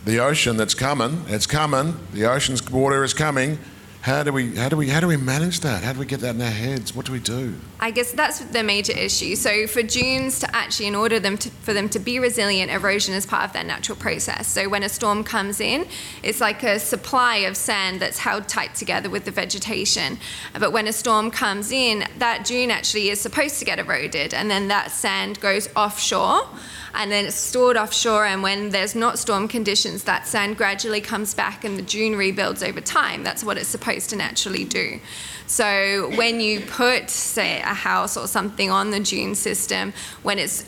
the 0.05 0.21
ocean 0.21 0.57
that's 0.57 0.75
coming? 0.75 1.23
It's 1.29 1.47
coming. 1.47 1.95
The 2.13 2.27
ocean's 2.27 2.69
water 2.71 3.05
is 3.05 3.15
coming 3.15 3.59
how 4.01 4.23
do 4.23 4.33
we 4.33 4.55
how 4.55 4.69
do 4.69 4.77
we 4.77 4.89
how 4.89 5.01
do 5.01 5.09
we 5.09 5.17
manage 5.17 5.61
that? 5.61 5.83
How 5.83 5.93
do 5.93 5.99
we 5.99 6.07
get 6.07 6.21
that 6.21 6.37
in 6.37 6.41
our 6.41 6.49
heads? 6.49 6.95
What 6.95 7.05
do 7.07 7.13
we 7.13 7.19
do? 7.19 7.55
I 7.81 7.91
guess 7.91 8.13
that's 8.13 8.39
the 8.39 8.63
major 8.63 8.93
issue. 8.93 9.35
So 9.35 9.67
for 9.67 9.83
dunes 9.83 10.39
to 10.41 10.57
actually, 10.57 10.87
in 10.87 10.95
order 10.95 11.19
them 11.19 11.37
to, 11.39 11.51
for 11.51 11.75
them 11.75 11.89
to 11.91 11.99
be 11.99 12.19
resilient, 12.21 12.71
erosion 12.71 13.15
is 13.15 13.27
part 13.27 13.45
of 13.45 13.53
their 13.53 13.65
natural 13.65 13.97
process. 13.97 14.47
So 14.47 14.69
when 14.69 14.85
a 14.85 14.89
storm 14.89 15.25
comes 15.25 15.61
in, 15.61 15.87
it's 16.23 16.41
like 16.41 16.63
a 16.63 16.79
supply 16.79 17.39
of 17.39 17.57
sand 17.57 18.01
that's 18.01 18.19
held 18.19 18.49
tight 18.49 18.77
together 18.77 19.11
with 19.11 19.25
the 19.25 19.31
vegetation. 19.33 20.19
But 20.59 20.73
when 20.73 20.87
a 20.87 20.93
storm 20.93 21.31
comes 21.31 21.73
in, 21.73 22.05
that 22.19 22.45
dune 22.45 22.71
actually 22.71 23.09
is 23.09 23.21
supposed 23.21 23.59
to 23.59 23.65
get 23.65 23.81
eroded, 23.81 24.33
and 24.33 24.49
then 24.51 24.69
that 24.69 24.93
sand 24.93 25.41
goes 25.41 25.69
offshore 25.75 26.49
and 26.95 27.13
then 27.13 27.27
it's 27.27 27.37
stored 27.37 27.77
offshore. 27.77 28.25
And 28.25 28.43
when 28.43 28.71
there's 28.71 28.95
not 28.95 29.19
storm 29.19 29.47
conditions, 29.47 30.05
that 30.05 30.27
sand 30.27 30.57
gradually 30.57 31.03
comes 31.03 31.35
back 31.35 31.63
and 31.63 31.77
the 31.77 31.83
dune 31.83 32.17
rebuilds 32.17 32.63
over 32.63 32.81
time. 32.81 33.23
That's 33.23 33.45
what 33.45 33.59
it's 33.59 33.69
supposed 33.69 33.88
to 34.09 34.17
naturally 34.17 34.65
do. 34.65 35.01
So 35.47 36.11
when 36.17 36.41
you 36.41 36.61
put, 36.61 37.09
say, 37.09 37.61
a 37.61 37.75
house 37.75 38.17
or 38.17 38.27
something 38.27 38.71
on 38.71 38.91
the 38.91 39.01
dune 39.01 39.35
system, 39.35 39.93
when 40.23 40.39
it's 40.39 40.65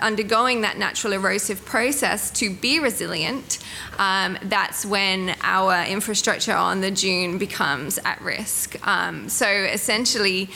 undergoing 0.00 0.62
that 0.62 0.78
natural 0.78 1.12
erosive 1.12 1.64
process 1.64 2.30
to 2.32 2.52
be 2.54 2.80
resilient, 2.80 3.58
um, 3.98 4.38
that's 4.42 4.84
when 4.84 5.34
our 5.42 5.84
infrastructure 5.84 6.54
on 6.54 6.80
the 6.80 6.90
dune 6.90 7.38
becomes 7.38 7.98
at 8.04 8.20
risk. 8.20 8.76
Um, 8.86 9.28
so 9.28 9.48
essentially, 9.48 10.50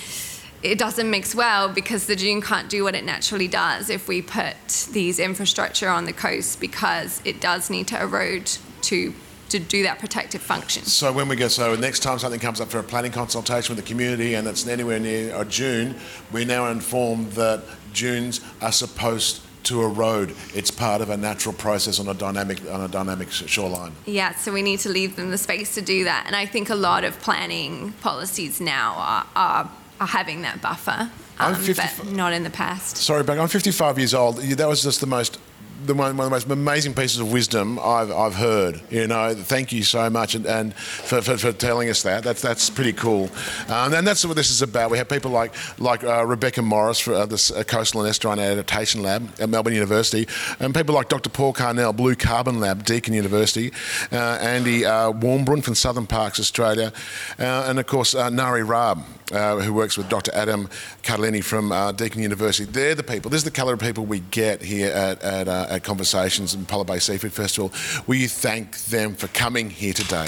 it 0.62 0.78
doesn't 0.78 1.10
mix 1.10 1.34
well 1.34 1.68
because 1.68 2.06
the 2.06 2.16
dune 2.16 2.40
can't 2.40 2.70
do 2.70 2.84
what 2.84 2.94
it 2.94 3.04
naturally 3.04 3.48
does 3.48 3.90
if 3.90 4.08
we 4.08 4.22
put 4.22 4.88
these 4.92 5.18
infrastructure 5.18 5.88
on 5.88 6.06
the 6.06 6.12
coast 6.12 6.60
because 6.60 7.20
it 7.24 7.40
does 7.40 7.68
need 7.70 7.86
to 7.88 8.00
erode 8.00 8.50
to 8.82 9.12
to 9.48 9.58
do 9.58 9.82
that 9.84 9.98
protective 9.98 10.40
function. 10.40 10.84
So 10.84 11.12
when 11.12 11.28
we 11.28 11.36
go, 11.36 11.48
so 11.48 11.74
next 11.74 12.00
time 12.00 12.18
something 12.18 12.40
comes 12.40 12.60
up 12.60 12.68
for 12.68 12.78
a 12.78 12.82
planning 12.82 13.12
consultation 13.12 13.74
with 13.74 13.84
the 13.84 13.88
community 13.88 14.34
and 14.34 14.46
it's 14.46 14.66
anywhere 14.66 14.98
near 14.98 15.34
a 15.34 15.44
dune, 15.44 15.96
we're 16.32 16.46
now 16.46 16.66
informed 16.66 17.32
that 17.32 17.62
dunes 17.92 18.40
are 18.60 18.72
supposed 18.72 19.42
to 19.64 19.82
erode. 19.82 20.34
It's 20.54 20.70
part 20.70 21.00
of 21.00 21.10
a 21.10 21.16
natural 21.16 21.54
process 21.54 21.98
on 21.98 22.08
a 22.08 22.14
dynamic 22.14 22.60
on 22.70 22.82
a 22.82 22.88
dynamic 22.88 23.30
shoreline. 23.30 23.92
Yeah, 24.04 24.34
so 24.34 24.52
we 24.52 24.62
need 24.62 24.80
to 24.80 24.90
leave 24.90 25.16
them 25.16 25.30
the 25.30 25.38
space 25.38 25.74
to 25.74 25.82
do 25.82 26.04
that. 26.04 26.24
And 26.26 26.36
I 26.36 26.46
think 26.46 26.68
a 26.70 26.74
lot 26.74 27.04
of 27.04 27.18
planning 27.20 27.92
policies 28.00 28.60
now 28.60 28.94
are, 28.96 29.26
are 29.34 29.70
are 30.00 30.06
having 30.06 30.42
that 30.42 30.60
buffer, 30.60 31.10
um, 31.38 31.54
but 31.76 32.12
not 32.12 32.32
in 32.32 32.42
the 32.42 32.50
past. 32.50 32.96
Sorry, 32.96 33.22
but 33.22 33.38
I'm 33.38 33.48
55 33.48 33.98
years 33.98 34.12
old. 34.12 34.38
That 34.38 34.68
was 34.68 34.82
just 34.82 35.00
the 35.00 35.06
most 35.06 35.38
the 35.86 35.94
one, 35.94 36.16
one, 36.16 36.26
of 36.26 36.30
the 36.30 36.36
most 36.36 36.50
amazing 36.50 36.94
pieces 36.94 37.20
of 37.20 37.32
wisdom 37.32 37.78
I've, 37.78 38.10
I've 38.10 38.34
heard. 38.34 38.80
You 38.90 39.06
know, 39.06 39.34
thank 39.34 39.72
you 39.72 39.82
so 39.82 40.08
much 40.10 40.34
and, 40.34 40.46
and 40.46 40.74
for, 40.74 41.20
for, 41.22 41.36
for, 41.36 41.52
telling 41.52 41.88
us 41.88 42.02
that. 42.02 42.24
That's 42.24 42.42
that's 42.42 42.70
pretty 42.70 42.92
cool. 42.92 43.30
Um, 43.68 43.94
and 43.94 44.06
that's 44.06 44.24
what 44.24 44.36
this 44.36 44.50
is 44.50 44.62
about. 44.62 44.90
We 44.90 44.98
have 44.98 45.08
people 45.08 45.30
like 45.30 45.54
like 45.78 46.04
uh, 46.04 46.26
Rebecca 46.26 46.62
Morris 46.62 47.00
for 47.00 47.14
uh, 47.14 47.26
the 47.26 47.54
uh, 47.56 47.62
Coastal 47.64 48.02
and 48.02 48.12
Estuarine 48.12 48.38
Adaptation 48.38 49.02
Lab 49.02 49.28
at 49.40 49.48
Melbourne 49.48 49.74
University, 49.74 50.26
and 50.60 50.74
people 50.74 50.94
like 50.94 51.08
Dr. 51.08 51.30
Paul 51.30 51.52
Carnell, 51.52 51.94
Blue 51.94 52.14
Carbon 52.14 52.60
Lab, 52.60 52.84
Deakin 52.84 53.14
University, 53.14 53.72
uh, 54.12 54.38
Andy 54.40 54.84
uh, 54.84 55.12
Warmbrun 55.12 55.62
from 55.62 55.74
Southern 55.74 56.06
Parks 56.06 56.40
Australia, 56.40 56.92
uh, 57.38 57.66
and 57.68 57.78
of 57.78 57.86
course 57.86 58.14
Nari 58.14 58.62
Raab, 58.62 59.04
Uh, 59.32 59.56
who 59.56 59.72
works 59.72 59.96
with 59.96 60.06
Dr. 60.10 60.30
Adam 60.34 60.68
Cardilini 61.02 61.42
from 61.42 61.72
uh, 61.72 61.92
Deakin 61.92 62.20
University. 62.20 62.70
They're 62.70 62.94
the 62.94 63.02
people. 63.02 63.30
This 63.30 63.38
is 63.38 63.44
the 63.44 63.50
colour 63.50 63.72
of 63.72 63.80
people 63.80 64.04
we 64.04 64.20
get 64.20 64.60
here 64.60 64.92
at, 64.92 65.22
at 65.22 65.48
uh, 65.48 65.66
at 65.70 65.82
Conversations 65.82 66.52
and 66.52 66.64
Apollo 66.64 66.84
Bay 66.84 66.98
Seafood 66.98 67.32
Festival. 67.32 67.72
Will 68.06 68.16
you 68.16 68.28
thank 68.28 68.76
them 68.84 69.14
for 69.14 69.28
coming 69.28 69.70
here 69.70 69.94
today? 69.94 70.26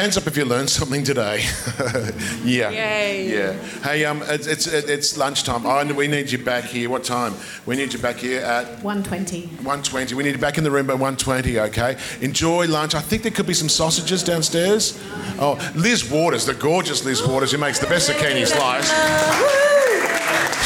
Hands 0.00 0.16
up 0.16 0.26
if 0.26 0.34
you 0.34 0.46
learned 0.46 0.70
something 0.70 1.04
today. 1.04 1.44
yeah. 2.42 2.70
Yay. 2.70 3.30
Yeah. 3.30 3.52
Hey, 3.82 4.06
um, 4.06 4.22
it's, 4.28 4.46
it's, 4.46 4.66
it's 4.66 5.18
lunchtime. 5.18 5.66
Oh, 5.66 5.84
we 5.92 6.08
need 6.08 6.32
you 6.32 6.38
back 6.38 6.64
here. 6.64 6.88
What 6.88 7.04
time? 7.04 7.34
We 7.66 7.76
need 7.76 7.92
you 7.92 7.98
back 7.98 8.16
here 8.16 8.40
at 8.40 8.78
1.20. 8.78 9.42
1.20. 9.58 10.12
We 10.14 10.22
need 10.22 10.36
you 10.36 10.38
back 10.38 10.56
in 10.56 10.64
the 10.64 10.70
room 10.70 10.86
by 10.86 10.94
1.20, 10.94 11.68
okay? 11.68 11.98
Enjoy 12.22 12.66
lunch. 12.66 12.94
I 12.94 13.02
think 13.02 13.24
there 13.24 13.30
could 13.30 13.46
be 13.46 13.52
some 13.52 13.68
sausages 13.68 14.24
downstairs. 14.24 14.98
Oh, 15.38 15.58
Liz 15.74 16.10
Waters, 16.10 16.46
the 16.46 16.54
gorgeous 16.54 17.04
Liz 17.04 17.22
Waters, 17.22 17.52
who 17.52 17.58
makes 17.58 17.78
the 17.78 17.86
best 17.86 18.08
zucchini 18.08 18.46
slice. 18.46 18.88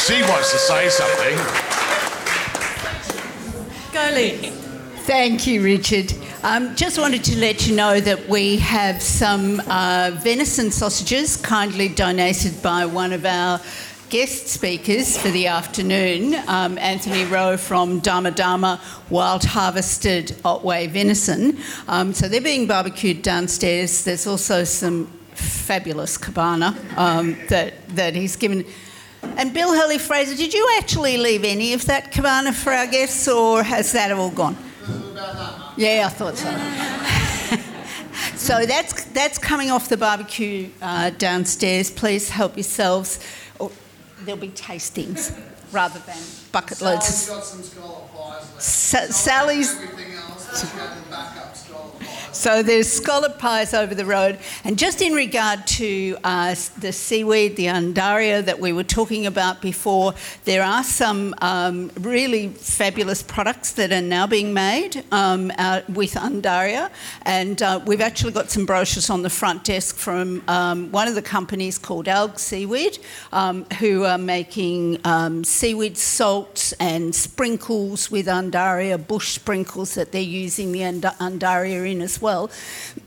She 0.07 0.21
wants 0.21 0.53
to 0.53 0.57
say 0.59 0.87
something. 0.87 1.35
Go, 3.91 4.11
Liz. 4.13 4.55
Thank 5.05 5.45
you, 5.45 5.61
Richard. 5.61 6.13
Um, 6.47 6.75
just 6.75 6.99
wanted 6.99 7.23
to 7.23 7.37
let 7.39 7.65
you 7.65 7.75
know 7.75 7.99
that 7.99 8.29
we 8.29 8.57
have 8.57 9.01
some 9.01 9.59
uh, 9.61 10.11
venison 10.13 10.69
sausages 10.69 11.37
kindly 11.37 11.89
donated 11.89 12.61
by 12.61 12.85
one 12.85 13.13
of 13.13 13.25
our 13.25 13.59
guest 14.11 14.49
speakers 14.49 15.17
for 15.17 15.29
the 15.29 15.47
afternoon 15.47 16.35
um, 16.47 16.77
Anthony 16.77 17.25
Rowe 17.25 17.57
from 17.57 17.99
Dama 17.99 18.29
Dama 18.29 18.79
Wild 19.09 19.43
Harvested 19.43 20.35
Otway 20.45 20.85
Venison. 20.85 21.57
Um, 21.87 22.13
so 22.13 22.27
they're 22.27 22.41
being 22.41 22.67
barbecued 22.67 23.23
downstairs. 23.23 24.03
There's 24.03 24.27
also 24.27 24.65
some 24.65 25.07
fabulous 25.33 26.15
cabana 26.15 26.77
um, 26.95 27.35
that, 27.49 27.73
that 27.95 28.13
he's 28.13 28.35
given. 28.35 28.65
And 29.23 29.51
Bill 29.51 29.73
Hurley 29.73 29.97
Fraser, 29.97 30.35
did 30.35 30.53
you 30.53 30.75
actually 30.77 31.17
leave 31.17 31.43
any 31.43 31.73
of 31.73 31.87
that 31.87 32.11
cabana 32.11 32.53
for 32.53 32.71
our 32.71 32.85
guests 32.85 33.27
or 33.27 33.63
has 33.63 33.93
that 33.93 34.11
all 34.11 34.29
gone? 34.29 34.55
Yeah, 35.77 36.03
I 36.05 36.09
thought 36.09 36.37
so. 36.37 36.49
so 38.37 38.65
that's, 38.65 39.03
that's 39.05 39.37
coming 39.37 39.71
off 39.71 39.89
the 39.89 39.97
barbecue 39.97 40.69
uh, 40.81 41.09
downstairs. 41.11 41.91
Please 41.91 42.29
help 42.29 42.55
yourselves. 42.55 43.19
Or 43.59 43.71
there'll 44.21 44.39
be 44.39 44.49
tastings 44.49 45.37
rather 45.71 45.99
than 45.99 46.17
bucket 46.51 46.81
loads. 46.81 47.05
Sally's 47.05 47.29
got 47.29 47.43
some 47.43 47.63
scallop 47.63 48.13
pies 48.13 48.41
left. 48.53 48.61
Sa- 48.61 49.11
Sally's. 49.11 49.75
So 52.35 52.61
there's 52.61 52.91
scallop 52.91 53.39
pies 53.39 53.73
over 53.73 53.95
the 53.95 54.05
road. 54.05 54.37
And 54.65 54.77
just 54.77 55.01
in 55.01 55.13
regard 55.13 55.65
to 55.67 56.17
uh, 56.23 56.53
the 56.77 56.91
seaweed, 56.91 57.55
the 57.55 57.67
undaria 57.67 58.43
that 58.43 58.59
we 58.59 58.73
were 58.73 58.83
talking 58.83 59.25
about 59.25 59.61
before, 59.61 60.13
there 60.43 60.61
are 60.61 60.83
some 60.83 61.33
um, 61.41 61.91
really 62.01 62.49
fabulous 62.49 63.23
products 63.23 63.71
that 63.73 63.93
are 63.93 64.01
now 64.01 64.27
being 64.27 64.53
made 64.53 65.05
um, 65.13 65.47
with 65.87 66.15
undaria. 66.15 66.91
And 67.21 67.61
uh, 67.61 67.79
we've 67.85 68.01
actually 68.01 68.33
got 68.33 68.51
some 68.51 68.65
brochures 68.65 69.09
on 69.09 69.21
the 69.21 69.29
front 69.29 69.63
desk 69.63 69.95
from 69.95 70.43
um, 70.49 70.91
one 70.91 71.07
of 71.07 71.15
the 71.15 71.21
companies 71.21 71.77
called 71.77 72.07
Alg 72.07 72.37
Seaweed, 72.37 72.99
um, 73.31 73.63
who 73.79 74.03
are 74.03 74.17
making 74.17 74.99
um, 75.05 75.45
seaweed 75.45 75.97
salts 75.97 76.73
and 76.73 77.15
sprinkles 77.15 78.11
with 78.11 78.27
undaria, 78.27 78.97
bush 79.07 79.29
sprinkles 79.29 79.95
that 79.95 80.11
they're 80.11 80.21
using 80.21 80.73
the 80.73 80.83
und- 80.83 81.05
undaria 81.65 81.91
in 81.91 82.01
as 82.01 82.21
well. 82.21 82.49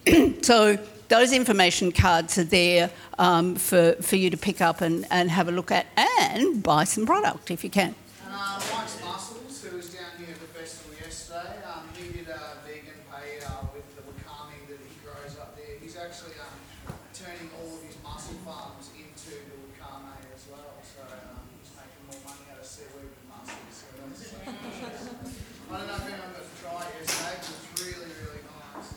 so 0.42 0.78
those 1.08 1.32
information 1.32 1.92
cards 1.92 2.38
are 2.38 2.44
there 2.44 2.90
um, 3.18 3.54
for, 3.54 3.94
for 4.00 4.16
you 4.16 4.30
to 4.30 4.36
pick 4.36 4.60
up 4.60 4.80
and, 4.80 5.06
and 5.10 5.30
have 5.30 5.48
a 5.48 5.52
look 5.52 5.70
at 5.70 5.86
and 5.96 6.62
buy 6.62 6.84
some 6.84 7.06
product 7.06 7.50
if 7.50 7.64
you 7.64 7.70
can. 7.70 7.94
And 8.24 8.34
uh, 8.34 8.60
Mike's 8.72 9.00
Mussels, 9.02 9.64
who 9.64 9.76
was 9.76 9.88
down 9.94 10.12
here 10.18 10.28
at 10.28 10.40
the 10.40 10.52
festival 10.52 10.94
yesterday, 11.00 11.64
um, 11.64 11.88
he 11.96 12.12
did 12.12 12.28
a 12.28 12.60
vegan 12.66 13.00
paella 13.08 13.72
with 13.72 13.88
the 13.96 14.02
wakame 14.04 14.60
that 14.68 14.80
he 14.84 14.94
grows 15.00 15.38
up 15.40 15.56
there. 15.56 15.80
He's 15.80 15.96
actually 15.96 16.36
um, 16.44 16.92
turning 17.14 17.48
all 17.56 17.72
of 17.72 17.82
his 17.82 17.96
mussel 18.04 18.36
farms 18.44 18.92
into 18.92 19.32
the 19.32 19.56
wakame 19.64 20.28
as 20.36 20.44
well. 20.52 20.76
So 20.84 21.00
um, 21.08 21.40
he's 21.56 21.72
making 21.72 22.04
more 22.04 22.20
money 22.28 22.52
out 22.52 22.60
of 22.60 22.68
seaweed 22.68 23.08
with 23.08 23.24
mussels. 23.32 23.72
So 23.72 23.88
that's, 23.96 24.28
I 25.68 25.76
don't 25.76 25.88
know 25.88 25.96
if 25.96 26.04
anyone 26.04 26.32
got 26.36 26.44
to 26.44 26.56
try 26.60 26.84
it 26.84 27.00
yesterday, 27.00 27.36
but 27.40 27.48
it's 27.48 27.80
really, 27.80 28.12
really 28.12 28.44
nice. 28.44 28.92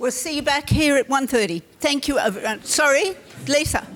We'll 0.00 0.10
see 0.10 0.36
you 0.36 0.40
back 0.40 0.70
here 0.70 0.96
at 0.96 1.08
1.30. 1.08 1.60
Thank 1.78 2.08
you. 2.08 2.16
Uh, 2.16 2.56
sorry, 2.62 3.14
Lisa. 3.46 3.86